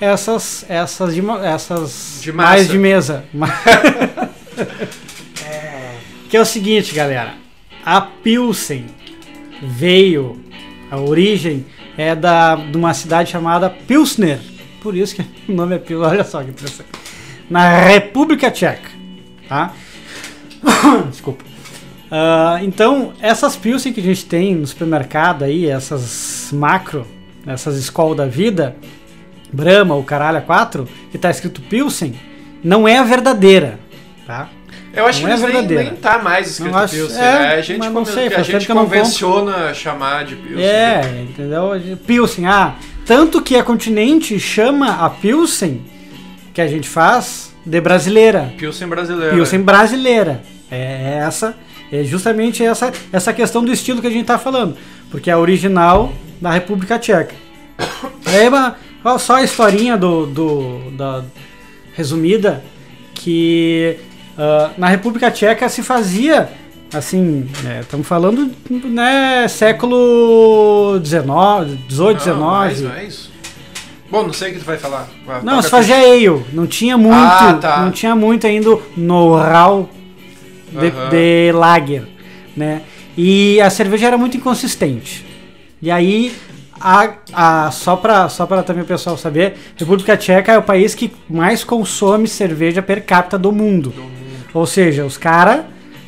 essas 0.00 0.64
essas 0.68 1.14
de, 1.14 1.22
essas 1.44 2.18
De 2.22 2.32
mais 2.32 2.68
de 2.68 2.78
mesa. 2.78 3.24
Que 6.28 6.36
é 6.36 6.40
o 6.40 6.44
seguinte, 6.44 6.92
galera. 6.94 7.34
A 7.84 8.00
Pilsen 8.00 8.86
veio, 9.62 10.42
a 10.90 10.98
origem 10.98 11.64
é 11.96 12.14
da, 12.14 12.56
de 12.56 12.76
uma 12.76 12.92
cidade 12.94 13.30
chamada 13.30 13.70
Pilsner. 13.70 14.38
Por 14.80 14.96
isso 14.96 15.14
que 15.14 15.22
o 15.50 15.54
nome 15.54 15.76
é 15.76 15.78
Pilsner. 15.78 16.10
Olha 16.10 16.24
só 16.24 16.42
que 16.42 16.50
interessante. 16.50 16.88
Na 17.48 17.78
República 17.78 18.50
Tcheca. 18.50 18.90
Tá? 19.48 19.72
Desculpa. 21.10 21.44
Ah, 22.10 22.58
então, 22.62 23.12
essas 23.20 23.56
Pilsen 23.56 23.92
que 23.92 24.00
a 24.00 24.02
gente 24.02 24.24
tem 24.26 24.54
no 24.54 24.66
supermercado 24.66 25.44
aí, 25.44 25.66
essas 25.66 26.50
macro, 26.52 27.06
essas 27.46 27.76
Skol 27.78 28.14
da 28.14 28.26
vida, 28.26 28.76
Brahma, 29.52 29.94
o 29.94 30.04
caralho 30.04 30.38
a 30.38 30.42
4, 30.42 30.88
que 31.10 31.18
tá 31.18 31.30
escrito 31.30 31.60
Pilsen, 31.62 32.14
não 32.62 32.86
é 32.86 32.98
a 32.98 33.02
verdadeira, 33.02 33.78
tá? 34.26 34.48
Eu 34.96 35.06
acho 35.06 35.20
Não 35.20 35.26
que 35.26 35.32
é 35.32 35.36
eles 35.36 35.42
nem, 35.42 35.52
verdadeira. 35.52 35.82
nem 35.84 35.94
tá 35.94 36.18
mais 36.18 36.50
escrito 36.50 36.72
Não 36.72 36.78
acho- 36.80 36.94
Pilsen. 36.96 37.18
é, 37.18 37.20
né? 37.38 37.54
A 37.54 37.60
gente, 37.60 37.88
não 37.90 38.04
sei, 38.04 38.26
a 38.28 38.42
gente 38.42 38.66
convenciona 38.66 39.74
chamar 39.74 40.24
de 40.24 40.36
Pilsen. 40.36 40.64
É, 40.64 41.24
entendeu? 41.28 41.70
Pilsen, 42.06 42.46
ah, 42.46 42.74
tanto 43.04 43.42
que 43.42 43.56
a 43.56 43.62
Continente 43.62 44.40
chama 44.40 45.04
a 45.04 45.10
Pilsen 45.10 45.82
que 46.54 46.60
a 46.60 46.66
gente 46.66 46.88
faz 46.88 47.54
de 47.64 47.80
brasileira. 47.80 48.52
Pilsen 48.56 48.88
brasileira. 48.88 49.34
Pilsen 49.34 49.60
brasileira. 49.60 50.42
É 50.70 51.18
essa, 51.26 51.54
é 51.92 52.02
justamente 52.02 52.64
essa, 52.64 52.90
essa 53.12 53.32
questão 53.32 53.62
do 53.64 53.70
estilo 53.72 54.00
que 54.00 54.06
a 54.06 54.10
gente 54.10 54.24
tá 54.24 54.38
falando. 54.38 54.76
Porque 55.10 55.28
é 55.30 55.34
a 55.34 55.38
original 55.38 56.12
da 56.40 56.50
República 56.50 56.98
Tcheca. 56.98 57.34
É 58.32 58.48
uma, 58.48 58.76
só 59.18 59.36
a 59.36 59.42
historinha 59.42 59.96
do, 59.96 60.26
do- 60.26 60.90
da 60.96 61.22
resumida 61.94 62.64
que 63.14 63.96
ah, 64.38 64.70
na 64.76 64.88
República 64.88 65.30
Tcheca 65.30 65.68
se 65.68 65.82
fazia 65.82 66.48
assim, 66.94 67.48
estamos 67.80 68.06
falando 68.06 68.50
né, 68.70 69.46
século 69.48 71.00
XIX, 71.04 71.78
18, 71.88 72.28
Não, 72.28 72.40
mais, 72.40 72.74
19. 72.80 72.82
não 72.94 73.00
é 73.00 73.04
isso. 73.06 73.32
Bom, 74.08 74.22
não 74.22 74.32
sei 74.32 74.50
o 74.50 74.54
que 74.54 74.60
tu 74.60 74.64
vai 74.64 74.78
falar. 74.78 75.08
Vai, 75.26 75.42
Não, 75.42 75.60
se 75.60 75.68
fazia 75.68 75.96
ale, 75.96 76.44
não 76.52 76.66
tinha 76.66 76.96
muito, 76.96 77.16
Ah, 77.16 77.58
tá. 77.60 77.80
não 77.80 77.90
tinha 77.90 78.14
muito 78.14 78.46
ainda 78.46 78.78
know-how 78.96 79.90
de, 80.70 80.86
Aham. 80.86 81.08
de 81.10 81.52
lager, 81.52 82.04
né? 82.56 82.82
E 83.16 83.60
a 83.60 83.68
cerveja 83.68 84.06
era 84.06 84.16
muito 84.16 84.36
inconsistente. 84.36 85.24
E 85.82 85.90
aí, 85.90 86.32
a, 86.80 87.14
a, 87.32 87.70
só 87.72 87.96
para 87.96 88.28
só 88.28 88.46
pra 88.46 88.62
também 88.62 88.82
o 88.84 88.86
pessoal 88.86 89.16
saber, 89.16 89.54
República 89.76 90.16
Tcheca 90.16 90.52
é 90.52 90.58
o 90.58 90.62
país 90.62 90.94
que 90.94 91.12
mais 91.28 91.64
consome 91.64 92.28
cerveja 92.28 92.80
per 92.82 93.04
capita 93.04 93.36
do 93.36 93.50
mundo. 93.50 93.92
Ou 94.56 94.66
seja, 94.66 95.04
os 95.04 95.16
caras 95.18 95.64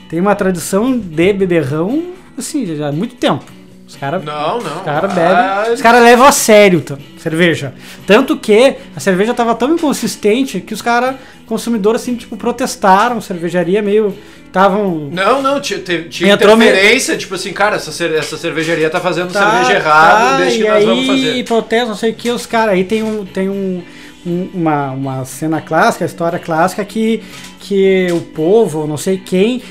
têm 0.09 0.21
uma 0.21 0.35
tradição 0.35 0.99
de 0.99 1.33
beberrão, 1.33 2.03
assim, 2.37 2.65
já 2.77 2.89
há 2.89 2.93
muito 2.93 3.15
tempo. 3.17 3.45
Os 3.87 3.97
caras 3.97 4.23
Não, 4.25 4.59
não. 4.61 4.77
os 4.79 4.83
caras 4.85 5.11
Ah, 5.11 5.15
bebem. 5.61 5.75
Os 5.75 5.81
caras 5.83 6.03
levam 6.03 6.27
a 6.27 6.33
sério 6.33 6.83
cerveja. 7.19 7.73
Tanto 8.07 8.37
que 8.37 8.75
a 8.95 9.01
cerveja 9.01 9.33
tava 9.33 9.55
tão 9.55 9.73
inconsistente 9.75 10.61
que 10.61 10.75
os 10.75 10.83
caras, 10.83 11.17
consumidores, 11.47 12.03
assim, 12.03 12.15
tipo, 12.15 12.37
protestaram. 12.37 13.21
Cervejaria 13.21 13.81
meio. 13.83 14.15
Estavam. 14.47 15.09
Não, 15.13 15.43
não, 15.43 15.61
tinha, 15.61 15.79
tinha 15.81 16.33
interferência, 16.35 17.17
tipo 17.19 17.35
assim, 17.35 17.53
cara, 17.53 17.77
essa, 17.77 18.05
essa 18.07 18.37
cervejaria 18.39 18.89
tá 18.89 18.99
fazendo 19.01 19.31
Tá, 19.33 19.51
cerveja 19.51 19.79
errada, 19.79 20.31
tá, 20.31 20.37
deixa 20.39 20.57
que 20.57 20.63
e 20.65 20.69
nós 20.69 20.77
aí, 20.79 20.85
vamos 20.87 21.07
fazer. 21.07 21.45
protestam, 21.45 21.89
não 21.89 21.97
sei 21.97 22.11
o 22.13 22.15
que, 22.15 22.31
os 22.31 22.47
caras. 22.47 22.75
Aí 22.75 22.85
tem, 22.85 23.03
um, 23.03 23.25
tem 23.27 23.49
um- 23.51 23.83
uma, 24.55 24.91
uma 24.91 25.25
cena 25.25 25.61
clássica, 25.61 26.05
história 26.05 26.39
clássica, 26.39 26.85
que, 26.85 27.23
que 27.61 28.09
o 28.13 28.21
povo, 28.21 28.87
não 28.87 28.97
sei 28.97 29.19
quem, 29.19 29.63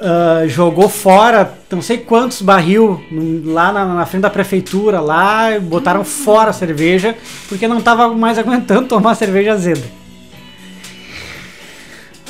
ah, 0.00 0.44
jogou 0.46 0.88
fora 0.88 1.58
não 1.70 1.82
sei 1.82 1.98
quantos 1.98 2.40
barril 2.40 3.02
lá 3.44 3.72
na, 3.72 3.84
na 3.84 4.06
frente 4.06 4.22
da 4.22 4.30
prefeitura, 4.30 5.00
lá, 5.00 5.58
botaram 5.60 6.04
fora 6.04 6.50
a 6.50 6.52
cerveja, 6.52 7.16
porque 7.48 7.66
não 7.68 7.80
tava 7.80 8.08
mais 8.08 8.38
aguentando 8.38 8.86
tomar 8.88 9.14
cerveja 9.16 9.52
azeda. 9.52 9.82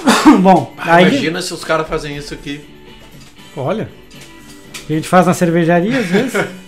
Bom, 0.40 0.74
Ah, 0.78 0.96
aí. 0.96 1.08
Imagina 1.08 1.42
se 1.42 1.52
os 1.52 1.62
caras 1.62 1.86
fazem 1.86 2.16
isso 2.16 2.32
aqui. 2.34 2.60
Olha, 3.56 3.88
a 4.88 4.92
gente 4.92 5.06
faz 5.08 5.26
na 5.26 5.34
cervejaria 5.34 5.98
às 5.98 6.06
vezes. 6.06 6.32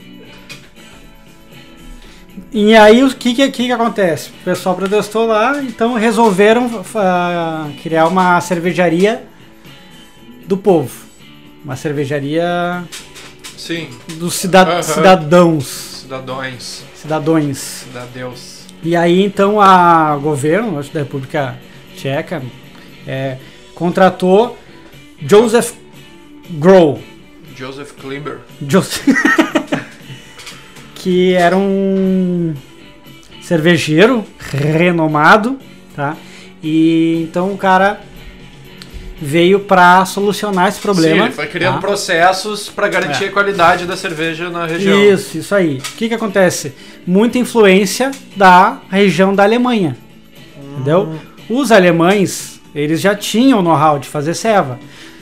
e 2.52 2.74
aí 2.74 3.02
o 3.02 3.14
que, 3.14 3.34
que, 3.34 3.50
que 3.50 3.72
acontece? 3.72 4.30
O 4.30 4.44
pessoal 4.44 4.74
protestou 4.74 5.26
lá, 5.26 5.62
então 5.62 5.94
resolveram 5.94 6.84
ah, 6.94 7.68
criar 7.82 8.06
uma 8.06 8.40
cervejaria 8.40 9.24
do 10.46 10.56
povo. 10.56 10.90
Uma 11.64 11.76
cervejaria 11.76 12.84
Sim, 13.56 13.90
dos 14.14 14.34
cida 14.34 14.82
cidadãos, 14.82 15.64
cidadões, 16.02 16.82
cidadões. 16.94 17.58
cidadeus. 17.58 18.60
E 18.82 18.96
aí 18.96 19.22
então 19.22 19.60
a 19.60 20.16
governo, 20.16 20.78
acho 20.78 20.92
da 20.92 21.00
República 21.00 21.58
Tcheca, 21.94 22.42
é, 23.06 23.36
contratou 23.74 24.58
Joseph 25.20 25.72
Grohl. 26.52 27.00
Joseph 27.54 27.92
Klimber. 27.92 28.38
Joseph. 28.66 29.06
que 31.02 31.34
era 31.34 31.56
um 31.56 32.54
cervejeiro 33.40 34.24
renomado, 34.38 35.58
tá? 35.96 36.16
E 36.62 37.22
então 37.28 37.52
o 37.52 37.56
cara 37.56 38.00
veio 39.20 39.60
para 39.60 40.04
solucionar 40.06 40.68
esse 40.68 40.80
problema. 40.80 41.16
Sim, 41.16 41.24
ele 41.24 41.32
foi 41.34 41.46
criando 41.46 41.74
tá? 41.74 41.80
processos 41.80 42.68
para 42.68 42.88
garantir 42.88 43.24
É. 43.24 43.28
a 43.28 43.32
qualidade 43.32 43.86
da 43.86 43.96
cerveja 43.96 44.48
na 44.50 44.66
região. 44.66 44.98
Isso, 44.98 45.38
isso 45.38 45.54
aí. 45.54 45.76
O 45.78 45.96
que 45.96 46.08
que 46.08 46.14
acontece? 46.14 46.74
Muita 47.06 47.38
influência 47.38 48.10
da 48.36 48.78
região 48.90 49.34
da 49.34 49.42
Alemanha. 49.42 49.96
Entendeu? 50.74 51.14
Os 51.48 51.72
alemães, 51.72 52.60
eles 52.74 53.00
já 53.00 53.14
tinham 53.14 53.60
know-how 53.60 53.98
de 53.98 54.08
fazer 54.08 54.34
ceva. 54.34 54.78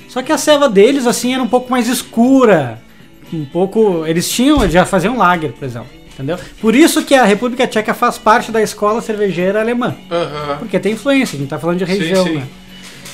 Só 0.09 0.23
que 0.23 0.31
a 0.33 0.39
ceva 0.39 0.69
deles, 0.69 1.07
assim, 1.07 1.35
era 1.35 1.43
um 1.43 1.49
pouco 1.49 1.71
mais 1.71 1.89
escura. 1.89 2.81
Um 3.33 3.45
pouco... 3.45 4.07
Eles 4.07 4.31
tinham, 4.31 4.69
já 4.69 4.85
faziam 4.85 5.17
lager, 5.17 5.53
por 5.53 5.65
exemplo. 5.65 5.89
Entendeu? 6.13 6.37
Por 6.61 6.75
isso 6.75 7.05
que 7.05 7.15
a 7.15 7.25
República 7.25 7.67
Tcheca 7.67 7.95
faz 7.95 8.19
parte 8.19 8.51
da 8.51 8.61
escola 8.61 9.01
cervejeira 9.01 9.61
alemã. 9.61 9.95
Aham. 10.11 10.57
Porque 10.59 10.81
tem 10.81 10.95
influência, 10.95 11.37
a 11.37 11.39
gente 11.39 11.49
tá 11.49 11.59
falando 11.61 11.79
de 11.79 11.87
Sim, 11.87 11.93
região, 11.93 12.25
sim. 12.25 12.35
né? 12.39 12.47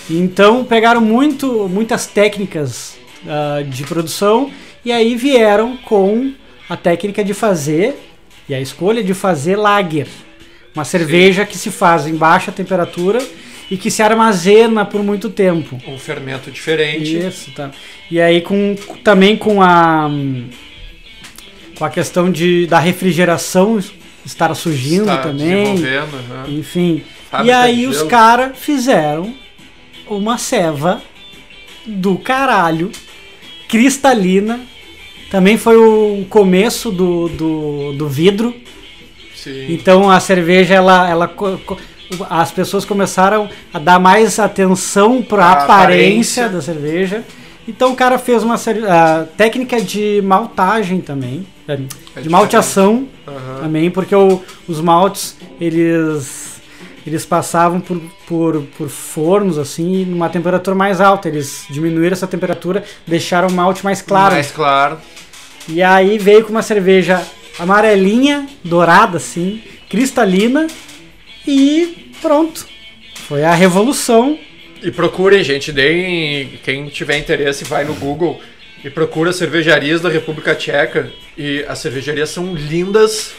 Então 0.08 0.64
pegaram 0.64 1.00
muito, 1.00 1.68
muitas 1.68 2.06
técnicas 2.06 2.96
ah, 3.26 3.62
de 3.66 3.84
produção 3.84 4.50
e 4.84 4.92
aí 4.92 5.16
vieram 5.16 5.76
com 5.78 6.32
a 6.68 6.76
técnica 6.76 7.24
de 7.24 7.32
fazer 7.32 7.98
e 8.48 8.54
a 8.54 8.60
escolha 8.60 9.02
de 9.02 9.14
fazer 9.14 9.56
lager. 9.56 10.08
Uma 10.74 10.84
cerveja 10.84 11.46
que 11.46 11.56
se 11.56 11.70
faz 11.70 12.06
em 12.06 12.14
baixa 12.14 12.50
temperatura 12.50 13.18
e 13.70 13.76
que 13.76 13.90
se 13.90 14.02
armazena 14.02 14.84
por 14.84 15.02
muito 15.02 15.30
tempo. 15.30 15.80
Um 15.86 15.98
fermento 15.98 16.50
diferente. 16.50 17.16
Isso, 17.16 17.50
tá. 17.52 17.70
E 18.10 18.20
aí 18.20 18.40
com 18.40 18.74
também 19.02 19.36
com 19.36 19.62
a 19.62 20.10
com 21.76 21.84
a 21.84 21.90
questão 21.90 22.30
de 22.30 22.66
da 22.66 22.78
refrigeração 22.78 23.78
estar 24.24 24.54
surgindo 24.54 25.02
está 25.02 25.18
também. 25.18 25.74
desenvolvendo. 25.74 26.14
aham. 26.14 26.44
Enfim. 26.48 27.02
Fábrica 27.30 27.52
e 27.52 27.52
aí 27.52 27.86
os 27.86 28.02
caras 28.02 28.58
fizeram 28.58 29.34
uma 30.08 30.38
ceva 30.38 31.02
do 31.86 32.16
caralho, 32.16 32.90
cristalina. 33.68 34.60
Também 35.30 35.58
foi 35.58 35.76
o 35.76 36.24
começo 36.28 36.92
do, 36.92 37.28
do, 37.28 37.92
do 37.94 38.08
vidro. 38.08 38.54
Sim. 39.34 39.66
Então 39.68 40.10
a 40.10 40.20
cerveja, 40.20 40.74
ela, 40.74 41.10
ela 41.10 41.28
as 42.30 42.50
pessoas 42.52 42.84
começaram 42.84 43.48
a 43.72 43.78
dar 43.78 43.98
mais 43.98 44.38
atenção 44.38 45.22
para 45.22 45.44
a 45.44 45.52
aparência 45.64 46.44
aparência. 46.44 46.48
da 46.48 46.60
cerveja. 46.62 47.22
Então 47.66 47.92
o 47.92 47.96
cara 47.96 48.18
fez 48.18 48.42
uma 48.42 48.56
a 48.56 49.24
técnica 49.36 49.80
de 49.80 50.20
maltagem 50.24 51.00
também, 51.00 51.46
é, 51.66 51.76
de 51.76 51.84
diferente. 51.86 52.28
malteação 52.28 53.08
Aham. 53.26 53.60
também, 53.62 53.90
porque 53.90 54.14
o- 54.14 54.42
os 54.68 54.80
maltes 54.80 55.36
eles 55.60 56.52
eles 57.06 57.26
passavam 57.26 57.80
por, 57.80 58.00
por, 58.26 58.62
por 58.78 58.88
fornos 58.88 59.58
assim 59.58 60.06
numa 60.06 60.28
temperatura 60.30 60.74
mais 60.74 61.00
alta. 61.02 61.28
Eles 61.28 61.66
diminuíram 61.68 62.12
essa 62.14 62.26
temperatura, 62.26 62.82
deixaram 63.06 63.48
o 63.48 63.52
malte 63.52 63.84
mais 63.84 64.00
claro. 64.00 64.34
Mais 64.34 64.50
claro. 64.50 64.96
E 65.68 65.82
aí 65.82 66.16
veio 66.18 66.44
com 66.44 66.50
uma 66.50 66.62
cerveja 66.62 67.22
amarelinha, 67.58 68.46
dourada 68.64 69.16
assim, 69.18 69.62
cristalina 69.88 70.66
e 71.46 72.03
pronto. 72.24 72.66
Foi 73.28 73.44
a 73.44 73.54
revolução. 73.54 74.38
E 74.82 74.90
procurem, 74.90 75.44
gente, 75.44 75.70
deem. 75.70 76.58
Quem 76.64 76.86
tiver 76.86 77.18
interesse, 77.18 77.64
vai 77.64 77.84
no 77.84 77.94
Google 77.94 78.40
e 78.82 78.88
procura 78.88 79.30
cervejarias 79.32 80.00
da 80.00 80.08
República 80.08 80.54
Tcheca. 80.54 81.12
E 81.36 81.62
as 81.68 81.78
cervejarias 81.78 82.30
são 82.30 82.54
lindas, 82.54 83.32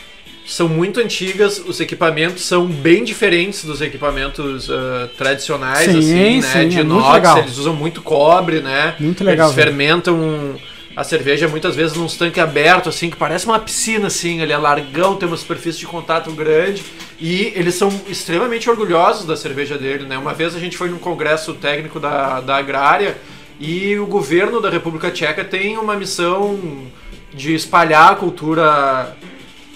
são 0.46 0.70
muito 0.70 1.00
antigas, 1.00 1.60
os 1.60 1.80
equipamentos 1.80 2.44
são 2.44 2.68
bem 2.68 3.04
diferentes 3.04 3.64
dos 3.64 3.82
equipamentos 3.82 4.70
ah, 4.70 5.10
tradicionais, 5.18 5.92
Sim, 5.92 6.00
assim, 6.00 6.42
né? 6.42 6.62
sim, 6.62 6.70
de 6.70 6.78
é 6.78 6.82
inox, 6.82 7.38
eles 7.38 7.58
usam 7.58 7.76
muito 7.76 8.02
cobre, 8.02 8.60
né? 8.60 8.96
Muito 9.00 9.24
legal, 9.24 9.48
Eles 9.48 9.56
fermentam 9.56 10.56
a 10.96 11.04
cerveja 11.04 11.48
muitas 11.48 11.76
vezes 11.76 11.98
num 11.98 12.08
tanque 12.08 12.40
aberto, 12.40 12.90
assim, 12.90 13.10
que 13.10 13.18
parece 13.18 13.46
uma 13.46 13.60
piscina, 13.60 14.08
assim, 14.08 14.42
ele 14.42 14.54
é 14.54 14.58
largão, 14.58 15.16
tem 15.16 15.28
uma 15.28 15.36
superfície 15.36 15.80
de 15.80 15.86
contato 15.86 16.32
grande. 16.32 16.84
E 17.20 17.52
eles 17.56 17.76
são 17.76 17.90
extremamente 18.08 18.70
orgulhosos 18.70 19.26
da 19.26 19.36
cerveja 19.36 19.78
dele, 19.78 20.06
né? 20.06 20.18
Uma 20.18 20.34
vez 20.34 20.56
a 20.56 20.60
gente 20.60 20.78
foi 20.78 20.90
num 20.90 20.98
congresso 20.98 21.54
técnico 21.54 22.00
da, 22.00 22.40
da 22.40 22.56
agrária 22.58 23.18
e 23.60 23.98
o 23.98 24.06
governo 24.06 24.62
da 24.62 24.70
República 24.70 25.12
Tcheca 25.12 25.44
tem 25.44 25.78
uma 25.78 25.96
missão 25.96 26.88
de 27.34 27.54
espalhar 27.54 28.14
a 28.14 28.16
cultura 28.16 29.16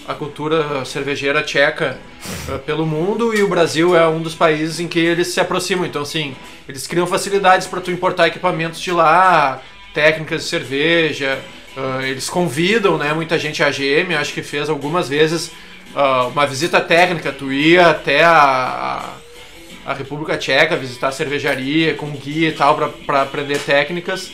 a 0.08 0.14
cultura 0.14 0.84
cervejeira 0.84 1.42
tcheca 1.42 1.98
eh, 2.48 2.58
pelo 2.58 2.84
mundo 2.84 3.32
e 3.32 3.42
o 3.42 3.48
Brasil 3.48 3.96
é 3.96 4.08
um 4.08 4.20
dos 4.20 4.34
países 4.34 4.80
em 4.80 4.88
que 4.88 4.98
eles 4.98 5.28
se 5.28 5.40
aproximam. 5.40 5.86
Então, 5.86 6.02
assim, 6.02 6.34
eles 6.68 6.86
criam 6.86 7.06
facilidades 7.06 7.68
para 7.68 7.80
tu 7.80 7.92
importar 7.92 8.26
equipamentos 8.26 8.80
de 8.80 8.90
lá, 8.90 9.62
técnicas 9.94 10.42
de 10.42 10.48
cerveja. 10.48 11.38
eh, 11.76 12.10
eles 12.10 12.28
convidam, 12.28 12.98
né, 12.98 13.12
muita 13.12 13.38
gente. 13.38 13.62
A 13.62 13.66
AGM, 13.66 14.14
acho 14.14 14.32
que 14.32 14.42
fez 14.42 14.68
algumas 14.68 15.08
vezes 15.08 15.52
ah, 15.94 16.26
uma 16.26 16.46
visita 16.46 16.80
técnica. 16.80 17.32
Tu 17.32 17.52
ia 17.52 17.90
até 17.90 18.24
a, 18.24 19.14
a 19.84 19.94
República 19.94 20.36
Tcheca 20.36 20.76
visitar 20.76 21.08
a 21.08 21.12
cervejaria 21.12 21.94
com 21.94 22.10
guia 22.10 22.48
e 22.48 22.52
tal 22.52 22.76
para 23.06 23.22
aprender 23.22 23.58
técnicas. 23.58 24.32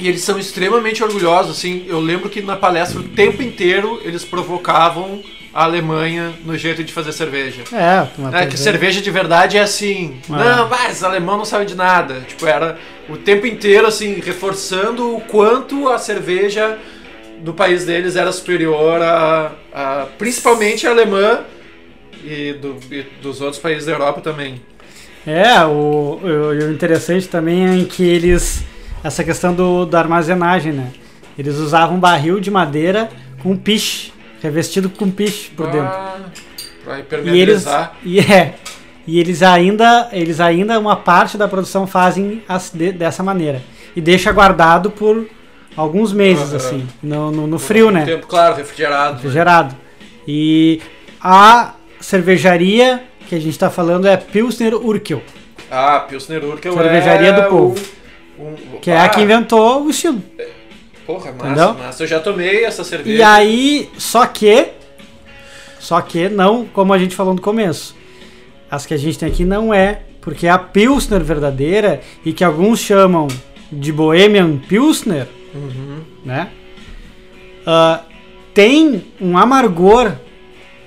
E 0.00 0.08
eles 0.08 0.22
são 0.22 0.38
extremamente 0.38 1.02
orgulhosos, 1.04 1.56
assim. 1.56 1.86
Eu 1.88 2.00
lembro 2.00 2.28
que 2.28 2.42
na 2.42 2.56
palestra 2.56 3.00
o 3.00 3.04
tempo 3.04 3.42
inteiro 3.42 4.00
eles 4.04 4.24
provocavam 4.24 5.22
a 5.54 5.64
Alemanha 5.64 6.32
no 6.44 6.56
jeito 6.58 6.82
de 6.82 6.92
fazer 6.92 7.12
cerveja. 7.12 7.62
É, 7.72 8.08
uma 8.18 8.36
É, 8.40 8.46
que 8.46 8.58
cerveja 8.58 9.00
de 9.00 9.10
verdade 9.10 9.56
é 9.56 9.60
assim. 9.62 10.16
É. 10.28 10.32
Não, 10.32 10.68
mas 10.68 11.04
alemão 11.04 11.38
não 11.38 11.44
sabem 11.44 11.66
de 11.66 11.74
nada. 11.76 12.22
Tipo, 12.26 12.46
era 12.46 12.76
o 13.08 13.16
tempo 13.16 13.46
inteiro, 13.46 13.86
assim, 13.86 14.20
reforçando 14.20 15.16
o 15.16 15.20
quanto 15.20 15.88
a 15.88 15.98
cerveja 15.98 16.76
do 17.42 17.52
país 17.54 17.84
deles 17.84 18.16
era 18.16 18.32
superior 18.32 19.00
a, 19.02 19.52
a- 19.72 20.06
principalmente 20.18 20.86
a 20.86 20.90
alemã 20.90 21.40
e, 22.24 22.54
do- 22.54 22.76
e 22.90 23.02
dos 23.22 23.40
outros 23.40 23.60
países 23.60 23.86
da 23.86 23.92
Europa 23.92 24.20
também. 24.20 24.60
É, 25.26 25.62
o, 25.64 26.20
o, 26.22 26.48
o 26.50 26.72
interessante 26.72 27.28
também 27.28 27.82
é 27.82 27.84
que 27.84 28.02
eles. 28.02 28.64
Essa 29.02 29.22
questão 29.22 29.52
do, 29.54 29.84
da 29.84 29.98
armazenagem, 29.98 30.72
né? 30.72 30.90
Eles 31.38 31.56
usavam 31.56 31.96
um 31.96 32.00
barril 32.00 32.40
de 32.40 32.50
madeira 32.50 33.10
com 33.42 33.54
piche, 33.56 34.12
revestido 34.48 34.90
com 34.90 35.10
piche 35.10 35.50
por 35.56 35.66
dentro. 35.66 35.88
Ah, 35.88 36.16
Pra 36.84 36.96
E 36.96 36.98
eles, 36.98 37.06
impermeabilizar. 37.62 37.96
e 38.04 38.20
é, 38.20 38.54
e 39.06 39.18
eles 39.18 39.42
ainda, 39.42 40.10
eles 40.12 40.38
ainda 40.38 40.78
uma 40.78 40.94
parte 40.96 41.38
da 41.38 41.48
produção 41.48 41.86
fazem 41.86 42.42
as- 42.46 42.70
de- 42.74 42.92
dessa 42.92 43.22
maneira 43.22 43.62
e 43.96 44.02
deixa 44.02 44.30
guardado 44.30 44.90
por 44.90 45.26
alguns 45.74 46.12
meses 46.12 46.48
Aham. 46.50 46.56
assim, 46.56 46.86
no, 47.02 47.30
no, 47.32 47.46
no 47.46 47.58
frio, 47.58 47.90
né? 47.90 48.04
Tempo, 48.04 48.26
claro, 48.26 48.54
refrigerado. 48.54 49.14
Refrigerado. 49.14 49.74
E 50.28 50.82
a 51.22 51.72
cervejaria 52.00 53.02
que 53.26 53.34
a 53.34 53.38
gente 53.38 53.52
está 53.52 53.70
falando 53.70 54.06
é 54.06 54.18
Pilsner 54.18 54.74
Urquell, 54.74 55.22
Ah, 55.70 56.00
Pilsner 56.00 56.44
Urquell 56.44 56.74
Cervejaria 56.74 57.28
é 57.28 57.32
do 57.32 57.48
povo. 57.48 57.82
um- 58.38 58.44
um- 58.76 58.78
que 58.82 58.90
é 58.90 58.98
ah, 58.98 59.04
a 59.04 59.08
que 59.08 59.22
inventou 59.22 59.84
o 59.86 59.88
estilo. 59.90 60.22
Porra, 61.06 61.32
massa, 61.32 61.46
Entendeu? 61.46 61.74
massa. 61.74 62.02
Eu 62.02 62.06
já 62.06 62.20
tomei 62.20 62.64
essa 62.64 62.82
cerveja. 62.84 63.18
E 63.18 63.22
aí, 63.22 63.90
só 63.98 64.26
que, 64.26 64.68
só 65.78 66.00
que 66.00 66.28
não, 66.28 66.64
como 66.66 66.92
a 66.92 66.98
gente 66.98 67.14
falou 67.14 67.34
no 67.34 67.40
começo, 67.40 67.94
as 68.70 68.86
que 68.86 68.94
a 68.94 68.96
gente 68.96 69.18
tem 69.18 69.28
aqui 69.28 69.44
não 69.44 69.72
é, 69.72 70.00
porque 70.20 70.48
a 70.48 70.58
Pilsner 70.58 71.22
verdadeira 71.22 72.00
e 72.24 72.32
que 72.32 72.42
alguns 72.42 72.80
chamam 72.80 73.28
de 73.70 73.92
Bohemian 73.92 74.56
Pilsner, 74.58 75.26
Uhum. 75.54 76.00
né? 76.24 76.48
ah, 77.66 78.00
tem 78.52 79.04
um 79.20 79.36
amargor, 79.36 80.12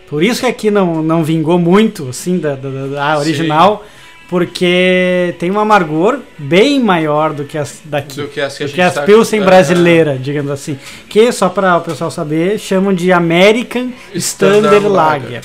por 0.09 0.23
isso 0.23 0.41
que 0.41 0.45
aqui 0.47 0.71
não, 0.71 1.01
não 1.03 1.23
vingou 1.23 1.57
muito, 1.59 2.09
assim, 2.09 2.37
da, 2.39 2.55
da, 2.55 2.69
da- 2.69 2.87
da 2.87 3.17
original, 3.19 3.85
porque 4.29 5.33
tem 5.39 5.49
um 5.51 5.59
amargor 5.59 6.19
bem 6.37 6.79
maior 6.81 7.33
do 7.33 7.45
que 7.45 7.57
as 7.57 7.81
daqui. 7.85 8.21
Do 8.21 8.27
que 8.27 8.41
as 8.41 8.57
que 8.57 8.63
a 8.63 8.67
do 8.67 8.73
que 8.73 8.81
as 8.81 8.93
tá- 8.93 9.03
Pilsen 9.03 9.41
Ah, 9.41 9.45
brasileira, 9.45 10.17
digamos 10.19 10.51
assim. 10.51 10.77
Que, 11.09 11.31
só 11.31 11.47
para 11.49 11.77
o 11.77 11.81
pessoal 11.81 12.11
saber, 12.11 12.59
chamam 12.59 12.93
de 12.93 13.11
American 13.11 13.91
Standard 14.13 14.65
Standard 14.75 14.87
Lager. 14.87 15.23
Lager. 15.23 15.41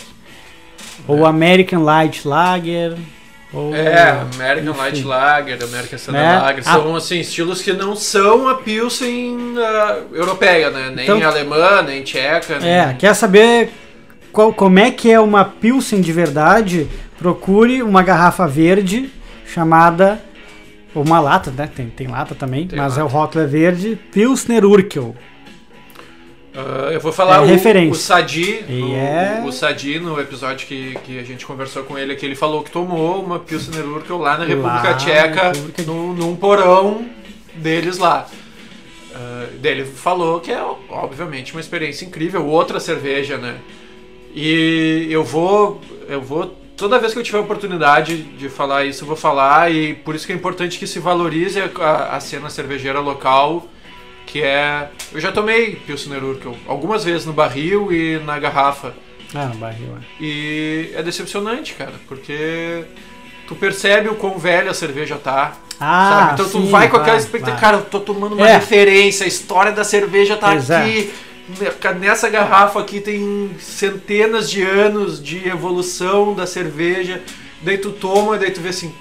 Ou 1.07 1.25
American 1.27 1.83
Light 1.85 2.27
Lager. 2.27 2.95
Ou... 3.53 3.75
É, 3.75 4.11
American 4.35 4.71
enfim. 4.71 4.81
Light 4.81 5.03
Lager, 5.05 5.59
American 5.63 5.97
Standard 5.97 6.27
Né? 6.27 6.39
Lager, 6.41 6.63
Ah. 6.67 6.73
são 6.73 6.97
assim, 6.97 7.21
estilos 7.21 7.61
que 7.61 7.73
não 7.73 7.95
são 7.95 8.49
a 8.49 8.55
Pilsen 8.57 9.55
ah, 9.59 9.99
europeia, 10.13 10.71
né? 10.71 10.91
Nem 10.95 11.05
Então- 11.05 11.23
alemã, 11.23 11.83
nem 11.83 12.03
tcheca. 12.03 12.55
É, 12.55 12.87
nem... 12.87 12.97
quer 12.97 13.15
saber 13.15 13.71
qual, 14.33 14.53
como 14.55 14.79
é 14.79 14.91
que 14.91 15.11
é 15.11 15.21
uma 15.21 15.45
Pilsen 15.45 16.01
de 16.01 16.13
verdade? 16.13 16.89
Procure 17.23 17.83
uma 17.85 18.03
garrafa 18.03 18.49
verde 18.49 19.09
chamada. 19.47 20.21
Ou 20.95 21.05
uma 21.05 21.21
lata, 21.21 21.53
né? 21.53 21.71
Tem, 21.75 21.87
tem 21.89 22.09
lata 22.09 22.35
também, 22.35 22.67
Tem 22.67 22.77
mas 22.79 22.93
lata. 22.95 23.01
é 23.01 23.05
o 23.05 23.07
rótulo 23.07 23.45
é 23.45 23.47
verde. 23.47 23.97
Pilsner 24.13 24.65
Urquell. 24.67 25.15
Ah, 26.55 26.91
eu 26.93 27.01
vou 27.01 27.13
falar 27.13 27.37
É 27.37 27.41
o, 27.41 27.45
referência. 27.47 27.93
o 27.93 27.95
Sadi, 27.95 28.65
E 28.69 28.83
o, 28.83 28.95
é- 28.95 29.43
o 29.47 29.53
Sadi 29.53 29.99
no 30.01 30.21
episódio 30.21 30.67
que, 30.67 30.99
que 31.05 31.19
a 31.19 31.23
gente 31.23 31.47
conversou 31.47 31.85
com 31.85 31.97
ele, 31.97 32.15
que 32.17 32.27
ele 32.27 32.35
falou 32.35 32.63
que 32.63 32.71
tomou 32.71 33.23
uma 33.25 33.39
Pilsner 33.39 33.87
Urquell 33.87 34.19
lá 34.19 34.37
na 34.37 34.45
República 34.45 34.83
na 34.83 34.95
Tcheca, 34.95 35.53
República- 35.53 35.83
num, 35.85 36.13
num 36.13 36.37
porão 36.37 37.07
deles 37.55 37.97
lá. 37.99 38.27
Ah, 39.15 39.47
daí 39.63 39.73
ele 39.73 39.85
falou 39.87 40.41
que 40.41 40.51
é, 40.51 40.61
obviamente, 40.91 41.53
uma 41.53 41.61
experiência 41.61 42.05
incrível. 42.05 42.45
Outra 42.47 42.79
cerveja, 42.81 43.39
né? 43.39 43.55
E 44.35 45.07
eu 45.09 45.23
vou, 45.25 45.81
eu 46.09 46.21
vou 46.21 46.55
toda 46.83 46.99
vez 46.99 47.13
que 47.13 47.19
eu 47.21 47.23
tiver 47.23 47.39
oportunidade 47.39 48.17
de 48.23 48.49
falar 48.49 48.85
isso, 48.85 49.05
eu 49.05 49.09
vou 49.09 49.17
falar 49.17 49.71
e 49.73 49.95
por 49.95 50.15
isso 50.17 50.27
que 50.27 50.33
é 50.33 50.37
importante 50.37 50.79
que 50.79 50.87
se 50.87 50.99
valorize 50.99 51.61
a, 51.61 52.17
a 52.17 52.21
cena 52.21 52.51
cervejeira 52.51 52.99
local, 52.99 53.69
que 54.27 54.43
é, 54.43 54.89
eu 55.13 55.21
já 55.21 55.31
tomei 55.31 55.77
Pilsner 55.87 56.25
Urquell 56.25 56.57
algumas 56.67 57.05
vezes 57.05 57.25
no 57.25 57.33
barril 57.33 57.93
e 57.93 58.19
na 58.25 58.37
garrafa 58.39 58.95
Ah, 59.33 59.47
no 59.47 59.55
barril. 59.55 59.97
é. 59.97 60.23
e 60.23 60.91
é 60.95 61.03
decepcionante, 61.05 61.75
cara, 61.75 61.93
porque 62.09 62.85
tu 63.47 63.55
percebe 63.55 64.09
o 64.09 64.17
quão 64.17 64.37
velha 64.39 64.73
a 64.73 64.75
cerveja 64.75 65.17
tá. 65.17 65.53
Ah, 65.79 66.11
sabe? 66.11 66.33
Então 66.35 66.47
tu 66.47 66.67
sim, 66.67 66.71
vai 66.71 66.89
com 66.89 66.97
aquela 66.97 67.17
expectativa, 67.17 67.61
cara, 67.61 67.77
eu 67.79 67.83
tô 67.85 68.01
tomando 68.01 68.35
uma 68.35 68.49
É. 68.49 68.55
referência, 68.55 69.25
a 69.25 69.29
história 69.29 69.71
da 69.73 69.85
cerveja 69.85 70.37
tá 70.37 70.55
Exato. 70.55 70.85
aqui. 70.89 71.13
Nessa 71.99 72.29
garrafa 72.29 72.81
aqui 72.81 73.01
tem 73.01 73.51
centenas 73.59 74.49
de 74.49 74.63
anos 74.63 75.23
de 75.23 75.49
evolução 75.49 76.35
da 76.35 76.47
cerveja. 76.47 77.21
Daí 77.63 77.79
tu 77.79 77.91
toma, 77.91 78.39
daí 78.39 78.51
tu 78.51 78.61
vê 78.61 78.69
assim, 78.71 78.95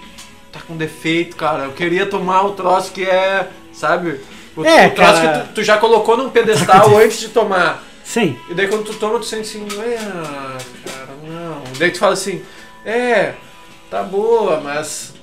tá 0.51 0.59
com 0.67 0.75
defeito, 0.75 1.35
cara. 1.35 1.65
Eu 1.65 1.71
queria 1.71 2.05
tomar 2.05 2.43
o 2.43 2.51
troço 2.53 2.91
que 2.91 3.03
é, 3.03 3.47
sabe? 3.71 4.19
O, 4.55 4.65
É, 4.65 4.87
o 4.87 4.91
troço 4.91 5.21
cara. 5.21 5.39
que 5.39 5.47
tu, 5.49 5.53
tu 5.55 5.63
já 5.63 5.77
colocou 5.77 6.17
num 6.17 6.29
pedestal 6.29 6.97
antes 6.97 7.19
de 7.19 7.29
tomar. 7.29 7.83
Sim. 8.03 8.37
E 8.49 8.53
daí 8.53 8.67
quando 8.67 8.83
tu 8.85 8.93
toma, 8.95 9.19
tu 9.19 9.25
sente 9.25 9.43
assim, 9.43 9.65
é, 9.79 9.95
cara, 9.97 11.09
não. 11.23 11.63
Daí 11.77 11.91
tu 11.91 11.99
fala 11.99 12.13
assim, 12.13 12.41
é, 12.85 13.33
tá 13.89 14.03
boa, 14.03 14.59
mas 14.59 15.13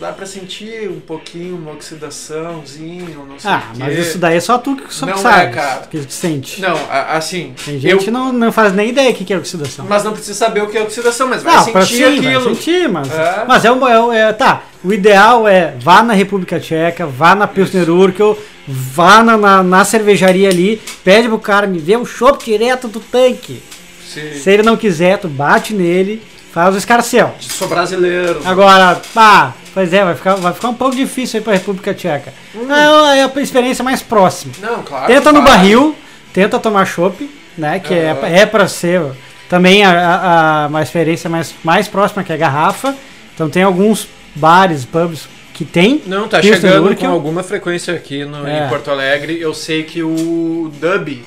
dá 0.00 0.12
pra 0.12 0.26
sentir 0.26 0.88
um 0.90 1.00
pouquinho 1.00 1.56
uma 1.56 1.72
oxidaçãozinho, 1.72 3.26
não 3.28 3.38
sei 3.38 3.50
Ah, 3.50 3.56
o 3.70 3.72
quê. 3.76 3.78
mas 3.78 3.98
isso 3.98 4.18
daí 4.18 4.36
é 4.36 4.40
só 4.40 4.58
tu 4.58 4.76
que 4.76 4.92
só 4.92 5.06
Não 5.06 5.14
é, 5.14 5.16
sabe. 5.16 5.54
cara. 5.54 5.86
Que 5.90 6.02
sente. 6.08 6.60
Não, 6.60 6.76
a- 6.90 7.16
assim, 7.16 7.54
Tem 7.64 7.74
eu, 7.74 7.80
gente 7.80 8.04
que 8.04 8.10
não, 8.10 8.32
não 8.32 8.52
faz 8.52 8.72
nem 8.72 8.90
ideia 8.90 9.12
do 9.12 9.16
que 9.16 9.24
que 9.24 9.32
é 9.32 9.38
oxidação. 9.38 9.86
mas 9.88 10.04
não 10.04 10.12
precisa 10.12 10.34
saber 10.34 10.62
o 10.62 10.68
que 10.68 10.76
é 10.78 10.82
oxidação, 10.82 11.28
mas 11.28 11.42
vai 11.42 11.56
Não, 11.56 11.64
pra 11.72 11.82
sentir 11.82 11.94
sim, 11.96 12.20
vai 12.22 12.34
aquilo. 12.34 12.54
sentir, 12.54 12.88
mas. 12.88 13.10
É. 13.12 13.44
Mas 13.46 13.64
é, 13.64 13.72
um, 13.72 13.86
é, 13.88 14.00
um- 14.02 14.12
é- 14.12 14.32
Tá, 14.32 14.62
o 14.84 14.92
ideal 14.92 15.46
é 15.48 15.74
vá 15.80 16.02
na 16.02 16.12
República 16.12 16.60
Tcheca, 16.60 17.06
vá 17.06 17.34
na 17.34 17.46
Pilsner 17.46 17.88
Urquell, 17.90 18.38
vá 18.68 19.22
na, 19.22 19.36
na, 19.36 19.62
na 19.62 19.84
cervejaria 19.84 20.48
ali, 20.48 20.80
pede 21.04 21.28
pro 21.28 21.38
cara 21.38 21.66
me 21.66 21.78
ver 21.78 21.96
o 21.98 22.04
chopp 22.04 22.44
direto 22.44 22.88
do 22.88 23.00
tanque. 23.00 23.62
Se, 24.06 24.34
Se 24.40 24.50
ele 24.50 24.62
não 24.62 24.76
quiser, 24.76 25.18
tu 25.18 25.28
bate 25.28 25.74
nele, 25.74 26.22
faz 26.56 26.74
o 26.74 26.78
escarcel. 26.78 27.34
sou 27.38 27.68
brasileiro. 27.68 28.40
Agora, 28.42 28.98
pá, 29.12 29.52
pois 29.74 29.92
é, 29.92 30.02
vai 30.02 30.14
ficar, 30.14 30.36
vai 30.36 30.54
ficar 30.54 30.70
um 30.70 30.74
pouco 30.74 30.96
difícil 30.96 31.36
aí 31.38 31.44
pra 31.44 31.52
República 31.52 31.92
Tcheca. 31.92 32.32
É, 32.54 33.18
é 33.18 33.24
a 33.24 33.40
experiência 33.42 33.84
mais 33.84 34.00
próxima. 34.00 34.54
Não, 34.62 34.82
claro. 34.82 35.06
Tenta 35.06 35.30
no 35.32 35.42
vai. 35.42 35.50
barril, 35.50 35.94
tenta 36.32 36.58
tomar 36.58 36.86
chopp, 36.86 37.28
né? 37.58 37.78
Que 37.78 37.92
é, 37.92 38.10
Aham. 38.12 38.26
é 38.26 38.46
pra 38.46 38.66
ser 38.68 39.02
também 39.50 39.84
a, 39.84 39.90
a- 39.90 40.64
a- 40.64 40.66
uma 40.68 40.80
experiência 40.82 41.28
mais, 41.28 41.54
mais 41.62 41.88
próxima 41.88 42.24
que 42.24 42.32
a 42.32 42.36
garrafa. 42.38 42.96
Então 43.34 43.50
tem 43.50 43.62
alguns 43.62 44.08
bares, 44.34 44.86
pubs 44.86 45.28
que 45.52 45.62
tem. 45.66 46.00
Não, 46.06 46.26
tá 46.26 46.40
Pilsner 46.40 46.72
chegando 46.72 46.96
com 46.96 47.06
alguma 47.08 47.42
frequência 47.42 47.92
aqui 47.94 48.24
no, 48.24 48.46
É. 48.46 48.64
em 48.64 48.68
Porto 48.70 48.90
Alegre. 48.90 49.38
Eu 49.38 49.52
sei 49.52 49.82
que 49.82 50.02
o 50.02 50.72
Dub. 50.80 51.22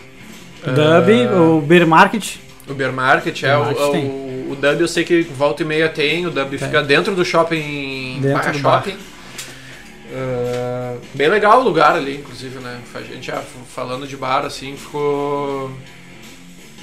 Dub, 0.66 1.28
ah, 1.32 1.40
o 1.40 1.62
Beer 1.62 1.86
Market. 1.88 2.36
O 2.68 2.74
Beer 2.74 2.92
Market, 2.92 3.44
é, 3.44 3.48
Beer 3.48 3.60
o, 3.60 3.64
Market 3.66 3.82
o, 3.84 3.92
tem. 3.92 4.29
O 4.50 4.56
Dub 4.56 4.82
eu 4.82 4.88
sei 4.88 5.04
que 5.04 5.22
volta 5.22 5.64
e 5.64 5.66
meia 5.66 5.88
tem, 5.88 6.26
o 6.26 6.32
Dub 6.32 6.58
fica 6.58 6.82
dentro 6.82 7.16
do 7.16 7.24
shopping 7.24 8.20
Dentro 8.22 8.38
Barra 8.38 8.52
do 8.52 8.60
bar. 8.60 8.84
Shopping. 8.84 8.98
Ah, 10.12 10.96
bem 11.14 11.30
legal 11.30 11.62
o 11.62 11.64
lugar 11.64 11.96
ali, 11.96 12.18
inclusive, 12.18 12.60
né? 12.60 12.80
A 12.94 13.02
gente 13.02 13.28
já 13.28 13.42
falando 13.74 14.08
de 14.08 14.18
bar, 14.18 14.46
assim, 14.46 14.76
ficou. 14.76 15.72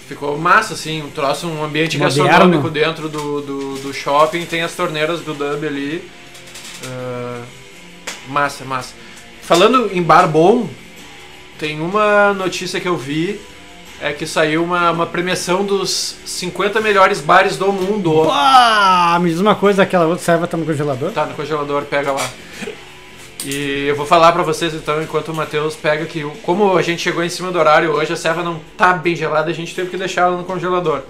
Ficou 0.09 0.39
massa, 0.39 0.75
assim, 0.75 1.03
um 1.03 1.11
troço, 1.11 1.49
um 1.49 1.65
ambiente 1.65 1.99
Moderno. 1.99 2.29
gastronômico 2.29 2.71
dentro 2.71 3.09
do, 3.09 3.41
do, 3.41 3.75
do 3.79 3.93
shopping, 3.93 4.45
tem 4.45 4.63
as 4.63 4.73
torneiras 4.73 5.21
do 5.21 5.35
Dub 5.35 5.67
ali. 5.67 6.09
Ah, 6.85 7.43
massa, 8.29 8.65
massa. 8.65 8.95
Falando 9.43 9.91
em 9.93 10.03
bar 10.03 10.29
bom, 10.29 10.69
tem 11.59 11.81
uma 11.81 12.33
notícia 12.33 12.79
que 12.79 12.87
eu 12.87 12.97
vi, 12.97 13.41
é 14.07 14.13
que 14.13 14.27
saiu 14.27 14.63
uma, 14.63 14.93
uma 14.93 15.07
premiação 15.07 15.65
dos 15.65 16.15
50 16.25 16.81
melhores 16.81 17.21
bares 17.21 17.57
do 17.57 17.73
mundo. 17.73 18.25
Pá, 18.27 19.19
me 19.21 19.31
diz 19.31 19.41
uma 19.41 19.57
coisa, 19.57 19.83
aquela 19.83 20.07
outra 20.07 20.25
serva 20.25 20.47
tá 20.47 20.57
no 20.57 20.65
congelador? 20.65 21.11
Tá 21.11 21.27
no 21.27 21.35
congelador, 21.35 21.83
pega 21.83 22.13
lá. 22.13 22.31
E 23.45 23.87
eu 23.89 23.97
vou 23.97 24.07
falar 24.07 24.31
pra 24.33 24.45
vocês 24.45 24.75
então, 24.75 25.03
enquanto 25.03 25.29
o 25.29 25.35
Matheus 25.35 25.75
pega 25.75 26.05
que, 26.07 26.23
como 26.43 26.77
a 26.77 26.83
gente 26.83 27.03
chegou 27.03 27.23
em 27.25 27.29
cima 27.29 27.51
do 27.51 27.59
horário 27.59 27.91
hoje, 27.93 28.13
a 28.13 28.17
serva 28.17 28.45
não 28.45 28.61
tá 28.77 28.93
bem 28.93 29.17
gelada, 29.17 29.51
a 29.51 29.55
gente 29.55 29.75
teve 29.75 29.91
que 29.91 29.97
deixar 29.97 30.23
ela 30.23 30.37
no 30.37 30.45
congelador. 30.45 31.03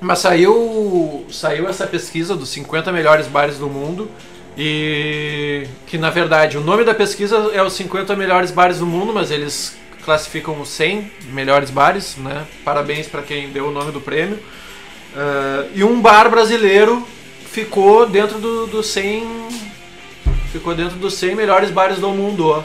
Mas 0.00 0.18
saiu, 0.18 1.24
saiu 1.30 1.66
essa 1.66 1.86
pesquisa 1.86 2.36
dos 2.36 2.50
50 2.50 2.92
melhores 2.92 3.26
bares 3.26 3.58
do 3.58 3.68
mundo 3.70 4.10
e 4.56 5.66
que 5.86 5.98
na 5.98 6.10
verdade 6.10 6.58
o 6.58 6.60
nome 6.60 6.84
da 6.84 6.94
pesquisa 6.94 7.36
é 7.52 7.62
os 7.62 7.72
50 7.72 8.14
melhores 8.14 8.50
bares 8.50 8.78
do 8.78 8.86
mundo, 8.86 9.12
mas 9.12 9.30
eles 9.30 9.76
classificam 10.04 10.60
os 10.60 10.68
100 10.68 11.10
melhores 11.30 11.70
bares, 11.70 12.16
né? 12.16 12.46
Parabéns 12.64 13.06
pra 13.06 13.22
quem 13.22 13.50
deu 13.50 13.68
o 13.68 13.72
nome 13.72 13.90
do 13.90 14.00
prêmio. 14.00 14.38
Ah, 15.16 15.66
e 15.74 15.84
um 15.84 16.00
bar 16.00 16.28
brasileiro 16.28 17.06
ficou 17.50 18.06
dentro 18.06 18.38
do, 18.38 18.66
do 18.66 18.82
100 18.82 19.44
ficou 20.50 20.74
dentro 20.74 20.96
dos 20.96 21.14
100 21.14 21.34
melhores 21.34 21.70
bares 21.70 21.98
do 21.98 22.10
mundo. 22.10 22.64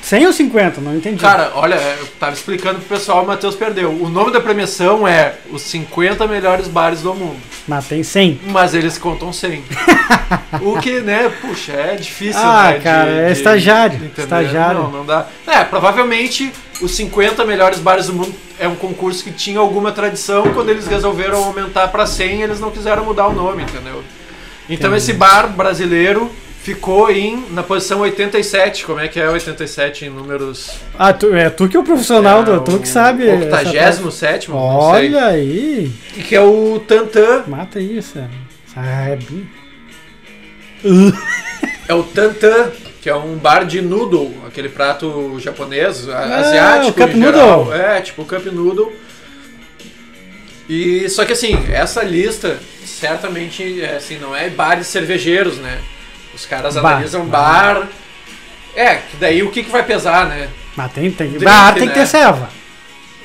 Ó. 0.00 0.04
100 0.04 0.26
ou 0.26 0.32
50? 0.32 0.80
Não 0.80 0.96
entendi. 0.96 1.20
Cara, 1.20 1.52
olha, 1.54 1.74
eu 1.74 2.06
tava 2.18 2.32
explicando 2.32 2.78
pro 2.80 2.96
pessoal, 2.96 3.24
o 3.24 3.26
Matheus 3.26 3.54
perdeu. 3.54 3.90
O 3.90 4.08
nome 4.08 4.32
da 4.32 4.40
premiação 4.40 5.06
é 5.06 5.34
os 5.50 5.62
50 5.62 6.26
melhores 6.26 6.66
bares 6.68 7.02
do 7.02 7.14
mundo, 7.14 7.36
Mas 7.66 7.86
tem 7.86 8.02
100. 8.02 8.40
mas 8.46 8.74
eles 8.74 8.96
contam 8.98 9.32
100. 9.32 9.62
o 10.62 10.78
que, 10.80 11.00
né, 11.00 11.30
puxa, 11.40 11.72
é 11.72 11.96
difícil, 11.96 12.40
Ah, 12.42 12.70
né? 12.72 12.80
cara, 12.80 13.10
é 13.28 13.32
estagiário, 13.32 13.96
entender. 13.96 14.22
estagiário. 14.22 14.80
Não, 14.84 14.90
não 14.90 15.06
dá. 15.06 15.26
É, 15.46 15.64
provavelmente 15.64 16.52
os 16.80 16.92
50 16.92 17.44
melhores 17.44 17.78
bares 17.80 18.06
do 18.06 18.12
mundo 18.14 18.34
é 18.58 18.66
um 18.68 18.76
concurso 18.76 19.22
que 19.24 19.30
tinha 19.32 19.58
alguma 19.60 19.92
tradição. 19.92 20.52
Quando 20.54 20.68
eles 20.70 20.86
resolveram 20.86 21.42
aumentar 21.44 21.88
pra 21.88 22.06
100, 22.06 22.42
eles 22.42 22.60
não 22.60 22.70
quiseram 22.70 23.04
mudar 23.04 23.26
o 23.28 23.32
nome, 23.32 23.62
entendeu? 23.62 24.02
Então 24.70 24.90
Entendi. 24.90 24.96
esse 24.96 25.12
bar 25.14 25.48
brasileiro 25.48 26.30
ficou 26.68 27.10
em 27.10 27.46
na 27.50 27.62
posição 27.62 28.00
87. 28.00 28.84
Como 28.84 29.00
é 29.00 29.08
que 29.08 29.18
é 29.18 29.26
87 29.26 30.04
em 30.04 30.10
números? 30.10 30.72
Ah, 30.98 31.14
tu, 31.14 31.34
é 31.34 31.48
tu 31.48 31.66
que 31.66 31.74
é 31.74 31.80
o 31.80 31.82
profissional, 31.82 32.44
do, 32.44 32.60
tu 32.60 32.78
que 32.78 32.86
sabe. 32.86 33.26
essa 33.26 33.56
87, 33.62 33.72
parte. 33.72 34.02
não 34.02 34.10
sei. 34.10 34.26
Olha 34.50 35.26
aí. 35.26 35.90
E 36.14 36.22
que 36.22 36.36
é 36.36 36.42
o 36.42 36.78
Tantan. 36.86 37.44
Mata 37.46 37.80
isso. 37.80 38.18
Ah, 38.76 39.08
é. 39.08 39.18
É 41.88 41.94
o 41.94 42.02
Tantan, 42.02 42.70
que 43.00 43.08
é 43.08 43.16
um 43.16 43.36
bar 43.36 43.64
de 43.64 43.80
noodle, 43.80 44.34
aquele 44.46 44.68
prato 44.68 45.40
japonês, 45.40 46.06
Ah, 46.06 46.36
asiático 46.36 46.90
o 47.02 47.06
cup 47.06 47.14
noodle. 47.16 47.72
É, 47.72 48.00
tipo 48.02 48.26
cup 48.26 48.44
noodle. 48.52 48.92
E 50.68 51.08
só 51.08 51.24
que 51.24 51.32
assim, 51.32 51.58
essa 51.72 52.02
lista 52.02 52.58
certamente 52.84 53.80
é, 53.80 53.96
assim, 53.96 54.18
não 54.18 54.36
é 54.36 54.50
bares 54.50 54.86
cervejeiros, 54.86 55.56
né? 55.56 55.78
Os 56.38 56.46
caras 56.46 56.74
Bar. 56.74 56.92
analisam 56.92 57.24
bar. 57.26 57.88
É, 58.76 58.96
que 58.96 59.16
daí 59.18 59.42
o 59.42 59.50
que, 59.50 59.64
que 59.64 59.70
vai 59.70 59.82
pesar, 59.82 60.26
né? 60.26 60.48
Mas 60.76 60.92
tem, 60.92 61.10
tem, 61.10 61.28
Drink, 61.30 61.44
bar 61.44 61.74
tem 61.74 61.86
né? 61.86 61.92
que 61.92 61.98
ter 61.98 62.06
serva. 62.06 62.48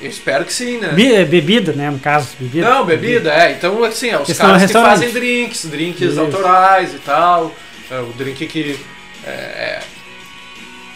Eu 0.02 0.10
espero 0.10 0.44
que 0.44 0.52
sim, 0.52 0.78
né? 0.78 0.88
Be- 0.88 1.14
é 1.14 1.24
bebida, 1.24 1.72
né? 1.72 1.88
No 1.90 1.98
caso, 2.00 2.28
bebida. 2.40 2.68
Não, 2.68 2.84
bebida, 2.84 3.32
é. 3.32 3.52
Então, 3.52 3.82
assim, 3.84 4.08
é 4.10 4.18
os 4.18 4.26
Questão 4.26 4.46
caras 4.48 4.66
que 4.66 4.72
fazem 4.72 5.10
drinks, 5.10 5.64
drinks 5.66 6.10
Isso. 6.10 6.20
autorais 6.20 6.92
e 6.92 6.98
tal. 6.98 7.54
É, 7.90 8.00
o 8.00 8.06
drink 8.18 8.44
que. 8.46 8.78
é, 9.24 9.78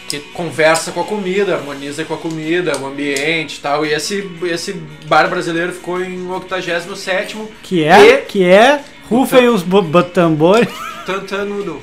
que 0.09 0.19
conversa 0.33 0.91
com 0.91 1.01
a 1.01 1.05
comida, 1.05 1.55
harmoniza 1.55 2.03
com 2.03 2.15
a 2.15 2.17
comida, 2.17 2.75
o 2.79 2.85
ambiente 2.87 3.55
e 3.57 3.59
tal. 3.61 3.85
E 3.85 3.93
esse, 3.93 4.27
esse 4.43 4.73
bar 5.05 5.27
brasileiro 5.29 5.71
ficou 5.71 6.01
em 6.03 6.27
87 6.29 7.37
Que 7.63 7.83
é, 7.85 8.07
E- 8.07 8.17
que 8.23 8.43
é, 8.43 8.81
rufem 9.07 9.47
os 9.47 9.61
bo- 9.63 9.81
bo- 9.83 10.03
tambores. 10.03 10.67
Tantan 11.05 11.45
Noodle. 11.45 11.81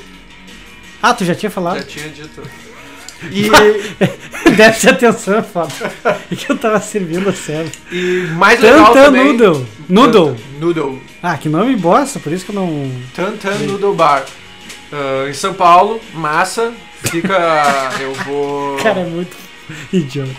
Ah, 1.03 1.15
tu 1.15 1.25
já 1.25 1.35
tinha 1.35 1.51
Já 1.51 1.55
falado? 1.55 1.85
tinha 1.85 2.09
dito. 2.09 2.43
E, 3.31 3.51
Deve 4.57 4.89
atenção, 4.91 5.39
é 5.39 5.43
foda. 5.43 5.73
É 6.31 6.35
que 6.35 6.51
eu 6.51 6.57
tava 6.59 6.81
servindo 6.81 7.29
a 7.29 7.33
serva. 7.33 7.71
e 7.91 8.27
mais 8.33 8.61
legal 8.61 8.87
Tantan 8.93 9.05
também... 9.05 9.25
Noodle. 9.37 9.67
Noodle. 9.89 10.37
Noodle. 10.61 11.03
Ah, 11.23 11.37
que 11.37 11.49
nome 11.49 11.77
bosta, 11.77 12.19
por 12.21 12.33
isso 12.33 12.45
que 12.45 12.51
eu 12.51 12.55
não... 12.55 12.91
Tantan 13.15 13.55
Noodle 13.59 13.95
Bar. 13.95 14.25
Ah, 14.93 15.29
em 15.29 15.33
São 15.33 15.55
Paulo, 15.55 16.01
massa. 16.15 16.73
Fica. 17.03 17.37
Eu 18.01 18.15
vou. 18.25 18.77
Cara, 18.79 19.01
é 19.01 19.05
muito 19.05 19.37
idiota. 19.93 20.31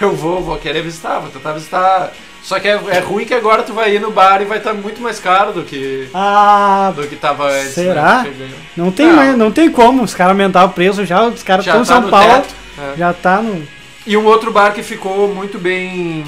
Eu 0.00 0.14
vou, 0.14 0.42
vou 0.42 0.58
querer 0.58 0.82
visitar, 0.82 1.20
vou 1.20 1.30
tentar 1.30 1.52
visitar. 1.52 2.12
Só 2.42 2.58
que 2.58 2.66
é, 2.68 2.72
é 2.90 2.98
ruim 2.98 3.24
que 3.24 3.34
agora 3.34 3.62
tu 3.62 3.72
vai 3.72 3.94
ir 3.94 4.00
no 4.00 4.10
bar 4.10 4.42
e 4.42 4.44
vai 4.44 4.58
estar 4.58 4.74
muito 4.74 5.00
mais 5.00 5.20
caro 5.20 5.52
do 5.52 5.62
que, 5.62 6.08
Ah, 6.12 6.92
do 6.94 7.06
que 7.06 7.14
tava 7.16 7.48
antes. 7.48 7.72
Será? 7.74 8.18
Né? 8.18 8.24
Porque 8.24 8.38
ganhou. 8.44 8.58
não 8.76 8.90
tem, 8.90 9.12
mais, 9.12 9.36
não 9.38 9.50
tem 9.52 9.70
como. 9.70 10.02
Os 10.02 10.12
caras 10.14 10.32
aumentaram 10.32 10.66
o 10.68 10.72
preço 10.72 11.04
já, 11.06 11.22
os 11.22 11.42
caras 11.42 11.64
estão 11.64 11.82
em 11.82 11.84
tá 11.84 11.92
São 11.94 12.00
no 12.02 12.08
Paulo. 12.10 12.26
teto. 12.42 12.54
É. 12.78 12.96
Já 12.98 13.12
tá 13.12 13.40
no. 13.40 13.66
E 14.04 14.16
um 14.16 14.24
outro 14.26 14.50
bar 14.50 14.72
que 14.72 14.82
ficou 14.82 15.32
muito 15.32 15.56
bem 15.58 16.24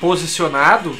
posicionado. 0.00 0.96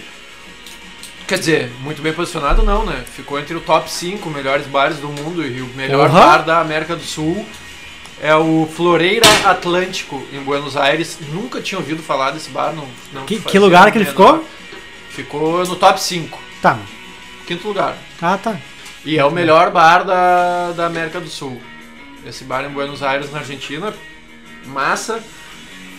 Quer 1.26 1.38
dizer, 1.38 1.72
muito 1.80 2.00
bem 2.00 2.12
posicionado 2.12 2.62
não, 2.62 2.84
né? 2.86 3.02
Ficou 3.14 3.38
entre 3.38 3.54
o 3.54 3.60
top 3.60 3.90
5 3.90 4.28
melhores 4.30 4.66
bares 4.66 4.98
do 4.98 5.08
mundo 5.08 5.44
e 5.46 5.60
o 5.60 5.66
melhor 5.76 6.08
Porra! 6.10 6.20
bar 6.26 6.38
da 6.44 6.60
América 6.60 6.94
do 6.96 7.02
Sul. 7.02 7.44
É 8.20 8.34
o 8.34 8.68
Floreira 8.74 9.26
Atlântico, 9.44 10.22
em 10.32 10.40
Buenos 10.40 10.76
Aires. 10.76 11.18
Nunca 11.32 11.60
tinha 11.60 11.78
ouvido 11.78 12.02
falar 12.02 12.32
desse 12.32 12.50
bar. 12.50 12.72
Não, 12.74 12.84
não 13.12 13.24
Que- 13.24 13.38
que 13.38 13.58
lugar 13.58 13.90
que 13.92 13.98
ele 13.98 14.04
menor. 14.06 14.10
ficou? 14.38 14.44
Ficou 15.22 15.64
no 15.66 15.74
top 15.74 16.00
5, 16.00 16.38
Tá. 16.62 16.78
quinto 17.44 17.66
lugar. 17.66 17.96
Ah, 18.22 18.38
tá. 18.40 18.54
E 19.04 19.18
é 19.18 19.24
o 19.24 19.32
melhor 19.32 19.72
bar 19.72 20.04
da, 20.04 20.70
da 20.76 20.86
América 20.86 21.18
do 21.18 21.28
Sul. 21.28 21.60
Esse 22.24 22.44
bar 22.44 22.64
em 22.64 22.68
Buenos 22.68 23.02
Aires, 23.02 23.32
na 23.32 23.40
Argentina. 23.40 23.92
Massa. 24.64 25.18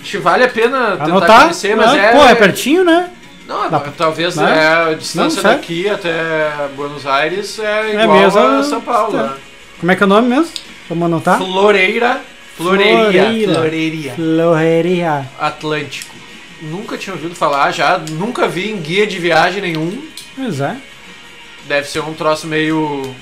Acho 0.02 0.12
que 0.12 0.18
vale 0.20 0.46
a 0.46 0.48
pena 0.48 0.92
tentar 0.92 1.04
Anotar? 1.04 1.42
conhecer, 1.42 1.76
mas 1.76 1.92
Ah, 1.92 1.98
é. 1.98 2.12
Pô, 2.14 2.24
é 2.24 2.34
pertinho, 2.36 2.86
né? 2.86 3.10
Não, 3.46 3.70
Dá 3.70 3.78
pra- 3.82 3.92
talvez 3.92 4.38
né? 4.38 4.58
é, 4.58 4.92
a 4.92 4.94
distância 4.94 5.44
Não, 5.44 5.50
daqui 5.52 5.90
até 5.90 6.70
Buenos 6.78 7.06
Aires 7.06 7.60
é 7.60 7.90
É 7.98 8.04
igual 8.04 8.20
mesmo, 8.22 8.40
a 8.40 8.64
São 8.64 8.80
Paulo. 8.80 9.12
tá. 9.12 9.24
né? 9.24 9.34
Como 9.82 9.92
é 9.92 9.96
que 9.98 10.04
é 10.04 10.06
o 10.06 10.10
nome 10.10 10.30
mesmo? 10.30 10.54
Vamos 10.88 11.06
anotar? 11.08 11.38
Floreira, 11.40 12.22
Floreria, 12.56 13.24
Floreira. 13.26 13.54
Floreria 13.54 14.14
Floreria. 14.14 15.30
Atlântico. 15.38 16.16
Nunca 16.62 16.98
tinha 16.98 17.14
ouvido 17.16 17.34
falar, 17.36 17.72
já 17.72 17.98
nunca 17.98 18.48
vi 18.48 18.70
em 18.72 18.78
guia 18.82 19.08
de 19.08 19.18
viagem 19.20 19.62
nenhum. 19.62 20.02
Pois 20.36 20.60
é. 20.60 20.76
Deve 21.68 21.88
ser 21.88 22.02
um 22.02 22.14
troço 22.14 22.48
meio 22.48 23.14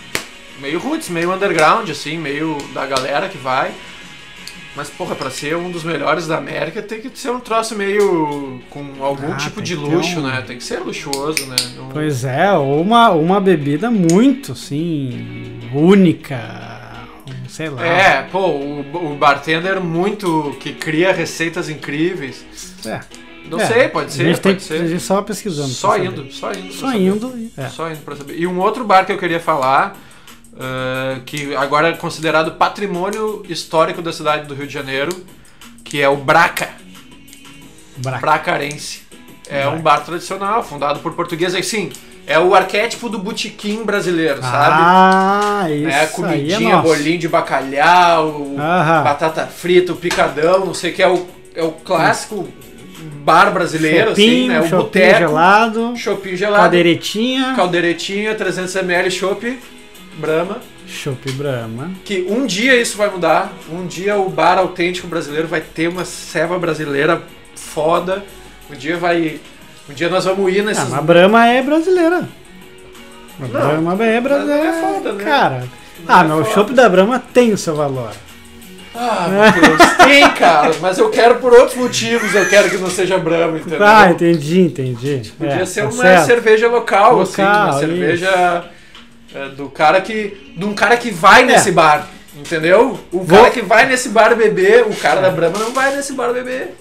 meio 0.60 0.80
roots, 0.80 1.10
meio 1.10 1.32
underground 1.34 1.88
assim, 1.90 2.18
meio 2.18 2.58
da 2.74 2.86
galera 2.86 3.30
que 3.30 3.38
vai. 3.38 3.72
Mas 4.76 4.90
porra, 4.92 5.16
pra 5.16 5.30
ser 5.32 5.56
um 5.56 5.72
dos 5.72 5.84
melhores 5.84 6.28
da 6.28 6.38
América 6.38 6.82
tem 6.84 7.00
que 7.02 7.10
ser 7.18 7.32
um 7.32 7.40
troço 7.40 7.76
meio 7.76 8.62
com 8.70 8.86
algum 9.00 9.32
Ah, 9.34 9.38
tipo 9.38 9.60
de 9.62 9.76
luxo, 9.76 10.20
um- 10.20 10.24
né? 10.28 10.44
Tem 10.46 10.58
que 10.58 10.64
ser 10.64 10.80
luxuoso, 10.80 11.46
né? 11.48 11.56
Um- 11.80 11.90
Pois 11.90 12.24
é, 12.24 12.52
ou 12.54 12.82
uma, 12.82 13.10
uma 13.10 13.40
bebida 13.42 13.90
muito, 13.90 14.52
assim, 14.52 15.60
única. 15.74 16.40
Sei 17.50 17.70
lá. 17.70 17.84
É, 17.86 18.22
pô, 18.24 18.50
o, 18.50 19.14
o 19.14 19.16
bartender 19.16 19.82
muito 19.82 20.56
que 20.60 20.74
cria 20.74 21.12
receitas 21.12 21.70
incríveis. 21.70 22.46
É. 22.86 23.00
Não 23.50 23.60
É, 23.60 23.66
sei, 23.66 23.88
pode 23.90 24.08
a 24.08 24.10
ser, 24.10 24.26
gente 24.26 24.42
tem 24.42 24.54
pode 24.54 24.66
que 24.68 24.74
a 24.74 24.78
ser. 24.78 24.88
gente 24.88 25.02
só 25.04 25.22
pesquisando. 25.22 25.70
Só 25.70 25.92
saber. 25.94 26.06
indo, 26.06 26.32
só 26.32 26.52
indo. 26.52 26.74
Só 26.74 26.94
indo. 26.94 27.50
É. 27.58 27.70
Só 27.70 27.90
indo 27.90 28.00
pra 28.00 28.16
saber. 28.16 28.38
E 28.40 28.46
um 28.48 28.60
outro 28.60 28.84
bar 28.84 29.06
que 29.06 29.12
eu 29.12 29.18
queria 29.18 29.40
falar, 29.40 29.96
ah, 30.60 31.20
que 31.26 31.56
agora 31.56 31.90
é 31.90 31.94
considerado 31.94 32.52
patrimônio 32.54 33.44
histórico 33.48 34.02
da 34.02 34.12
cidade 34.12 34.48
do 34.48 34.54
Rio 34.54 34.68
de 34.68 34.74
Janeiro, 34.74 35.12
que 35.84 36.02
é 36.02 36.10
o 36.10 36.18
Braca, 36.18 36.70
Braca. 37.98 38.20
Bracarense. 38.20 39.02
É 39.50 39.62
Braca. 39.62 39.78
um 39.78 39.82
bar 39.82 40.00
tradicional, 40.04 40.64
fundado 40.64 41.00
por 41.00 41.14
portugueses. 41.14 41.56
Assim, 41.58 41.90
é 42.26 42.38
o 42.38 42.54
arquétipo 42.54 43.08
do 43.08 43.18
botequim 43.18 43.84
brasileiro, 43.86 44.42
sabe? 44.42 44.76
Ah, 44.80 45.66
isso 45.70 45.88
É, 45.88 45.96
aí 46.00 46.04
é 46.04 46.08
comidinha, 46.08 46.76
nosso. 46.76 46.88
bolinho 46.90 47.18
de 47.18 47.28
bacalhau, 47.30 48.56
Aham. 48.60 49.04
batata 49.04 49.48
frita, 49.48 49.94
o 49.94 49.96
picadão, 49.96 50.66
não 50.66 50.74
sei 50.74 50.92
o 50.92 50.94
que, 50.94 51.02
é 51.02 51.08
o, 51.08 51.26
é 51.56 51.64
o 51.64 51.72
clássico 51.72 52.46
bar 53.24 53.52
brasileiro, 53.52 54.12
assim, 54.12 54.24
Chopinho, 54.24 54.48
né? 54.48 54.60
O 54.60 54.64
chopinho 54.64 54.82
boteco, 54.84 55.20
gelado, 55.20 55.94
chopinho 55.98 56.38
gelado, 56.38 56.64
cadeiretinha, 56.64 57.54
caldeiretinha, 57.56 58.36
300ml 58.36 59.10
chopp, 59.12 59.60
Brahma. 60.18 60.58
chopp 60.88 61.32
Brahma. 61.34 61.92
Que 62.04 62.26
um 62.30 62.46
dia 62.46 62.76
isso 62.80 62.98
vai 62.98 63.10
mudar, 63.10 63.54
um 63.72 63.86
dia 63.86 64.16
o 64.18 64.30
bar 64.30 64.58
autêntico 64.58 65.08
brasileiro 65.08 65.48
vai 65.48 65.62
ter 65.62 65.88
uma 65.88 66.06
ceva 66.06 66.58
brasileira 66.58 67.22
foda, 67.56 68.24
um 68.72 68.76
dia 68.76 68.98
vai... 68.98 69.40
Um 69.90 69.94
dia 69.94 70.10
nós 70.10 70.26
vamos 70.26 70.52
ir 70.54 70.60
Ah, 70.60 70.64
nesses... 70.64 70.84
mas 70.90 70.94
a 70.96 71.02
Brahma 71.02 71.48
é 71.48 71.62
brasileira. 71.62 72.28
A 73.40 73.42
Não, 73.44 73.48
Brahma 73.50 74.04
é 74.06 74.20
brasileira. 74.20 74.66
é 74.68 74.82
foda, 74.82 75.14
né? 75.14 75.24
Cara. 75.24 75.60
Não 76.06 76.16
Ah, 76.16 76.24
é 76.24 76.28
meu, 76.28 76.38
o 76.40 76.46
chopp 76.46 76.74
da 76.74 76.90
Brahma 76.90 77.20
tem 77.34 77.54
o 77.54 77.58
seu 77.58 77.74
valor. 77.76 78.12
Ah, 79.00 79.28
meu 79.30 79.62
Deus, 79.62 79.92
tem, 80.04 80.30
cara, 80.32 80.72
mas 80.82 80.98
eu 80.98 81.10
quero 81.10 81.36
por 81.36 81.54
outros 81.54 81.76
motivos, 81.78 82.34
eu 82.34 82.50
quero 82.50 82.70
que 82.70 82.78
não 82.78 82.90
seja 82.90 83.18
Brahma, 83.18 83.58
entendeu? 83.60 83.86
Ah, 83.86 84.10
entendi, 84.10 84.62
entendi. 84.62 85.32
Podia 85.38 85.54
É, 85.62 85.66
ser 85.66 85.82
tá 85.84 85.88
uma 85.90 86.02
certo. 86.04 86.26
cerveja 86.26 86.68
local, 86.68 87.22
assim, 87.22 87.42
Local, 87.44 87.64
uma 87.66 87.80
cerveja 87.80 88.66
é, 89.36 89.50
do 89.50 89.70
cara 89.70 90.02
que. 90.02 90.54
De 90.58 90.66
um 90.66 90.74
cara 90.74 90.98
que 90.98 91.12
vai 91.12 91.44
É. 91.44 91.46
nesse 91.46 91.72
bar. 91.72 92.08
Entendeu? 92.36 93.00
O 93.12 93.22
Vou- 93.24 93.40
cara 93.40 93.50
que 93.52 93.62
vai 93.62 93.86
nesse 93.88 94.10
bar 94.10 94.36
beber, 94.36 94.84
o 94.88 94.96
cara 94.96 95.22
da 95.22 95.30
Brahma 95.30 95.58
não 95.60 95.72
vai 95.74 95.96
nesse 95.96 96.14
bar 96.14 96.32
beber. 96.34 96.76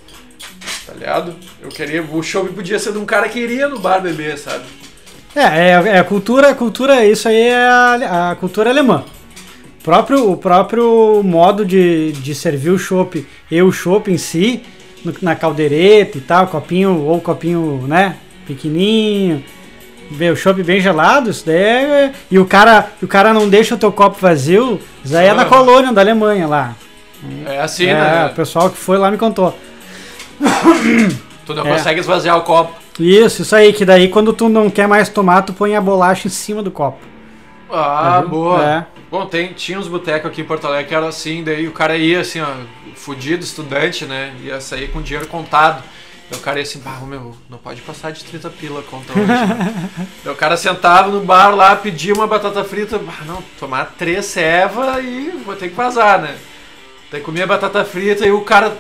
Tá 0.87 0.93
ligado? 0.95 1.35
Eu 1.63 1.69
queria. 1.71 2.03
O 2.03 2.23
show 2.23 2.45
podia 2.47 2.79
ser 2.79 2.93
de 2.93 2.99
um 2.99 3.05
cara 3.07 3.29
que 3.29 3.39
iria 3.41 3.67
no 3.69 3.79
bar 3.79 4.01
beber, 4.01 4.39
sabe? 4.39 4.65
É, 5.35 5.41
é, 5.43 5.71
é 5.71 5.99
a 5.99 6.05
cultura, 6.05 6.55
cultura, 6.55 7.05
isso 7.05 7.29
aí 7.29 7.49
é 7.49 7.57
a, 7.57 8.31
a 8.31 8.37
cultura 8.37 8.71
alemã. 8.71 9.05
O 9.87 9.89
próprio, 9.89 10.33
o 10.33 10.37
próprio 10.37 11.23
modo 11.23 11.65
de, 11.65 12.11
de 12.11 12.35
servir 12.35 12.71
o 12.71 12.79
chopp 12.79 13.25
e 13.49 13.63
o 13.63 13.71
chopp 13.71 14.11
em 14.11 14.19
si, 14.19 14.61
no- 15.05 15.15
na 15.23 15.37
caldeireta 15.37 16.19
e 16.19 16.21
tal, 16.21 16.49
copinho, 16.49 17.03
ou 17.05 17.21
copinho, 17.21 17.85
né, 17.87 18.17
pequenininho, 18.49 19.45
ver 20.11 20.33
o 20.33 20.37
chopp 20.37 20.61
bem 20.65 20.81
gelado, 20.81 21.31
isso 21.31 21.47
daí 21.47 21.57
é, 21.57 22.13
e 22.29 22.37
o 22.37 22.45
cara, 22.45 22.91
o 23.01 23.07
cara 23.07 23.33
não 23.33 23.49
deixa 23.49 23.77
o 23.77 23.79
teu 23.79 23.93
copo 23.93 24.19
vazio, 24.21 24.81
isso 25.05 25.17
aí 25.17 25.29
é 25.29 25.35
da 25.35 25.43
Ah. 25.43 25.45
colônia, 25.45 25.93
da 25.93 26.01
Alemanha 26.01 26.49
lá. 26.49 26.75
É 27.47 27.61
assim, 27.61 27.87
é, 27.87 27.95
né? 27.95 28.27
o 28.33 28.35
pessoal 28.35 28.69
que 28.69 28.77
foi 28.77 28.99
lá 28.99 29.09
me 29.09 29.17
contou. 29.17 29.57
Tu 31.47 31.55
não 31.55 31.65
é. 31.65 31.71
consegue 31.71 32.01
esvaziar 32.01 32.37
o 32.37 32.41
copo. 32.43 32.73
Isso, 32.99 33.43
isso 33.43 33.55
aí, 33.55 33.73
que 33.73 33.85
daí 33.85 34.09
quando 34.09 34.33
tu 34.33 34.49
não 34.49 34.69
quer 34.69 34.89
mais 34.89 35.09
tomar, 35.09 35.43
tu 35.43 35.53
põe 35.53 35.77
a 35.77 35.81
bolacha 35.81 36.27
em 36.27 36.31
cima 36.31 36.61
do 36.61 36.73
copo. 36.73 36.99
Ah, 37.71 38.21
Uhum. 38.25 38.29
boa. 38.31 38.65
É. 38.65 38.96
Bom, 39.11 39.25
tem, 39.27 39.53
tinha 39.53 39.79
uns 39.79 39.87
botecos 39.87 40.31
aqui 40.31 40.41
em 40.41 40.45
Porto 40.45 40.67
Alegre 40.67 40.89
que 40.89 40.95
era 40.95 41.07
assim, 41.07 41.45
daí 41.45 41.69
o 41.69 41.73
cara 41.73 41.97
ia 41.97 42.21
assim, 42.21 42.41
ó, 42.41 42.49
fudido, 42.95 43.45
estudante, 43.45 44.05
né? 44.05 44.35
Ia 44.43 44.61
sair 44.61 44.89
com 44.89 45.01
dinheiro 45.01 45.29
contado. 45.29 45.83
Daí 46.29 46.41
o 46.41 46.43
cara 46.43 46.59
ia 46.59 46.65
assim, 46.65 46.81
bah, 46.81 46.99
meu, 47.07 47.37
não 47.49 47.57
pode 47.57 47.81
passar 47.83 48.11
de 48.11 48.25
30 48.25 48.51
pila 48.51 48.81
a 48.81 48.83
conta 48.83 49.13
hoje. 49.13 49.27
né?" 49.27 49.91
daí 50.25 50.33
o 50.33 50.37
cara 50.37 50.57
sentava 50.57 51.09
no 51.09 51.21
bar 51.21 51.55
lá, 51.55 51.77
pedia 51.77 52.13
uma 52.15 52.27
batata 52.27 52.65
frita, 52.65 52.99
bah, 52.99 53.23
não, 53.25 53.43
tomar 53.61 53.95
três 53.97 54.25
ceva 54.27 55.01
e 55.01 55.31
vou 55.45 55.55
ter 55.55 55.69
que 55.69 55.77
vazar, 55.77 56.21
né? 56.21 56.35
Daí 57.13 57.21
comia 57.21 57.47
batata 57.47 57.85
frita 57.85 58.27
e 58.27 58.33
o 58.33 58.41
cara 58.41 58.77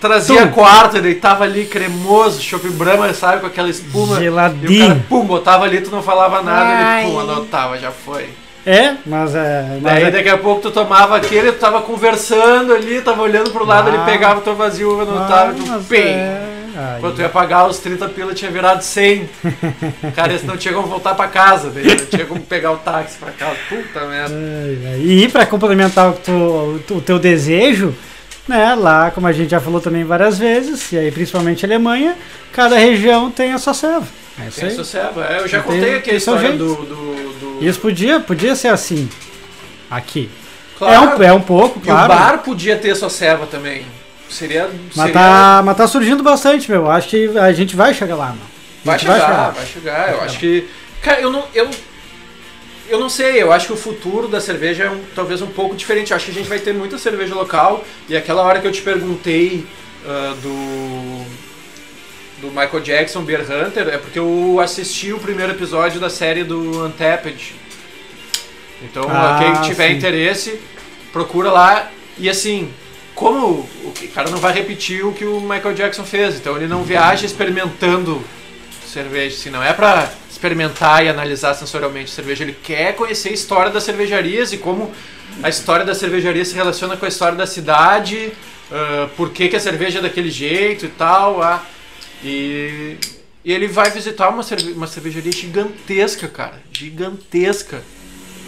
trazia 0.00 0.42
Tum. 0.42 0.44
a 0.44 0.52
quarta, 0.52 1.02
daí 1.02 1.16
tava 1.16 1.42
ali 1.42 1.66
cremoso, 1.66 2.40
chopp 2.40 2.68
Brahma, 2.68 3.12
sabe, 3.12 3.40
com 3.40 3.46
aquela 3.48 3.68
espuma. 3.68 4.14
E 4.14 4.18
o 4.18 4.22
Geladinho. 4.22 4.88
cara, 4.88 5.04
pum, 5.08 5.26
botava 5.26 5.64
ali, 5.64 5.80
tu 5.80 5.90
não 5.90 6.00
falava 6.00 6.40
nada, 6.42 6.70
Ai. 6.70 7.02
ele, 7.02 7.10
pum, 7.10 7.18
anotava, 7.18 7.76
já 7.76 7.90
foi. 7.90 8.28
É, 8.66 8.94
mas 9.04 9.34
é. 9.34 9.66
Mas 9.80 9.82
Daí 9.82 10.04
é- 10.04 10.10
daqui 10.10 10.28
a 10.28 10.38
pouco 10.38 10.62
tu 10.62 10.70
tomava 10.70 11.16
aquele, 11.16 11.52
tu 11.52 11.58
tava 11.58 11.82
conversando 11.82 12.72
ali, 12.72 13.00
tava 13.02 13.22
olhando 13.22 13.50
pro 13.50 13.64
lado, 13.64 13.90
Ah. 13.90 13.94
ele 13.94 14.04
pegava 14.04 14.40
o 14.40 14.42
teu 14.42 14.54
vazio, 14.54 15.00
anotava, 15.00 15.50
Ah, 15.50 15.54
tu 15.54 15.66
mas 15.66 15.86
pim. 15.86 15.96
é, 15.98 16.42
aí. 16.76 17.00
Quando 17.00 17.14
tu 17.16 17.20
ia 17.20 17.28
pagar 17.28 17.66
os 17.66 17.78
30 17.78 18.08
pila, 18.08 18.32
tinha 18.32 18.50
virado 18.50 18.82
100. 18.82 19.28
Cara, 20.16 20.32
esse 20.32 20.46
não 20.46 20.56
tinha 20.56 20.72
como 20.72 20.88
voltar 20.88 21.14
pra 21.14 21.28
casa, 21.28 21.68
daí 21.70 21.84
não 21.86 22.06
tinha 22.06 22.24
como 22.24 22.40
pegar 22.40 22.72
o 22.72 22.76
táxi 22.78 23.18
pra 23.18 23.30
casa. 23.32 23.56
Puta 23.68 24.00
merda. 24.06 24.34
Ai, 24.34 24.78
ai. 24.94 25.00
E 25.00 25.28
para 25.28 25.44
complementar 25.44 26.08
o, 26.10 26.12
tu- 26.14 26.94
o 26.94 27.00
teu 27.02 27.18
desejo, 27.18 27.94
né, 28.48 28.74
lá, 28.74 29.10
como 29.10 29.26
a 29.26 29.32
gente 29.32 29.50
já 29.50 29.60
falou 29.60 29.80
também 29.80 30.04
várias 30.04 30.38
vezes, 30.38 30.92
e 30.92 30.98
aí 30.98 31.10
principalmente 31.10 31.64
a 31.64 31.68
Alemanha, 31.68 32.16
cada 32.52 32.76
região 32.76 33.30
tem 33.30 33.52
a 33.52 33.58
sua 33.58 33.74
serva. 33.74 34.06
É 34.42 34.48
isso 34.48 34.60
Tem 34.60 34.68
aí. 34.68 34.74
essa 34.74 34.84
serva. 34.84 35.24
É, 35.26 35.40
eu 35.40 35.48
já 35.48 35.62
tem- 35.62 35.72
contei 35.80 35.94
aqui 35.96 36.10
a 36.10 36.20
seu 36.20 36.34
história 36.34 36.52
do. 36.56 36.74
do, 36.74 36.84
do- 37.58 37.58
Isso 37.64 37.78
podia, 37.80 38.18
podia 38.20 38.54
ser 38.56 38.68
assim, 38.68 39.08
aqui. 39.90 40.28
Claro. 40.78 40.94
É, 40.94 40.98
um, 41.16 41.22
é 41.22 41.32
um 41.32 41.40
pouco, 41.40 41.78
E 41.78 41.82
claro. 41.82 42.12
o 42.12 42.16
bar 42.16 42.38
podia 42.38 42.76
ter 42.76 42.94
sua 42.96 43.08
serva 43.10 43.46
também. 43.46 43.86
Seria. 44.28 44.68
mas, 44.96 45.06
seria 45.06 45.12
tá, 45.12 45.62
mas 45.64 45.76
tá 45.76 45.86
surgindo 45.86 46.22
bastante, 46.22 46.68
meu. 46.68 46.90
Acho 46.90 47.08
que 47.08 47.38
a 47.38 47.52
gente 47.52 47.76
vai 47.76 47.94
chegar 47.94 48.16
lá, 48.16 48.26
mano. 48.26 48.40
A 48.40 48.86
Vai 48.86 48.98
gente 48.98 49.08
chegar, 49.12 49.50
vai 49.52 49.66
chegar. 49.66 50.10
Eu 50.10 50.16
Vai 50.18 50.26
acho 50.26 50.38
que. 50.40 50.68
Cara, 51.00 51.20
eu 51.20 51.30
não. 51.30 51.44
Eu, 51.54 51.70
eu 52.88 52.98
não 53.00 53.08
sei, 53.08 53.42
eu 53.42 53.52
acho 53.52 53.66
que 53.68 53.72
o 53.72 53.76
futuro 53.76 54.28
da 54.28 54.40
cerveja 54.40 54.84
é 54.84 54.90
um- 54.90 55.02
talvez 55.14 55.40
um 55.42 55.46
pouco 55.46 55.74
diferente. 55.74 56.10
Eu 56.10 56.16
acho 56.16 56.26
que 56.26 56.30
a 56.30 56.34
gente 56.34 56.48
vai 56.48 56.58
ter 56.58 56.72
muita 56.74 56.98
cerveja 56.98 57.34
local. 57.34 57.84
E 58.08 58.16
aquela 58.16 58.42
hora 58.42 58.60
que 58.60 58.66
eu 58.66 58.72
te 58.72 58.82
perguntei 58.82 59.66
ah, 60.06 60.34
do. 60.42 61.24
Do 62.40 62.48
Michael 62.48 62.80
Jackson 62.80 63.22
Beer 63.22 63.40
Hunter 63.40 63.88
é 63.88 63.96
porque 63.96 64.18
eu 64.18 64.60
assisti 64.62 65.12
o 65.14 65.18
primeiro 65.18 65.52
episódio 65.52 65.98
da 65.98 66.10
série 66.10 66.44
do 66.44 66.84
Untapped. 66.84 67.54
Então, 68.82 69.04
Ah, 69.08 69.38
quem 69.40 69.62
tiver 69.62 69.88
sim. 69.90 69.96
interesse, 69.96 70.60
procura 71.12 71.50
lá. 71.50 71.90
E 72.18 72.28
assim, 72.28 72.70
como 73.14 73.46
o 73.46 73.68
o 74.02 74.08
cara 74.08 74.28
não 74.30 74.38
vai 74.38 74.52
repetir 74.52 75.06
o 75.06 75.12
que 75.12 75.24
o 75.24 75.40
Michael 75.40 75.72
Jackson 75.74 76.04
fez. 76.04 76.34
Então 76.36 76.56
ele 76.56 76.66
não 76.66 76.82
viaja 76.82 77.24
experimentando 77.24 78.22
cerveja, 78.86 79.36
assim, 79.36 79.50
não 79.50 79.62
é 79.62 79.72
pra 79.72 80.10
experimentar 80.44 81.04
e 81.04 81.08
analisar 81.08 81.54
sensorialmente 81.54 82.12
a 82.12 82.14
cerveja. 82.14 82.44
Ele 82.44 82.52
quer 82.52 82.94
conhecer 82.94 83.30
a 83.30 83.32
história 83.32 83.72
das 83.72 83.82
cervejarias 83.82 84.52
e 84.52 84.58
como 84.58 84.92
a 85.42 85.48
história 85.48 85.84
da 85.86 85.94
cervejaria 85.94 86.44
se 86.44 86.54
relaciona 86.54 86.96
com 86.96 87.06
a 87.06 87.08
história 87.08 87.36
da 87.36 87.46
cidade, 87.46 88.30
uh, 88.70 89.08
por 89.16 89.30
que, 89.30 89.48
que 89.48 89.56
a 89.56 89.60
cerveja 89.60 90.00
é 90.00 90.02
daquele 90.02 90.30
jeito 90.30 90.84
e 90.84 90.88
tal. 90.88 91.40
Uh, 91.40 91.58
e, 92.22 92.98
e 93.42 93.52
ele 93.52 93.66
vai 93.66 93.90
visitar 93.90 94.28
uma, 94.28 94.42
cerve 94.42 94.72
uma 94.72 94.86
cervejaria 94.86 95.32
gigantesca, 95.32 96.28
cara. 96.28 96.60
Gigantesca. 96.70 97.82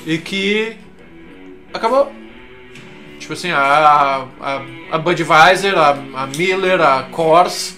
E 0.06 0.18
que 0.18 0.76
acabou. 1.72 2.12
Tipo 3.18 3.32
assim, 3.32 3.50
a, 3.50 4.28
a, 4.38 4.62
a 4.92 4.98
Budweiser, 4.98 5.76
a, 5.76 5.90
a 6.14 6.26
Miller, 6.26 6.80
a 6.80 7.04
Coors 7.04 7.74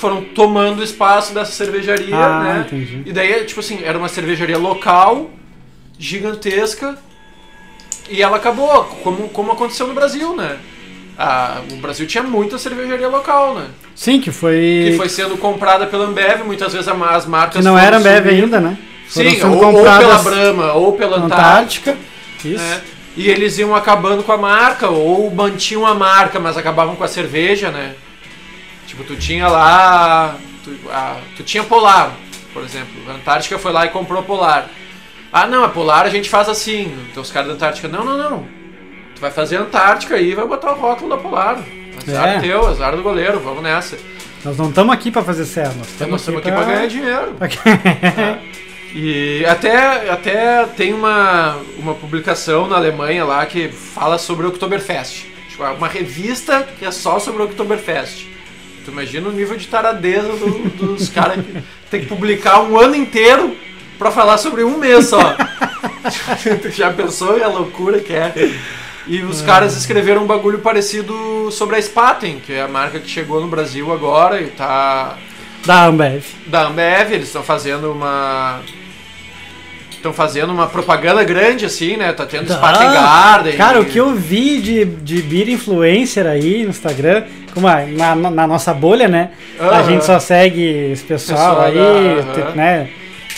foram 0.00 0.22
tomando 0.24 0.82
espaço 0.82 1.32
dessa 1.34 1.52
cervejaria, 1.52 2.16
Ah, 2.16 2.42
né? 2.42 2.64
entendi. 2.66 3.02
E 3.06 3.12
daí, 3.12 3.44
tipo 3.44 3.60
assim, 3.60 3.80
era 3.84 3.96
uma 3.98 4.08
cervejaria 4.08 4.58
local, 4.58 5.30
gigantesca, 5.98 6.96
e 8.08 8.22
ela 8.22 8.36
acabou, 8.38 8.84
como, 9.04 9.28
como 9.28 9.52
aconteceu 9.52 9.86
no 9.86 9.94
Brasil, 9.94 10.34
né? 10.34 10.56
Ah, 11.18 11.60
o 11.70 11.76
Brasil 11.76 12.06
tinha 12.06 12.22
muita 12.22 12.56
cervejaria 12.58 13.06
local, 13.08 13.54
né? 13.54 13.66
Sim, 13.94 14.20
que 14.20 14.30
foi. 14.32 14.86
Que 14.90 14.96
foi 14.96 15.08
sendo 15.08 15.36
comprada 15.36 15.86
pela 15.86 16.06
Ambev, 16.06 16.42
muitas 16.44 16.72
vezes 16.72 16.88
as 16.88 17.26
marcas. 17.26 17.58
que 17.58 17.62
não 17.62 17.78
era 17.78 17.98
Ambev 17.98 18.24
subindo. 18.24 18.44
ainda, 18.44 18.60
né? 18.60 18.78
Foram 19.08 19.30
Sim, 19.30 19.44
ou, 19.44 19.64
ou 19.76 19.82
pela 19.98 20.18
Brahma, 20.18 20.72
ou 20.72 20.92
pela 20.94 21.16
Antártica. 21.18 21.90
Antártica. 21.92 21.96
Isso. 22.44 22.64
né? 22.64 22.80
E 23.16 23.28
eles 23.28 23.58
iam 23.58 23.74
acabando 23.74 24.22
com 24.22 24.32
a 24.32 24.38
marca, 24.38 24.88
ou 24.88 25.30
mantinham 25.30 25.84
a 25.86 25.94
marca, 25.94 26.38
mas 26.40 26.56
acabavam 26.56 26.96
com 26.96 27.04
a 27.04 27.08
cerveja, 27.08 27.70
né? 27.70 27.94
Tipo, 29.00 29.04
tu 29.04 29.16
tinha 29.16 29.48
lá. 29.48 30.36
Tu, 30.64 30.70
a- 30.90 31.16
tu 31.36 31.42
tinha 31.42 31.64
Polar, 31.64 32.12
por 32.52 32.62
exemplo. 32.62 32.90
A 33.08 33.12
Antártica 33.14 33.58
foi 33.58 33.72
lá 33.72 33.86
e 33.86 33.88
comprou 33.90 34.22
Polar. 34.22 34.68
Ah, 35.32 35.46
não, 35.46 35.64
a 35.64 35.68
Polar 35.68 36.04
a 36.04 36.10
gente 36.10 36.28
faz 36.28 36.48
assim. 36.48 36.92
Então 37.10 37.22
os 37.22 37.30
caras 37.30 37.48
da 37.48 37.54
Antártica, 37.54 37.88
não, 37.88 38.04
não, 38.04 38.16
não. 38.18 38.46
Tu 39.14 39.20
vai 39.20 39.30
fazer 39.30 39.56
a 39.56 39.60
Antártica 39.60 40.16
aí 40.16 40.30
e 40.32 40.34
vai 40.34 40.46
botar 40.46 40.72
o 40.72 40.78
rótulo 40.80 41.10
da 41.10 41.16
Polar. 41.16 41.58
Azar 42.06 42.28
É. 42.28 42.40
teu, 42.40 42.66
azar 42.66 42.96
do 42.96 43.02
goleiro, 43.02 43.40
vamos 43.40 43.62
nessa. 43.62 43.98
Nós 44.44 44.56
não 44.56 44.70
estamos 44.70 44.94
aqui 44.94 45.10
pra 45.10 45.22
fazer 45.22 45.44
certo. 45.44 45.76
Nós 45.76 45.88
estamos 45.88 46.20
estamos 46.20 46.40
aqui 46.40 46.50
pra 46.50 46.64
ganhar 46.64 46.86
dinheiro. 46.86 47.36
E 48.92 49.44
até, 49.46 50.10
até 50.10 50.64
tem 50.64 50.92
uma, 50.92 51.58
uma 51.78 51.94
publicação 51.94 52.66
na 52.66 52.74
Alemanha 52.74 53.24
lá 53.24 53.46
que 53.46 53.68
fala 53.68 54.18
sobre 54.18 54.44
o 54.46 54.48
Oktoberfest. 54.48 55.26
Tipo, 55.48 55.62
é 55.62 55.70
uma 55.70 55.86
revista 55.86 56.66
que 56.76 56.84
é 56.84 56.90
só 56.90 57.20
sobre 57.20 57.40
o 57.42 57.44
Oktoberfest. 57.44 58.26
Tu 58.90 58.92
imagina 58.92 59.28
o 59.28 59.32
nível 59.32 59.56
de 59.56 59.66
taradeza 59.68 60.32
do- 60.32 60.68
dos 60.70 61.08
caras 61.08 61.36
que 61.44 61.62
tem 61.90 62.00
que 62.00 62.06
publicar 62.06 62.60
um 62.62 62.76
ano 62.78 62.96
inteiro 62.96 63.56
pra 63.98 64.10
falar 64.10 64.36
sobre 64.36 64.64
um 64.64 64.76
mês 64.78 65.06
só. 65.06 65.36
tu 66.60 66.70
já 66.70 66.90
pensou 66.92 67.42
a 67.42 67.46
loucura 67.46 68.00
que 68.00 68.12
é? 68.12 68.32
E 69.06 69.22
os 69.22 69.40
caras 69.42 69.76
escreveram 69.76 70.24
um 70.24 70.26
bagulho 70.26 70.58
parecido 70.58 71.50
sobre 71.52 71.76
a 71.76 71.82
Spaten, 71.82 72.40
que 72.44 72.52
é 72.52 72.62
a 72.62 72.68
marca 72.68 72.98
que 72.98 73.08
chegou 73.08 73.40
no 73.40 73.46
Brasil 73.48 73.92
agora 73.92 74.40
e 74.40 74.48
tá 74.48 75.16
da 75.64 75.86
Ambev. 75.86 76.24
da 76.46 76.66
Ambev, 76.68 77.12
eles 77.12 77.26
estão 77.28 77.42
fazendo 77.42 77.92
uma. 77.92 78.60
Estão 80.00 80.14
fazendo 80.14 80.50
uma 80.50 80.66
propaganda 80.66 81.22
grande, 81.24 81.66
assim, 81.66 81.94
né? 81.98 82.10
Tá 82.14 82.24
tendo 82.24 82.50
Spaten 82.50 82.90
Garden. 82.90 83.52
Cara, 83.58 83.78
o 83.82 83.84
que 83.84 83.98
eu 84.00 84.14
vi 84.14 84.58
de, 84.58 84.86
de 84.86 85.20
beer 85.20 85.50
influencer 85.50 86.26
aí 86.26 86.62
no 86.64 86.70
Instagram, 86.70 87.24
como 87.52 87.68
a- 87.68 87.84
na, 87.84 88.14
na 88.16 88.46
nossa 88.46 88.72
bolha, 88.72 89.06
né? 89.08 89.28
A 89.58 89.64
Aham. 89.66 89.84
gente 89.84 90.04
só 90.06 90.18
segue 90.18 90.62
esse 90.92 91.04
pessoal 91.04 91.56
Pessoal 91.56 91.66
aí, 91.66 92.16
da- 92.24 92.32
te- 92.32 92.40
aham. 92.40 92.52
né? 92.54 92.88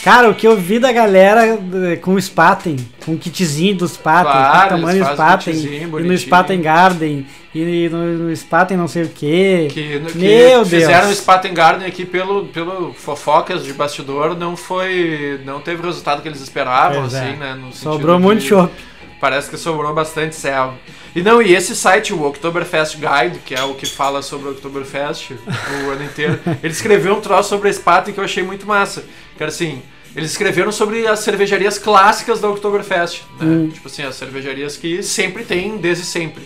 Cara, 0.02 0.28
o 0.28 0.34
que 0.34 0.48
eu 0.48 0.56
vi 0.56 0.80
da 0.80 0.90
galera 0.90 1.46
eh, 1.46 1.96
com 1.96 2.14
o 2.14 2.20
Spaten, 2.20 2.76
com 3.06 3.12
o 3.12 3.18
kitzinho 3.18 3.76
do 3.76 3.86
Spaten, 3.86 4.32
Claro, 4.32 4.68
com 4.70 4.74
o 4.74 4.78
tamanho 4.80 5.04
fazem 5.04 5.54
Spaten, 5.54 5.80
e 5.80 5.86
no. 5.86 6.18
Spaten 6.18 6.60
Garden, 6.60 7.26
e 7.54 7.88
no, 7.88 8.04
no 8.18 8.36
Spaten 8.36 8.76
não 8.76 8.88
sei 8.88 9.04
o 9.04 9.08
quê. 9.08 9.68
Que, 9.70 10.00
que 10.00 10.18
Meu 10.18 10.66
fizeram 10.66 11.04
o 11.04 11.06
Deus. 11.06 11.18
Spaten 11.18 11.54
Garden 11.54 11.86
aqui 11.86 12.04
pelo, 12.04 12.46
pelo 12.46 12.92
fofocas 12.94 13.62
de 13.62 13.72
bastidor, 13.72 14.36
não 14.36 14.56
foi. 14.56 15.40
não 15.44 15.60
teve 15.60 15.80
o 15.80 15.86
resultado 15.86 16.20
que 16.20 16.26
eles 16.26 16.40
esperavam, 16.40 17.02
Pois 17.02 17.14
é. 17.14 17.20
assim, 17.20 17.36
né? 17.36 17.54
No 17.54 17.72
Sobrou 17.72 18.18
muito 18.18 18.42
chopp. 18.42 18.72
Parece 19.20 19.48
que 19.48 19.56
sobrou 19.56 19.94
bastante 19.94 20.34
céu. 20.34 20.74
E 21.14 21.22
não, 21.22 21.40
e 21.40 21.54
esse 21.54 21.76
site, 21.76 22.12
o 22.12 22.26
Oktoberfest 22.26 22.96
Guide, 22.96 23.38
que 23.38 23.54
é 23.54 23.62
o 23.62 23.74
que 23.74 23.86
fala 23.86 24.20
sobre 24.20 24.48
o 24.48 24.50
Oktoberfest 24.50 25.30
o 25.30 25.90
ano 25.90 26.02
inteiro, 26.02 26.40
ele 26.60 26.72
escreveu 26.72 27.14
um 27.14 27.20
troço 27.20 27.50
sobre 27.50 27.68
a 27.68 27.72
Spaten 27.72 28.12
que 28.12 28.18
eu 28.18 28.24
achei 28.24 28.42
muito 28.42 28.66
massa. 28.66 29.04
Que 29.36 29.42
era 29.44 29.52
assim, 29.52 29.80
eles 30.14 30.30
escreveram 30.30 30.70
sobre 30.70 31.06
as 31.06 31.20
cervejarias 31.20 31.78
clássicas 31.78 32.40
da 32.40 32.48
Oktoberfest. 32.48 33.22
Né? 33.40 33.46
Hum. 33.46 33.70
Tipo 33.72 33.88
assim, 33.88 34.02
as 34.02 34.14
cervejarias 34.14 34.76
que 34.76 35.02
sempre 35.02 35.44
tem, 35.44 35.76
desde 35.78 36.04
sempre. 36.04 36.42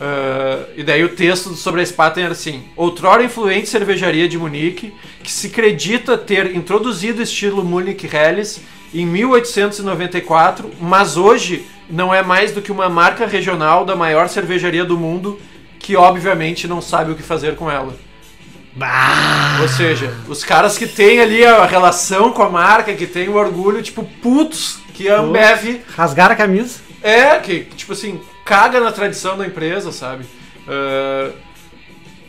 Ah, 0.00 0.64
e 0.76 0.82
daí 0.82 1.02
o 1.02 1.08
texto 1.08 1.54
sobre 1.54 1.80
a 1.80 1.86
Spaten 1.86 2.24
era 2.24 2.32
assim: 2.32 2.62
outrora 2.76 3.24
influente 3.24 3.68
cervejaria 3.68 4.28
de 4.28 4.38
Munique, 4.38 4.92
que 5.22 5.30
se 5.30 5.48
acredita 5.48 6.16
ter 6.16 6.54
introduzido 6.54 7.20
o 7.20 7.22
estilo 7.22 7.64
Munich 7.64 8.06
Helles 8.06 8.60
em 8.94 9.04
1894, 9.04 10.70
mas 10.80 11.16
hoje 11.16 11.66
não 11.90 12.14
é 12.14 12.22
mais 12.22 12.52
do 12.52 12.62
que 12.62 12.72
uma 12.72 12.88
marca 12.88 13.26
regional 13.26 13.84
da 13.84 13.96
maior 13.96 14.28
cervejaria 14.28 14.84
do 14.84 14.96
mundo, 14.96 15.38
que 15.78 15.96
obviamente 15.96 16.68
não 16.68 16.80
sabe 16.80 17.12
o 17.12 17.14
que 17.14 17.22
fazer 17.22 17.56
com 17.56 17.70
ela. 17.70 17.94
Bah! 18.78 19.58
Ou 19.60 19.68
seja, 19.68 20.14
os 20.28 20.44
caras 20.44 20.78
que 20.78 20.86
têm 20.86 21.20
ali 21.20 21.44
a 21.44 21.66
relação 21.66 22.32
com 22.32 22.42
a 22.42 22.48
marca, 22.48 22.94
que 22.94 23.06
têm 23.06 23.28
o 23.28 23.34
orgulho, 23.34 23.82
tipo, 23.82 24.04
putos, 24.22 24.78
que 24.94 25.08
a 25.08 25.18
Ambev 25.18 25.80
Rasgaram 25.96 26.32
a 26.34 26.36
camisa. 26.36 26.78
é, 27.02 27.36
que, 27.38 27.64
tipo 27.64 27.92
assim, 27.92 28.20
caga 28.44 28.80
na 28.80 28.92
tradição 28.92 29.36
da 29.36 29.44
empresa, 29.46 29.90
sabe? 29.90 30.24
Ah, 30.68 31.30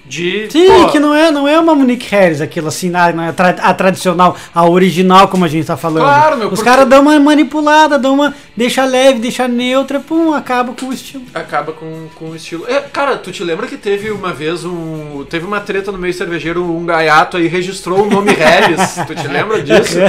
de. 0.09 0.47
Sim, 0.51 0.67
pô, 0.67 0.87
que 0.89 0.99
não 0.99 1.13
é, 1.13 1.31
não 1.31 1.47
é 1.47 1.59
uma 1.59 1.75
Monique 1.75 2.07
Harris, 2.09 2.41
aquilo 2.41 2.67
assim, 2.67 2.91
a, 2.95 3.29
a, 3.29 3.31
tra- 3.33 3.55
a 3.61 3.73
tradicional, 3.73 4.35
a 4.53 4.67
original, 4.67 5.27
como 5.27 5.45
a 5.45 5.47
gente 5.47 5.67
tá 5.67 5.77
falando. 5.77 6.01
Claro, 6.03 6.37
meu, 6.37 6.47
Os 6.47 6.55
porque- 6.55 6.69
caras 6.69 6.87
dão 6.89 7.03
uma 7.03 7.17
manipulada, 7.19 7.97
dão 7.99 8.15
uma. 8.15 8.33
deixa 8.57 8.83
leve, 8.85 9.19
deixa 9.19 9.47
neutra, 9.47 9.99
pum, 9.99 10.33
acaba 10.33 10.73
com 10.73 10.87
o 10.87 10.93
estilo. 10.93 11.23
Acaba 11.33 11.71
com, 11.71 12.07
com 12.15 12.25
o 12.31 12.35
estilo. 12.35 12.65
É, 12.67 12.79
cara, 12.81 13.15
tu 13.17 13.31
te 13.31 13.43
lembra 13.43 13.67
que 13.67 13.77
teve 13.77 14.09
uma 14.11 14.33
vez 14.33 14.65
um. 14.65 15.23
Teve 15.29 15.45
uma 15.45 15.59
treta 15.59 15.91
no 15.91 15.97
meio 15.97 16.13
cervejeiro, 16.13 16.63
um 16.63 16.85
gaiato 16.85 17.37
aí 17.37 17.47
registrou 17.47 18.01
o 18.07 18.09
nome 18.09 18.31
Helles. 18.31 18.95
tu 19.05 19.13
te 19.13 19.27
lembra 19.27 19.61
disso? 19.61 19.99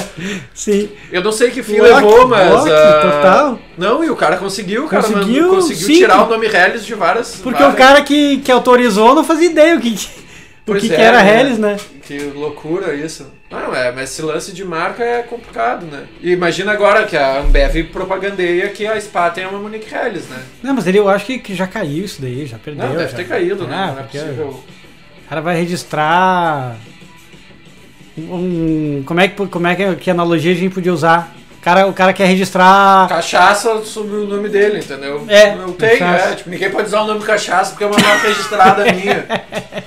Sim. 0.54 0.88
Eu 1.12 1.22
não 1.22 1.32
sei 1.32 1.50
que 1.50 1.62
fim 1.62 1.78
levou, 1.80 2.26
mas. 2.26 2.66
Ah, 2.66 3.00
total. 3.02 3.58
Não, 3.76 4.02
e 4.04 4.10
o 4.10 4.16
cara 4.16 4.36
conseguiu, 4.36 4.86
cara. 4.86 5.02
mano, 5.02 5.20
Conseguiu, 5.20 5.48
conseguiu 5.48 5.86
sim. 5.86 5.94
tirar 5.94 6.24
o 6.24 6.28
nome 6.28 6.46
Helles 6.46 6.84
de 6.86 6.94
várias. 6.94 7.36
Porque 7.36 7.58
várias- 7.62 7.74
o 7.74 7.76
cara 7.78 8.02
que, 8.02 8.38
que 8.38 8.50
autorizou 8.52 9.14
não 9.14 9.24
fazia 9.24 9.46
ideia 9.50 9.76
o 9.76 9.80
que, 9.80 9.89
que- 10.66 10.80
que, 10.80 10.92
é, 10.92 10.96
que 10.96 11.02
era 11.02 11.22
né? 11.22 11.40
Helles, 11.40 11.58
né? 11.58 11.76
Que 12.02 12.18
loucura 12.18 12.94
isso. 12.94 13.26
Não, 13.50 13.74
é, 13.74 13.90
mas 13.90 14.10
esse 14.10 14.22
lance 14.22 14.52
de 14.52 14.64
marca 14.64 15.02
é 15.02 15.22
complicado, 15.22 15.84
né? 15.86 16.04
E 16.20 16.30
imagina 16.32 16.70
agora 16.72 17.04
que 17.06 17.16
a 17.16 17.40
Ambev 17.40 17.84
propagandeia 17.92 18.68
que 18.68 18.86
a 18.86 19.00
Spaten 19.00 19.44
é 19.44 19.48
uma 19.48 19.58
Monique 19.58 19.92
Helles, 19.92 20.28
né? 20.28 20.40
Não, 20.62 20.74
mas 20.74 20.86
ele 20.86 20.98
eu 20.98 21.08
acho 21.08 21.26
que, 21.26 21.38
que 21.38 21.54
já 21.54 21.66
caiu 21.66 22.04
isso 22.04 22.20
daí, 22.22 22.46
já 22.46 22.58
perdeu. 22.58 22.86
Não, 22.86 22.96
deve 22.96 23.10
já. 23.10 23.16
ter 23.16 23.24
caído, 23.26 23.66
né? 23.66 23.74
Ah, 23.76 23.92
Não 23.92 24.00
é 24.00 24.02
possível. 24.04 24.48
O 24.48 25.28
cara 25.28 25.40
vai 25.40 25.56
registrar. 25.56 26.76
Um, 28.18 29.02
como 29.06 29.20
é, 29.20 29.28
que, 29.28 29.46
como 29.46 29.66
é 29.66 29.74
que, 29.74 29.96
que 29.96 30.10
analogia 30.10 30.52
a 30.52 30.54
gente 30.54 30.74
podia 30.74 30.92
usar? 30.92 31.34
O 31.60 31.62
cara, 31.62 31.86
o 31.86 31.92
cara 31.92 32.12
quer 32.14 32.24
registrar. 32.24 33.06
Cachaça 33.06 33.84
sobre 33.84 34.16
o 34.16 34.26
nome 34.26 34.48
dele, 34.48 34.78
entendeu? 34.78 35.26
É, 35.28 35.54
Não 35.54 35.74
tem, 35.74 36.02
é. 36.02 36.34
Tipo, 36.34 36.48
ninguém 36.48 36.70
pode 36.70 36.88
usar 36.88 37.02
o 37.02 37.06
nome 37.06 37.22
cachaça 37.22 37.72
porque 37.72 37.84
é 37.84 37.86
uma 37.86 37.98
marca 37.98 38.28
registrada 38.28 38.84
minha. 38.90 39.26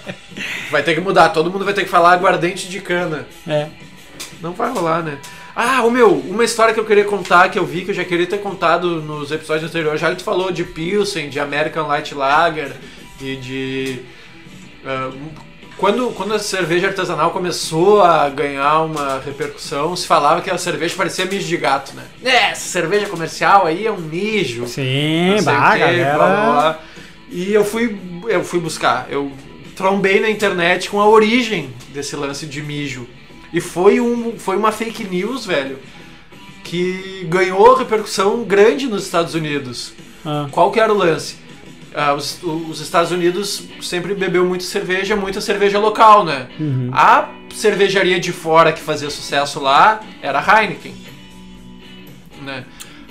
Vai 0.70 0.84
ter 0.84 0.94
que 0.94 1.02
mudar, 1.02 1.30
todo 1.30 1.50
mundo 1.50 1.64
vai 1.64 1.74
ter 1.74 1.84
que 1.84 1.90
falar 1.90 2.14
aguardente 2.14 2.68
de 2.68 2.80
cana. 2.82 3.28
É. 3.48 3.68
Não 4.42 4.54
vai 4.54 4.72
rolar, 4.72 5.04
né? 5.04 5.20
Ah, 5.56 5.84
o 5.84 5.92
meu, 5.92 6.12
uma 6.12 6.44
história 6.44 6.74
que 6.74 6.80
eu 6.80 6.86
queria 6.86 7.06
contar, 7.06 7.50
que 7.50 7.58
eu 7.60 7.66
vi 7.66 7.86
que 7.86 7.92
eu 7.92 7.96
já 7.96 8.04
queria 8.04 8.26
ter 8.26 8.40
contado 8.40 9.02
nos 9.02 9.32
episódios 9.32 9.70
anteriores, 9.70 10.02
já 10.02 10.14
tu 10.16 10.24
falou 10.24 10.52
de 10.52 10.64
Pilsen, 10.64 11.30
de 11.30 11.40
American 11.40 11.88
Light 11.88 12.14
Lager 12.14 12.72
e 13.22 13.36
de. 13.36 14.00
ah, 14.86 15.12
quando, 15.84 16.12
quando 16.12 16.34
a 16.34 16.40
cerveja 16.40 16.88
artesanal 16.88 17.32
começou 17.32 18.02
a 18.02 18.30
ganhar 18.30 18.84
uma 18.84 19.20
repercussão, 19.20 19.94
se 19.98 20.08
falava 20.08 20.40
que 20.40 20.50
a 20.50 20.58
cerveja 20.58 20.96
parecia 20.96 21.26
mijo 21.26 21.46
de 21.46 21.58
gato, 21.58 21.94
né? 21.94 22.04
É, 22.24 22.52
essa 22.52 22.70
cerveja 22.70 23.08
comercial 23.08 23.68
aí 23.68 23.86
é 23.86 23.92
um 23.92 23.98
mijo. 23.98 24.66
Sim, 24.66 25.36
bah, 25.44 25.74
quê, 25.74 25.80
galera. 25.80 26.16
blá, 26.16 26.28
blá, 26.28 26.52
blá. 26.52 26.80
E 27.30 27.54
eu 27.54 27.66
fui, 27.66 27.98
eu 28.30 28.46
fui 28.46 28.62
buscar, 28.62 29.08
eu 29.10 29.30
trombei 29.76 30.22
na 30.22 30.30
internet 30.30 30.90
com 30.90 31.02
a 31.02 31.10
origem 31.10 31.74
desse 31.90 32.16
lance 32.16 32.46
de 32.46 32.62
mijo. 32.62 33.06
E 33.52 33.60
foi, 33.60 34.00
um, 34.00 34.40
foi 34.40 34.56
uma 34.56 34.72
fake 34.72 35.04
news, 35.04 35.46
velho, 35.46 35.80
que 36.64 37.28
ganhou 37.28 37.76
repercussão 37.76 38.46
grande 38.46 38.88
nos 38.88 39.04
Estados 39.04 39.36
Unidos. 39.36 39.92
Ah, 40.26 40.48
Qual 40.50 40.72
que 40.72 40.80
era 40.80 40.94
o 40.94 40.98
lance? 40.98 41.36
Ah, 41.96 42.14
os, 42.14 42.42
os 42.44 42.80
Estados 42.80 43.12
Unidos 43.12 43.64
sempre 43.82 44.14
bebeu 44.14 44.46
muita 44.46 44.64
cerveja, 44.64 45.16
muita 45.16 45.42
cerveja 45.42 45.80
local, 45.80 46.24
né? 46.24 46.48
Uhum. 46.60 46.90
A 46.92 47.30
cervejaria 47.54 48.20
de 48.20 48.32
fora 48.32 48.72
que 48.72 48.82
fazia 48.82 49.10
sucesso 49.10 49.60
lá 49.60 50.00
era 50.22 50.40
a 50.40 50.62
Heineken. 50.62 50.96
Né? 52.42 52.66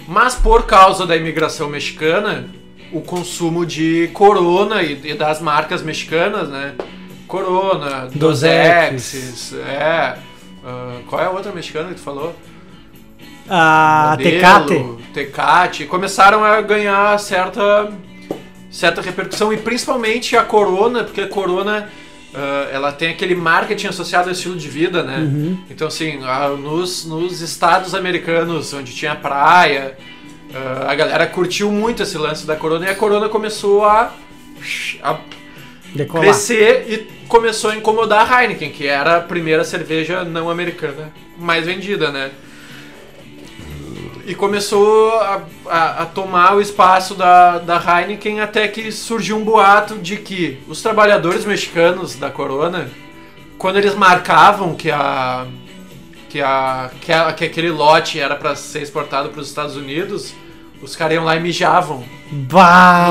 Mas 0.06 0.34
por 0.34 0.66
causa 0.66 1.06
da 1.06 1.16
imigração 1.16 1.68
mexicana, 1.68 2.48
o 2.92 3.00
consumo 3.00 3.64
de 3.64 4.10
Corona 4.12 4.82
e, 4.82 5.00
e 5.04 5.14
das 5.14 5.40
marcas 5.40 5.82
mexicanas, 5.82 6.48
né? 6.48 6.74
Corona, 7.26 8.08
Dos. 8.12 8.42
Exes, 8.42 9.54
é. 9.54 10.18
ah, 10.64 10.98
qual 11.06 11.22
é 11.22 11.24
a 11.24 11.30
outra 11.30 11.50
mexicana 11.50 11.88
que 11.88 11.94
tu 11.94 12.02
falou? 12.02 12.36
A 13.48 14.16
Modelo, 14.18 14.30
Tecate. 14.30 15.02
Tecate, 15.14 15.86
começaram 15.86 16.44
a 16.44 16.60
ganhar 16.60 17.18
certa, 17.18 17.90
certa 18.72 19.02
repercussão 19.02 19.52
e 19.52 19.58
principalmente 19.58 20.36
a 20.36 20.42
Corona, 20.42 21.04
porque 21.04 21.20
a 21.20 21.28
Corona 21.28 21.88
ah, 22.34 22.68
ela 22.72 22.90
tem 22.90 23.10
aquele 23.10 23.34
marketing 23.34 23.88
associado 23.88 24.28
ao 24.28 24.32
estilo 24.32 24.56
de 24.56 24.68
vida, 24.68 25.02
né? 25.02 25.18
Uhum. 25.18 25.58
Então 25.70 25.86
assim, 25.86 26.18
ah, 26.22 26.48
nos, 26.48 27.04
nos 27.04 27.42
estados 27.42 27.94
americanos 27.94 28.72
onde 28.72 28.94
tinha 28.94 29.14
praia, 29.14 29.96
ah, 30.54 30.86
a 30.88 30.94
galera 30.94 31.26
curtiu 31.26 31.70
muito 31.70 32.02
esse 32.02 32.16
lance 32.16 32.46
da 32.46 32.56
Corona 32.56 32.86
e 32.86 32.88
a 32.88 32.94
Corona 32.94 33.28
começou 33.28 33.84
a, 33.84 34.14
a 35.02 35.18
Decolar. 35.94 36.24
crescer 36.24 36.86
e 36.88 37.26
começou 37.28 37.70
a 37.70 37.76
incomodar 37.76 38.32
a 38.32 38.42
Heineken, 38.42 38.70
que 38.70 38.86
era 38.86 39.18
a 39.18 39.20
primeira 39.20 39.62
cerveja 39.62 40.24
não 40.24 40.48
americana 40.48 41.12
mais 41.38 41.66
vendida, 41.66 42.10
né? 42.10 42.30
E 44.24 44.34
começou 44.36 45.10
a, 45.20 45.42
a- 45.66 46.02
a 46.02 46.06
tomar 46.06 46.54
o 46.54 46.60
espaço 46.60 47.14
da, 47.14 47.58
da 47.58 47.76
Heineken 47.76 48.40
até 48.40 48.68
que 48.68 48.92
surgiu 48.92 49.36
um 49.36 49.42
boato 49.44 49.96
de 49.98 50.16
que 50.16 50.60
os 50.68 50.80
trabalhadores 50.80 51.44
mexicanos 51.44 52.14
da 52.14 52.30
Corona, 52.30 52.88
quando 53.58 53.78
eles 53.78 53.94
marcavam 53.94 54.74
que 54.74 54.90
a 54.90 55.46
que, 56.28 56.40
a, 56.40 56.90
que, 57.00 57.12
a- 57.12 57.32
que 57.32 57.44
aquele 57.44 57.70
lote 57.70 58.18
era 58.18 58.34
para 58.36 58.54
ser 58.56 58.80
exportado 58.82 59.28
para 59.30 59.40
os 59.40 59.48
Estados 59.48 59.76
Unidos, 59.76 60.32
os 60.82 60.96
caras 60.96 61.14
iam 61.14 61.24
lá 61.24 61.36
e 61.36 61.40
mijavam. 61.40 62.02
Bah, 62.34 63.08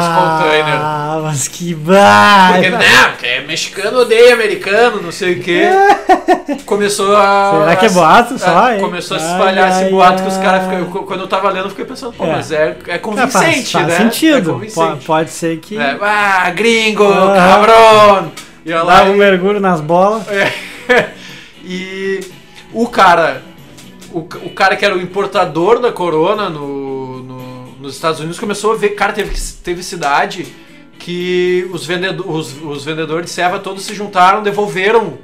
Nos 1.16 1.24
mas 1.24 1.48
que 1.48 1.76
bah. 1.76 2.50
Porque, 2.54 2.70
né? 2.72 3.08
Porque 3.12 3.40
mexicano 3.42 4.00
odeia 4.00 4.34
americano, 4.34 5.00
não 5.02 5.12
sei 5.12 5.34
o 5.34 5.44
quê. 5.44 5.62
Começou 6.66 7.16
a. 7.16 7.60
Será 7.60 7.76
que 7.76 7.86
é 7.86 7.90
boato 7.90 8.40
só, 8.40 8.70
é, 8.70 8.76
hein? 8.76 8.82
começou 8.82 9.18
a 9.18 9.20
se 9.20 9.26
Ai, 9.28 9.32
espalhar 9.34 9.72
ai, 9.72 9.82
esse 9.84 9.92
boato 9.92 10.24
que 10.24 10.28
os 10.28 10.38
ai. 10.38 10.44
caras 10.44 10.64
ficam. 10.64 11.04
Quando 11.06 11.20
eu 11.22 11.28
tava 11.28 11.50
lendo, 11.50 11.66
eu 11.66 11.70
fiquei 11.70 11.86
pensando, 11.86 12.14
pô, 12.14 12.26
É. 12.26 12.32
mas 12.32 12.52
é, 12.52 12.78
é 12.88 12.96
É, 12.96 12.98
convincente, 12.98 13.32
faz, 13.32 13.72
faz 13.72 13.88
né? 13.88 13.94
É 13.94 13.98
sentido. 13.98 14.46
Po- 14.46 14.54
convincente. 14.54 15.06
pode 15.06 15.30
ser 15.30 15.58
que 15.60 15.78
É, 15.78 15.98
ah, 16.02 16.50
gringo, 16.50 17.04
Aham. 17.06 17.36
cabrão! 17.36 18.32
E 18.66 18.74
lá. 18.74 19.04
dá 19.04 19.04
um 19.04 19.16
mergulho 19.16 19.60
nas 19.60 19.80
bolas. 19.82 20.24
É. 20.30 20.52
e 21.64 22.22
o 22.74 22.88
cara, 22.88 23.44
o, 24.12 24.20
o 24.20 24.50
cara 24.50 24.76
que 24.76 24.84
era 24.84 24.96
o 24.96 25.02
importador 25.02 25.80
da 25.80 25.92
Corona 25.92 26.50
no- 26.50 26.81
nos 27.82 27.96
Estados 27.96 28.20
Unidos 28.20 28.40
começou 28.40 28.74
a 28.74 28.76
ver, 28.76 28.90
cara, 28.90 29.12
teve, 29.12 29.34
teve 29.64 29.84
cidade 29.84 30.48
que 31.00 31.68
os, 31.74 31.86
vendedor, 31.86 32.30
os, 32.30 32.56
os 32.62 32.86
vendedores 32.86 33.26
de 33.26 33.32
serva 33.32 33.60
todos 33.60 33.84
se 33.84 33.94
juntaram, 33.96 34.44
devolveram 34.44 35.18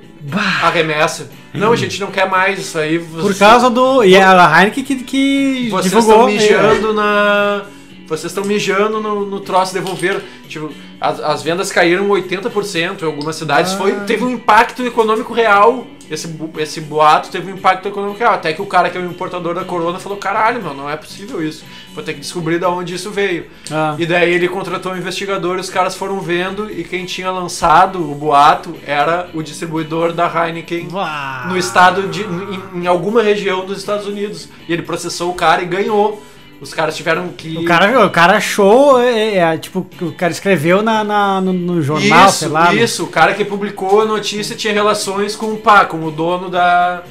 a 0.62 0.70
remessa. 0.70 1.30
Não, 1.53 1.72
a 1.72 1.76
gente 1.76 1.99
não 1.99 2.08
quer 2.08 2.30
mais 2.30 2.60
isso 2.60 2.78
aí. 2.78 2.99
Por 2.99 3.22
você- 3.22 3.39
causa 3.39 3.70
do. 3.70 4.03
E 4.03 4.18
a 4.18 4.60
Heineken 4.60 4.84
que, 4.84 4.95
que 5.03 5.70
vocês 5.70 5.93
divulgou. 5.93 6.30
estão 6.30 6.58
mijando 6.58 6.93
na. 6.93 7.64
Vocês 8.08 8.32
estão 8.32 8.45
mijando 8.45 8.99
no, 9.01 9.26
no 9.26 9.39
troço 9.41 9.74
devolver. 9.74 10.24
Tipo, 10.47 10.72
as, 10.99 11.20
as 11.20 11.43
vendas 11.43 11.72
caíram 11.72 12.08
80% 12.08 13.01
em 13.01 13.05
algumas 13.05 13.36
cidades. 13.36 13.74
Ah. 13.74 13.78
Foi, 13.78 13.91
teve 14.01 14.24
um 14.24 14.30
impacto 14.30 14.86
econômico 14.86 15.34
real. 15.34 15.86
Esse, 16.10 16.34
esse 16.58 16.82
boato 16.82 17.30
teve 17.30 17.51
um 17.51 17.55
impacto 17.55 17.88
econômico 17.88 18.20
real. 18.20 18.34
Até 18.34 18.53
que 18.53 18.62
o 18.62 18.66
cara 18.66 18.89
que 18.89 18.97
é 18.97 19.01
o 19.01 19.05
importador 19.05 19.53
da 19.53 19.66
corona 19.66 19.99
falou: 19.99 20.18
caralho, 20.18 20.62
meu, 20.62 20.74
não 20.74 20.89
é 20.89 20.95
possível 20.95 21.45
isso. 21.45 21.66
Vou 21.93 22.03
ter 22.03 22.14
que 22.14 22.20
descobrir 22.20 22.60
de 22.60 22.66
onde 22.66 22.95
isso 22.95 23.12
veio. 23.12 23.47
Ah. 23.72 23.95
E 23.97 24.05
daí 24.05 24.34
ele 24.34 24.47
contratou 24.47 24.93
um 24.93 24.97
investigador, 24.97 25.58
os 25.58 25.70
caras 25.70 25.95
foram 25.95 26.20
vendo, 26.22 26.72
e 26.72 26.84
quem 26.84 27.05
tinha 27.05 27.32
lançado 27.32 27.99
o 27.99 28.16
boato 28.16 28.76
era 28.86 29.30
o 29.34 29.41
distribuidor 29.41 30.14
da 30.14 30.28
Heineken 30.28 30.88
Bah. 30.88 31.45
no 31.49 31.58
estado 31.58 32.08
de. 32.08 32.24
Em, 32.24 32.84
em 32.84 32.88
alguma 32.88 33.22
região 33.22 33.66
dos 33.66 33.78
Estados 33.78 34.05
Unidos. 34.05 34.47
E 34.68 34.74
ele 34.74 34.82
processou 34.82 35.32
o 35.32 35.36
cara 35.36 35.62
e 35.62 35.66
ganhou. 35.66 36.24
Os 36.60 36.74
caras 36.74 36.95
tiveram 36.97 37.28
que. 37.30 37.55
O 37.58 37.66
cara, 37.66 38.05
o 38.05 38.10
cara 38.10 38.38
achou, 38.38 38.99
é, 38.99 39.36
é, 39.38 39.58
tipo, 39.58 39.86
o 40.01 40.12
cara 40.14 40.32
escreveu 40.32 40.82
na, 40.82 41.03
na- 41.03 41.39
no, 41.39 41.53
no 41.53 41.82
jornal, 41.84 42.28
isso, 42.30 42.38
sei 42.39 42.47
lá. 42.47 42.72
no- 42.72 42.80
isso, 42.80 43.03
o 43.03 43.08
cara 43.08 43.34
que 43.36 43.45
publicou 43.45 44.01
a 44.01 44.05
notícia 44.05 44.55
tinha 44.55 44.74
relações 44.74 45.36
com 45.36 45.53
o 45.53 45.58
pá, 45.58 45.86
com 45.86 46.03
o 46.03 46.10
dono 46.12 46.49
da. 46.49 47.03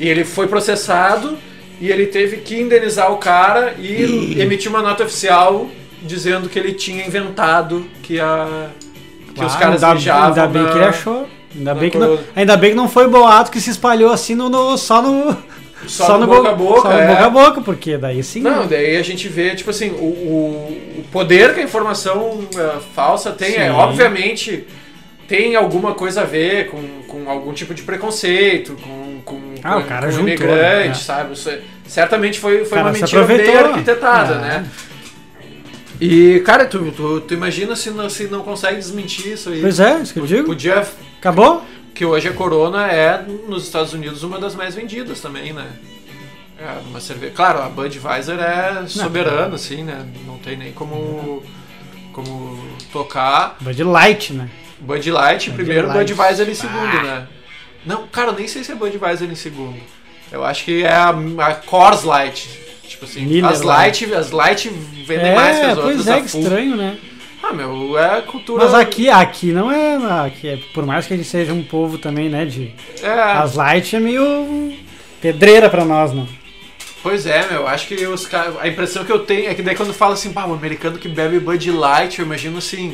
E 0.00 0.08
ele 0.08 0.24
foi 0.24 0.48
processado 0.48 1.38
e 1.80 1.90
ele 1.90 2.06
teve 2.06 2.38
que 2.38 2.60
indenizar 2.60 3.12
o 3.12 3.18
cara 3.18 3.74
e 3.78 4.34
emitir 4.40 4.68
uma 4.68 4.82
nota 4.82 5.04
oficial 5.04 5.68
dizendo 6.02 6.48
que 6.48 6.58
ele 6.58 6.72
tinha 6.72 7.06
inventado 7.06 7.86
que 8.02 8.18
a. 8.18 8.66
que 9.32 9.44
os 9.44 9.54
Ah, 9.54 9.58
caras 9.58 9.84
ainda, 9.84 9.94
mijavam 9.94 10.26
ainda 10.28 10.46
bem 10.48 10.62
na- 10.62 10.68
que 10.70 10.78
ele 10.78 10.84
achou. 10.86 11.28
Ainda 11.54 11.74
bem, 11.74 11.90
que 11.90 11.98
não, 11.98 12.18
ainda 12.34 12.56
bem 12.56 12.70
que 12.70 12.76
não 12.76 12.88
foi 12.88 13.06
boato 13.06 13.50
que 13.50 13.60
se 13.60 13.70
espalhou 13.70 14.10
assim 14.10 14.34
no, 14.34 14.48
no- 14.48 14.76
só 14.76 15.00
no. 15.00 15.36
Só 15.86 16.18
no 16.18 16.26
boca 16.26 16.48
a 16.50 16.54
boca, 16.54 16.80
Só 16.82 16.88
no 16.92 16.98
é. 16.98 17.06
boca 17.08 17.24
a 17.26 17.30
boca, 17.30 17.60
porque 17.60 17.96
daí 17.98 18.22
sim. 18.22 18.40
Não, 18.40 18.66
daí 18.66 18.96
a 18.96 19.02
gente 19.02 19.28
vê, 19.28 19.54
tipo 19.54 19.70
assim, 19.70 19.90
o, 19.90 19.94
o, 20.04 20.98
o 21.00 21.04
poder 21.10 21.54
que 21.54 21.60
a 21.60 21.62
informação 21.64 22.46
eh, 22.56 22.78
falsa 22.94 23.30
tem, 23.32 23.56
é, 23.56 23.64
Sim. 23.68 23.70
obviamente, 23.70 24.64
tem 25.26 25.56
alguma 25.56 25.94
coisa 25.94 26.22
a 26.22 26.24
ver 26.24 26.68
com, 26.70 26.82
com 27.08 27.28
algum 27.28 27.52
tipo 27.52 27.74
de 27.74 27.82
preconceito, 27.82 28.76
com, 28.82 29.20
com, 29.24 29.40
Ah, 29.62 29.74
com, 29.74 29.80
o 29.80 29.84
cara 29.84 30.06
com 30.06 30.12
juntou, 30.12 30.28
imigrante, 30.28 30.88
né? 30.88 30.94
sabe? 30.94 31.32
Isso 31.34 31.50
é- 31.50 31.60
certamente 31.86 32.38
foi, 32.38 32.58
foi 32.64 32.78
Cara, 32.78 32.90
uma 32.90 32.92
mentira 32.92 33.24
bem 33.24 33.56
arquitetada, 33.56 34.34
É. 34.34 34.38
né? 34.38 34.66
E, 36.00 36.40
cara, 36.44 36.64
tu, 36.66 36.90
tu, 36.96 37.20
tu 37.20 37.34
imagina 37.34 37.76
se 37.76 37.90
não, 37.90 38.10
se 38.10 38.24
não 38.24 38.40
consegue 38.42 38.76
desmentir 38.76 39.34
isso 39.34 39.50
aí. 39.50 39.60
Pois 39.60 39.78
é, 39.78 40.00
isso 40.00 40.12
que 40.12 40.18
eu 40.18 40.26
digo. 40.26 40.46
Podia 40.46 40.84
Acabou? 41.20 41.62
Que 41.94 42.04
hoje 42.04 42.28
a 42.28 42.32
Corona 42.32 42.86
é, 42.90 43.22
nos 43.48 43.64
Estados 43.64 43.92
Unidos, 43.92 44.22
uma 44.22 44.38
das 44.38 44.54
mais 44.54 44.74
vendidas 44.74 45.20
também, 45.20 45.52
né? 45.52 45.66
É 46.58 46.80
uma 46.86 47.00
cerveja. 47.00 47.32
Claro, 47.34 47.60
a 47.60 47.68
Budweiser 47.68 48.38
é 48.38 48.86
soberana, 48.86 49.54
assim, 49.56 49.82
né? 49.82 50.06
Não 50.26 50.38
tem 50.38 50.56
nem 50.56 50.72
como, 50.72 51.42
como 52.12 52.62
tocar. 52.92 53.56
Bud 53.60 53.82
Light, 53.82 54.32
né? 54.32 54.48
Bud 54.78 55.10
Light 55.10 55.48
em 55.48 55.50
Bud 55.50 55.64
primeiro, 55.64 55.88
Light. 55.88 56.12
Budweiser 56.12 56.48
em 56.48 56.54
segundo, 56.54 57.02
né? 57.02 57.26
Não, 57.84 58.06
cara, 58.06 58.30
eu 58.30 58.34
nem 58.34 58.46
sei 58.46 58.62
se 58.62 58.72
é 58.72 58.74
Budweiser 58.74 59.30
em 59.30 59.34
segundo. 59.34 59.78
Eu 60.30 60.44
acho 60.44 60.64
que 60.64 60.84
é 60.84 60.92
a, 60.92 61.10
a 61.10 61.54
Coors 61.54 62.04
Light. 62.04 62.48
Tipo 62.86 63.04
assim, 63.06 63.24
Miller 63.24 63.50
as 63.50 63.62
Light, 63.62 64.14
as 64.14 64.30
Light 64.30 64.68
vendem 64.68 65.34
mais 65.34 65.58
que 65.58 65.64
as 65.64 65.78
outras. 65.78 65.96
pois 65.96 66.06
é, 66.06 66.20
que 66.20 66.26
estranho, 66.26 66.76
né? 66.76 66.98
Ah, 67.42 67.52
meu, 67.52 67.98
é 67.98 68.20
cultura. 68.22 68.64
Mas 68.64 68.74
aqui, 68.74 69.10
aqui 69.10 69.52
não 69.52 69.70
é, 69.70 69.96
aqui 70.26 70.48
é. 70.48 70.58
Por 70.72 70.86
mais 70.86 71.06
que 71.06 71.14
a 71.14 71.16
gente 71.16 71.28
seja 71.28 71.52
um 71.52 71.62
povo 71.62 71.98
também, 71.98 72.28
né? 72.28 72.44
De. 72.44 72.72
É, 73.02 73.10
As 73.10 73.54
light 73.56 73.96
é 73.96 74.00
meio. 74.00 74.72
pedreira 75.20 75.68
pra 75.68 75.84
nós, 75.84 76.12
né? 76.12 76.26
Pois 77.02 77.26
é, 77.26 77.50
meu, 77.50 77.66
acho 77.66 77.88
que 77.88 78.06
os 78.06 78.26
caras. 78.26 78.54
A 78.60 78.68
impressão 78.68 79.04
que 79.04 79.10
eu 79.10 79.18
tenho 79.20 79.50
é 79.50 79.54
que 79.54 79.62
daí 79.62 79.74
quando 79.74 79.92
fala 79.92 80.14
assim, 80.14 80.32
pá, 80.32 80.44
o 80.46 80.54
americano 80.54 80.98
que 80.98 81.08
bebe 81.08 81.40
Bud 81.40 81.70
Light, 81.72 82.18
eu 82.20 82.24
imagino 82.24 82.58
assim. 82.58 82.92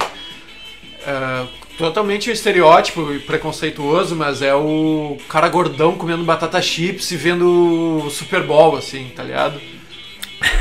é, 1.07 1.46
totalmente 1.76 2.30
estereótipo 2.30 3.12
e 3.12 3.18
preconceituoso, 3.20 4.16
mas 4.16 4.42
é 4.42 4.55
o 4.55 5.16
cara 5.28 5.49
gordão 5.49 5.94
comendo 5.96 6.24
batata 6.24 6.61
chips 6.61 7.11
e 7.12 7.16
vendo 7.16 8.03
o 8.07 8.11
Super 8.11 8.42
Bowl, 8.42 8.76
assim, 8.76 9.11
tá 9.14 9.22
ligado? 9.22 9.61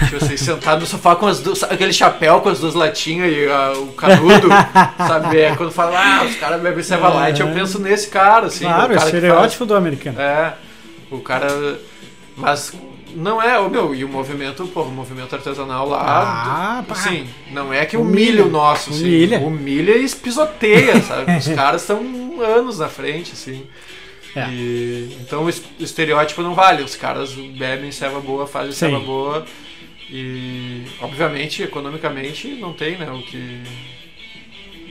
Tipo 0.05 0.15
assim, 0.17 0.37
sentado 0.37 0.79
no 0.81 0.87
sofá 0.87 1.15
com 1.15 1.27
as 1.27 1.39
duas, 1.39 1.61
aquele 1.63 1.93
chapéu 1.93 2.41
com 2.41 2.49
as 2.49 2.59
duas 2.59 2.73
latinhas 2.73 3.31
e 3.31 3.47
ah, 3.47 3.73
o 3.77 3.87
canudo, 3.93 4.47
sabe? 4.97 5.39
É, 5.39 5.55
quando 5.55 5.71
fala, 5.71 5.99
ah, 5.99 6.23
os 6.25 6.35
caras 6.35 6.59
bebem 6.61 6.83
Seva 6.83 7.09
Light, 7.09 7.39
eu 7.39 7.47
penso 7.49 7.79
nesse 7.79 8.07
cara, 8.07 8.47
assim. 8.47 8.65
claro, 8.65 8.91
o 8.91 8.95
é 8.95 8.95
cara 8.95 8.95
que 8.95 8.99
faz- 8.99 9.13
estereótipo 9.13 9.65
do 9.65 9.75
americano. 9.75 10.19
é, 10.19 10.53
o 11.11 11.19
cara. 11.19 11.79
Mas 12.35 12.73
não 13.15 13.41
é, 13.41 13.59
ô, 13.59 13.69
meu, 13.69 13.93
e 13.95 14.03
o 14.03 14.07
movimento, 14.09 14.65
pô, 14.67 14.81
o 14.83 14.91
movimento 14.91 15.35
artesanal 15.35 15.87
lá. 15.87 15.99
Ah, 16.79 16.83
pá. 16.87 16.93
assim, 16.93 17.27
não 17.51 17.71
é 17.73 17.85
que 17.85 17.97
Humilha. 17.97 18.43
humilha 18.43 18.45
o 18.45 18.49
nosso, 18.49 18.89
assim. 18.89 18.99
Humilha. 19.01 19.39
Humilha 19.39 19.97
e 19.97 20.09
pisoteia, 20.09 20.99
sabe? 21.01 21.37
Os 21.37 21.47
caras 21.55 21.81
estão 21.81 22.01
anos 22.41 22.79
na 22.79 22.87
frente, 22.89 23.31
assim. 23.33 23.63
É. 24.35 24.47
E, 24.49 25.17
então 25.21 25.43
o 25.45 25.49
es- 25.49 25.63
o 25.79 25.83
estereótipo 25.83 26.41
não 26.43 26.53
vale. 26.53 26.83
Os 26.83 26.95
caras 26.95 27.31
bebem 27.33 27.91
serva 27.91 28.19
boa, 28.19 28.45
fazem 28.45 28.71
Sim. 28.71 28.77
serva 28.79 28.99
boa. 28.99 29.45
E, 30.09 30.83
obviamente, 31.01 31.63
economicamente, 31.63 32.47
não 32.47 32.71
tem, 32.73 32.97
né? 32.97 33.09
O 33.11 33.21
que 33.21 33.61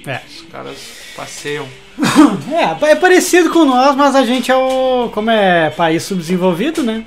É. 0.07 0.21
os 0.27 0.43
caras 0.43 0.77
passeiam. 1.17 1.67
É, 2.53 2.91
é 2.93 2.95
parecido 2.95 3.51
com 3.51 3.64
nós, 3.64 3.97
mas 3.97 4.14
a 4.14 4.25
gente 4.25 4.51
é 4.51 4.57
o. 4.57 5.11
Como 5.12 5.31
é 5.31 5.71
país 5.71 6.03
subdesenvolvido, 6.05 6.83
né? 6.83 7.05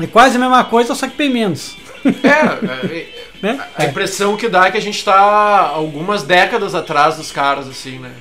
É 0.00 0.06
quase 0.06 0.36
a 0.36 0.38
mesma 0.38 0.64
coisa, 0.64 0.94
só 0.94 1.08
que 1.08 1.16
bem 1.16 1.30
menos. 1.30 1.76
É, 2.04 2.28
é, 2.66 3.06
né? 3.42 3.66
A 3.76 3.84
impressão 3.84 4.36
que 4.36 4.48
dá 4.48 4.66
é 4.66 4.70
que 4.70 4.78
a 4.78 4.82
gente 4.82 5.04
tá 5.04 5.68
algumas 5.74 6.22
décadas 6.22 6.74
atrás 6.74 7.16
dos 7.16 7.32
caras, 7.32 7.68
assim, 7.68 7.98
né? 7.98 8.12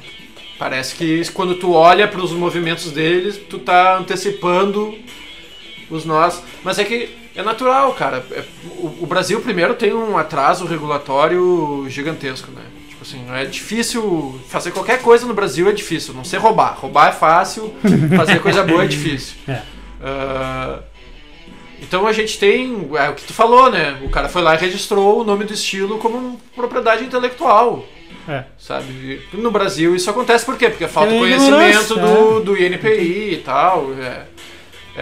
Parece 0.57 0.95
que 0.95 1.32
quando 1.34 1.55
tu 1.55 1.74
olha 1.74 2.07
para 2.07 2.22
os 2.22 2.32
movimentos 2.32 2.91
deles, 2.91 3.39
tu 3.49 3.59
tá 3.59 3.97
antecipando 3.97 4.97
os 5.89 6.03
nós. 6.05 6.41
Mas 6.63 6.80
é 6.80 6.84
que 6.84 7.09
é 7.38 7.43
natural, 7.43 7.93
cara. 7.93 8.25
É- 8.31 8.43
o, 8.79 9.05
Brasil, 9.05 9.39
primeiro, 9.39 9.75
tem 9.75 9.93
um 9.93 10.17
atraso 10.17 10.65
regulatório 10.65 11.85
gigantesco, 11.88 12.51
né? 12.51 12.63
Tipo 12.89 13.03
assim, 13.03 13.25
é 13.31 13.45
difícil. 13.45 14.39
Fazer 14.49 14.71
qualquer 14.71 15.01
coisa 15.01 15.25
no 15.25 15.33
Brasil 15.33 15.69
é 15.69 15.71
difícil. 15.71 16.13
Não 16.13 16.25
sei 16.25 16.39
roubar. 16.39 16.77
Roubar 16.79 17.09
é 17.09 17.11
fácil, 17.11 17.73
fazer 18.15 18.39
coisa 18.41 18.63
boa 18.63 18.83
é 18.83 18.88
difícil. 18.89 19.35
É. 19.47 19.61
Ah, 20.03 20.79
então 21.81 22.07
a 22.07 22.11
gente 22.11 22.39
tem. 22.39 22.89
É 22.95 23.09
o 23.09 23.13
que 23.13 23.23
tu 23.23 23.33
falou, 23.33 23.69
né? 23.71 23.99
O 24.03 24.09
cara 24.09 24.27
foi 24.27 24.41
lá 24.41 24.55
e 24.55 24.57
registrou 24.57 25.21
o 25.21 25.23
nome 25.23 25.43
do 25.45 25.53
estilo 25.53 25.99
como 25.99 26.41
propriedade 26.55 27.03
intelectual. 27.03 27.85
É. 28.27 28.43
Sabe? 28.57 29.21
No 29.31 29.51
Brasil 29.51 29.95
isso 29.95 30.09
acontece 30.09 30.43
por 30.43 30.57
quê? 30.57 30.69
Porque 30.69 30.88
falta 30.88 31.13
É 31.13 31.19
conhecimento 31.19 31.95
do, 31.95 32.39
do 32.41 32.57
INPI 32.57 33.33
e 33.35 33.41
tal. 33.45 33.93
É, 33.93 34.25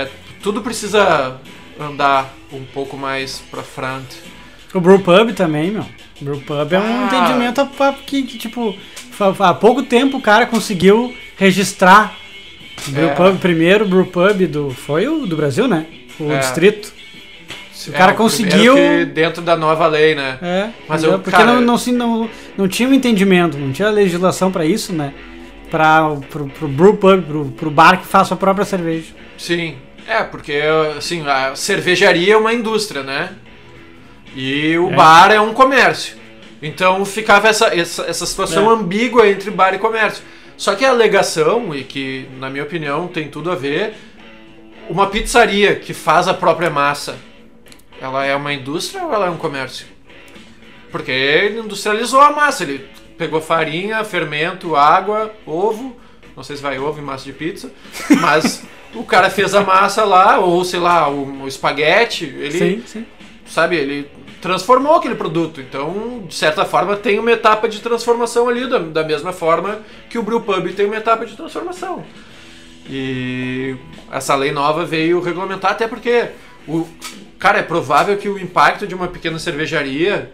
é- 0.01 0.09
tudo 0.43 0.61
precisa 0.61 1.39
andar 1.80 2.34
um 2.51 2.63
pouco 2.63 2.95
mais 2.97 3.39
pra 3.51 3.63
frente. 3.63 4.17
O 4.73 4.80
Brewpub 4.80 5.34
também, 5.34 5.71
meu. 5.71 5.86
O 6.21 6.26
Brewpub 6.26 6.73
é 6.73 6.80
um 6.80 6.84
Ah. 6.84 7.05
entendimento 7.07 7.67
que, 8.05 8.23
que, 8.23 8.38
tipo, 8.38 8.76
há 9.39 9.53
pouco 9.53 9.84
tempo 9.84 10.17
o 10.17 10.21
cara 10.21 10.45
conseguiu 10.45 11.13
registrar 11.38 12.15
o 12.88 12.91
Brewpub 12.91 13.38
primeiro, 13.39 13.86
o 13.86 13.88
Brewpub 13.88 14.47
do. 14.47 14.69
Foi 14.71 15.07
o 15.07 15.26
do 15.26 15.36
Brasil, 15.36 15.67
né? 15.67 15.86
O 16.19 16.32
É. 16.32 16.39
distrito. 16.39 16.93
O 17.88 17.89
É, 17.89 17.91
cara 17.97 18.13
primeiro 18.13 18.17
conseguiu- 18.17 18.76
que 18.76 19.05
dentro 19.05 19.41
da 19.43 19.55
nova 19.55 19.86
lei, 19.88 20.15
né? 20.15 20.39
É, 20.41 20.69
Mas 20.88 21.03
eu- 21.03 21.13
porque 21.19 21.30
cara- 21.30 21.53
não, 21.53 21.61
não, 21.61 21.78
não, 21.93 22.30
não 22.57 22.67
tinha 22.67 22.89
um 22.89 22.93
entendimento, 22.93 23.57
não 23.57 23.71
tinha 23.71 23.89
legislação 23.89 24.51
pra 24.51 24.65
isso, 24.65 24.91
né? 24.91 25.13
Pra, 25.69 26.09
pro, 26.30 26.47
pro 26.47 26.67
brewpub, 26.67 27.21
pro, 27.23 27.45
pro 27.45 27.69
bar 27.71 27.99
que 27.99 28.07
faça 28.07 28.34
a 28.34 28.38
própria 28.38 28.65
cerveja. 28.65 29.13
Sim. 29.38 29.76
É, 30.08 30.24
porque 30.24 30.62
assim, 30.97 31.28
a 31.28 31.56
cervejaria 31.56 32.34
é 32.34 32.38
uma 32.38 32.53
indústria, 32.53 33.03
né? 33.03 33.34
E 34.36 34.78
o 34.78 34.91
É. 34.91 34.95
bar 34.95 35.32
é 35.32 35.39
um 35.39 35.53
comércio. 35.53 36.18
Então 36.62 37.03
ficava 37.06 37.47
essa, 37.47 37.68
essa, 37.76 38.03
essa 38.03 38.26
situação 38.26 38.70
É. 38.70 38.74
ambígua 38.74 39.28
entre 39.28 39.49
bar 39.51 39.74
e 39.74 39.80
comércio. 39.80 40.24
Só 40.58 40.74
que 40.76 40.86
a 40.86 40.89
alegação, 40.89 41.76
e 41.76 41.84
que 41.84 42.28
na 42.39 42.49
minha 42.49 42.64
opinião 42.64 43.08
tem 43.08 43.28
tudo 43.28 43.51
a 43.51 43.56
ver, 43.56 43.93
uma 44.89 45.08
pizzaria 45.08 45.76
que 45.76 45.93
faz 45.93 46.28
a 46.28 46.34
própria 46.34 46.70
massa, 46.70 47.18
ela 47.99 48.26
é 48.26 48.36
uma 48.36 48.53
indústria 48.53 49.03
ou 49.03 49.14
ela 49.14 49.28
é 49.28 49.30
um 49.30 49.38
comércio? 49.38 49.88
Porque 50.91 51.12
ele 51.12 51.60
industrializou 51.60 52.22
a 52.22 52.32
massa, 52.32 52.64
ele 52.64 52.88
pegou 53.18 53.41
farinha, 53.41 54.03
fermento, 54.03 54.76
água, 54.76 55.34
ovo, 55.45 55.95
não 56.38 56.43
sei 56.43 56.56
se 56.56 56.62
vai 56.62 56.78
ovo 56.80 56.99
em 56.99 57.03
massa 57.03 57.26
de 57.26 57.34
pizza, 57.34 57.70
mas 58.22 58.64
o 58.95 59.03
cara 59.03 59.29
fez 59.29 59.53
a 59.53 59.61
massa 59.61 60.03
lá, 60.03 60.39
ou 60.39 60.63
sei 60.63 60.79
lá, 60.79 61.09
o, 61.09 61.43
o 61.43 61.47
espaguete, 61.47 62.25
ele, 62.25 62.57
Sim, 62.57 62.83
sim. 62.85 63.05
sabe, 63.45 63.75
ele 63.75 64.09
transformou 64.41 64.95
aquele 64.95 65.15
produto. 65.15 65.61
Então, 65.61 66.23
de 66.27 66.35
certa 66.35 66.65
forma, 66.65 66.95
tem 66.95 67.19
uma 67.19 67.31
etapa 67.31 67.67
de 67.67 67.79
transformação 67.81 68.47
ali, 68.47 68.67
da, 68.67 68.79
da 68.79 69.03
mesma 69.03 69.33
forma 69.33 69.79
que 70.09 70.17
o 70.17 70.23
Brewpub 70.23 70.71
tem 70.73 70.85
uma 70.85 70.97
etapa 70.97 71.25
de 71.25 71.35
transformação. 71.35 72.03
E 72.89 73.75
essa 74.11 74.35
lei 74.35 74.51
nova 74.51 74.85
veio 74.85 75.19
regulamentar, 75.19 75.71
até 75.71 75.87
porque, 75.87 76.29
o, 76.67 76.87
cara, 77.39 77.59
é 77.59 77.63
provável 77.63 78.15
que 78.17 78.29
o 78.29 78.39
impacto 78.39 78.85
de 78.85 78.93
uma 78.93 79.07
pequena 79.07 79.39
cervejaria 79.39 80.31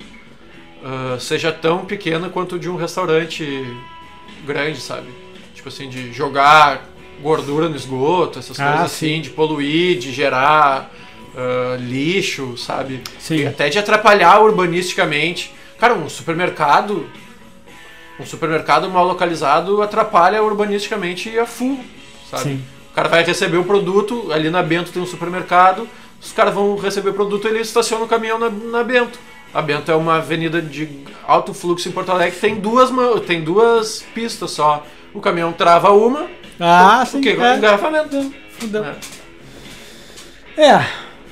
ah, 0.84 1.18
seja 1.20 1.52
tão 1.52 1.86
pequeno 1.86 2.30
quanto 2.30 2.56
o 2.56 2.60
de 2.60 2.70
um 2.70 2.76
restaurante 2.76 3.46
grande, 4.46 4.82
sabe? 4.82 5.08
Tipo 5.54 5.70
assim, 5.70 5.88
de 5.88 6.12
jogar 6.12 6.90
gordura 7.22 7.70
no 7.70 7.76
esgoto, 7.76 8.40
essas 8.40 8.60
Ah, 8.60 8.72
coisas 8.72 8.92
sim. 8.92 9.14
assim, 9.14 9.22
de 9.22 9.30
poluir, 9.30 9.98
de 10.00 10.12
gerar 10.12 10.92
ah, 11.36 11.78
lixo, 11.80 12.58
sabe? 12.58 13.02
Sim. 13.20 13.38
E 13.38 13.48
até 13.48 13.70
de 13.70 13.80
atrapalhar 13.80 14.42
urbanisticamente. 14.42 15.54
Cara, 15.80 15.94
um 15.94 16.10
supermercado. 16.10 17.08
Um 18.20 18.26
supermercado 18.26 18.90
mal 18.90 19.06
localizado 19.06 19.82
atrapalha 19.82 20.44
urbanisticamente 20.44 21.40
a 21.40 21.46
full, 21.46 21.80
sabe? 22.30 22.44
Sim. 22.44 22.64
O 22.92 22.94
cara 22.94 23.08
vai 23.08 23.24
receber 23.24 23.58
o 23.58 23.64
produto, 23.64 24.32
ali 24.32 24.50
na 24.50 24.62
Bento 24.62 24.92
tem 24.92 25.02
um 25.02 25.06
supermercado, 25.06 25.88
os 26.22 26.32
caras 26.32 26.54
vão 26.54 26.76
receber 26.76 27.10
o 27.10 27.14
produto 27.14 27.48
ele 27.48 27.60
estaciona 27.60 28.04
o 28.04 28.08
caminhão 28.08 28.38
na, 28.38 28.50
na 28.50 28.84
Bento. 28.84 29.18
A 29.54 29.62
Bento 29.62 29.92
é 29.92 29.96
uma 29.96 30.18
avenida 30.18 30.62
de 30.62 30.88
alto 31.26 31.54
fluxo 31.54 31.88
em 31.90 31.92
Porto 31.92 32.12
Alegre, 32.12 32.38
tem 32.40 32.56
duas, 32.56 32.92
tem 33.26 33.42
duas 33.42 34.06
pistas 34.14 34.52
só. 34.52 34.86
O 35.14 35.20
caminhão 35.20 35.52
trava 35.52 35.92
uma, 35.92 36.30
Ah, 36.62 37.02
o 37.04 37.06
sim. 37.06 37.22
quê? 37.22 37.30
é. 37.40 37.58
Engarrafamento. 37.58 38.34
Fudeu. 38.60 38.86
É. 40.58 40.64
É. 40.64 40.86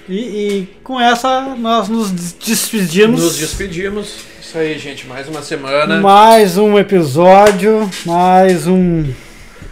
E, 0.07 0.15
e 0.17 0.67
com 0.83 0.99
essa 0.99 1.41
nós 1.57 1.87
nos 1.87 2.09
des- 2.11 2.35
despedimos. 2.39 3.21
Nos 3.21 3.37
despedimos. 3.37 4.15
Isso 4.41 4.57
aí, 4.57 4.77
gente. 4.79 5.05
Mais 5.07 5.27
uma 5.27 5.41
semana. 5.43 5.99
Mais 6.01 6.57
um 6.57 6.77
episódio, 6.79 7.87
mais 8.05 8.65
um. 8.65 9.05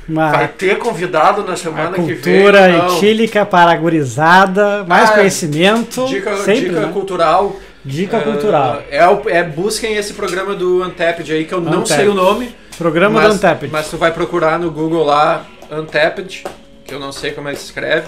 Uma 0.07 0.31
Vai 0.31 0.47
ter 0.47 0.77
convidado 0.77 1.43
na 1.43 1.57
semana 1.57 1.91
que 1.91 2.01
vem. 2.01 2.15
cultura 2.15 2.67
não. 2.69 2.95
etílica 2.97 3.45
para 3.45 3.71
a 3.71 3.75
gurizada, 3.75 4.85
mais 4.85 5.09
Ah, 5.09 5.13
conhecimento. 5.15 6.05
Dica, 6.07 6.37
sempre, 6.37 6.69
dica 6.69 6.79
né? 6.81 6.89
cultural. 6.93 7.55
Dica 7.83 8.17
Ah, 8.17 8.21
cultural. 8.21 8.83
É, 8.89 9.05
o- 9.07 9.23
é, 9.27 9.43
busquem 9.43 9.95
esse 9.97 10.13
programa 10.13 10.53
do 10.55 10.81
Untapped 10.85 11.29
aí, 11.33 11.43
que 11.45 11.53
eu 11.53 11.59
não 11.59 11.79
Untapped. 11.79 11.93
sei 11.95 12.07
o 12.07 12.13
nome. 12.13 12.55
Programa 12.77 13.19
mas, 13.21 13.29
do 13.29 13.35
Untapped. 13.35 13.71
Mas 13.71 13.89
tu 13.89 13.97
vai 13.97 14.11
procurar 14.11 14.59
no 14.59 14.69
Google 14.71 15.03
lá, 15.03 15.45
Untapped, 15.71 16.43
que 16.85 16.93
eu 16.93 16.99
não 16.99 17.11
sei 17.11 17.31
como 17.31 17.49
é 17.49 17.53
que 17.53 17.59
se 17.59 17.65
escreve. 17.65 18.07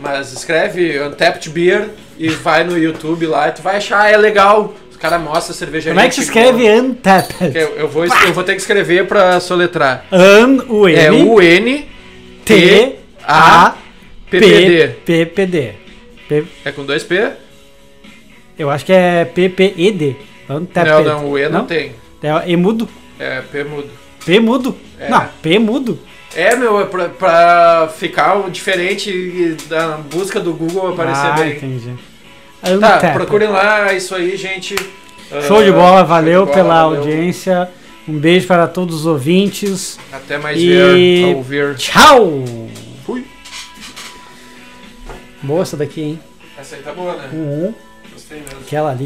Mas 0.00 0.32
escreve 0.32 0.98
Untapped 1.02 1.50
Beer 1.50 1.90
e 2.18 2.28
vai 2.30 2.64
no 2.64 2.78
YouTube 2.78 3.26
lá 3.26 3.48
e 3.48 3.52
tu 3.52 3.60
vai 3.62 3.76
achar, 3.76 4.10
é 4.10 4.16
legal. 4.16 4.74
Os 4.90 4.96
caras 4.96 5.20
mostram 5.20 5.54
a 5.54 5.58
cervejaria. 5.58 5.92
Como 5.94 6.06
é 6.06 6.08
que 6.08 6.14
se 6.14 6.22
escreve 6.22 6.70
Untapped? 6.70 7.54
Eu, 7.54 7.68
eu 7.76 7.88
vou, 7.88 8.04
eu 8.06 8.32
vou 8.32 8.42
ter 8.44 8.54
que 8.54 8.60
escrever 8.62 9.06
pra 9.06 9.38
soletrar. 9.40 10.06
An, 10.10 10.64
U, 10.68 10.88
N, 10.88 10.98
É 10.98 11.10
U-N, 11.12 11.88
T, 12.44 12.96
A, 13.22 13.74
P, 14.30 14.38
P-P-D. 14.40 14.88
P, 15.04 15.26
P, 15.26 15.46
D. 15.46 15.72
P- 16.28 16.44
É 16.64 16.72
com 16.72 16.84
dois 16.84 17.02
P? 17.02 17.30
eu 18.58 18.70
acho 18.70 18.84
que 18.86 18.92
é 18.92 19.24
P, 19.26 19.48
P, 19.50 19.74
E, 19.76 19.92
D. 19.92 20.16
Untapped. 20.48 20.90
Não, 20.92 21.02
não, 21.22 21.30
o 21.30 21.38
E 21.38 21.48
não, 21.48 21.58
Não? 21.60 21.66
tem. 21.66 21.92
É 22.22 22.50
E 22.50 22.56
mudo. 22.56 22.88
É 23.20 23.42
P 23.42 23.62
mudo. 23.64 23.90
P 24.24 24.40
mudo. 24.40 24.76
É. 24.98 25.08
Não, 25.10 25.28
P 25.42 25.58
mudo. 25.58 25.98
É, 26.34 26.56
meu, 26.56 26.80
é 26.80 26.84
pra, 26.86 27.08
pra 27.08 27.90
ficar 27.96 28.48
diferente 28.50 29.56
da 29.68 29.98
busca 29.98 30.40
do 30.40 30.54
Google 30.54 30.88
aparecer 30.92 31.26
ah, 31.26 31.32
bem. 31.32 31.56
entendi. 31.56 31.94
Tá, 32.80 33.12
procurem 33.12 33.48
lá, 33.48 33.90
é 33.92 33.96
isso 33.96 34.14
aí, 34.14 34.36
gente. 34.36 34.74
Show 35.46 35.62
de 35.62 35.70
Ah, 35.70 35.72
bola, 35.72 36.04
valeu 36.04 36.40
de 36.40 36.52
bola, 36.52 36.54
pela 36.56 36.82
valeu. 36.84 37.00
audiência. 37.00 37.68
Um 38.08 38.18
beijo 38.18 38.46
para 38.46 38.66
todos 38.66 38.96
os 39.00 39.06
ouvintes. 39.06 39.98
Até 40.12 40.38
mais 40.38 40.58
E- 40.58 40.66
ver, 40.68 41.36
ouvir. 41.36 41.74
Tchau! 41.76 42.42
Fui. 43.04 43.24
Boa 45.42 45.62
essa 45.62 45.76
daqui, 45.76 46.00
hein? 46.02 46.20
Essa 46.58 46.76
aí 46.76 46.82
tá 46.82 46.92
boa, 46.92 47.14
né? 47.14 47.28
Uhum. 47.32 47.74
Gostei 48.12 48.40
mesmo. 48.40 48.58
Aquela 48.60 48.90
ali. 48.90 48.98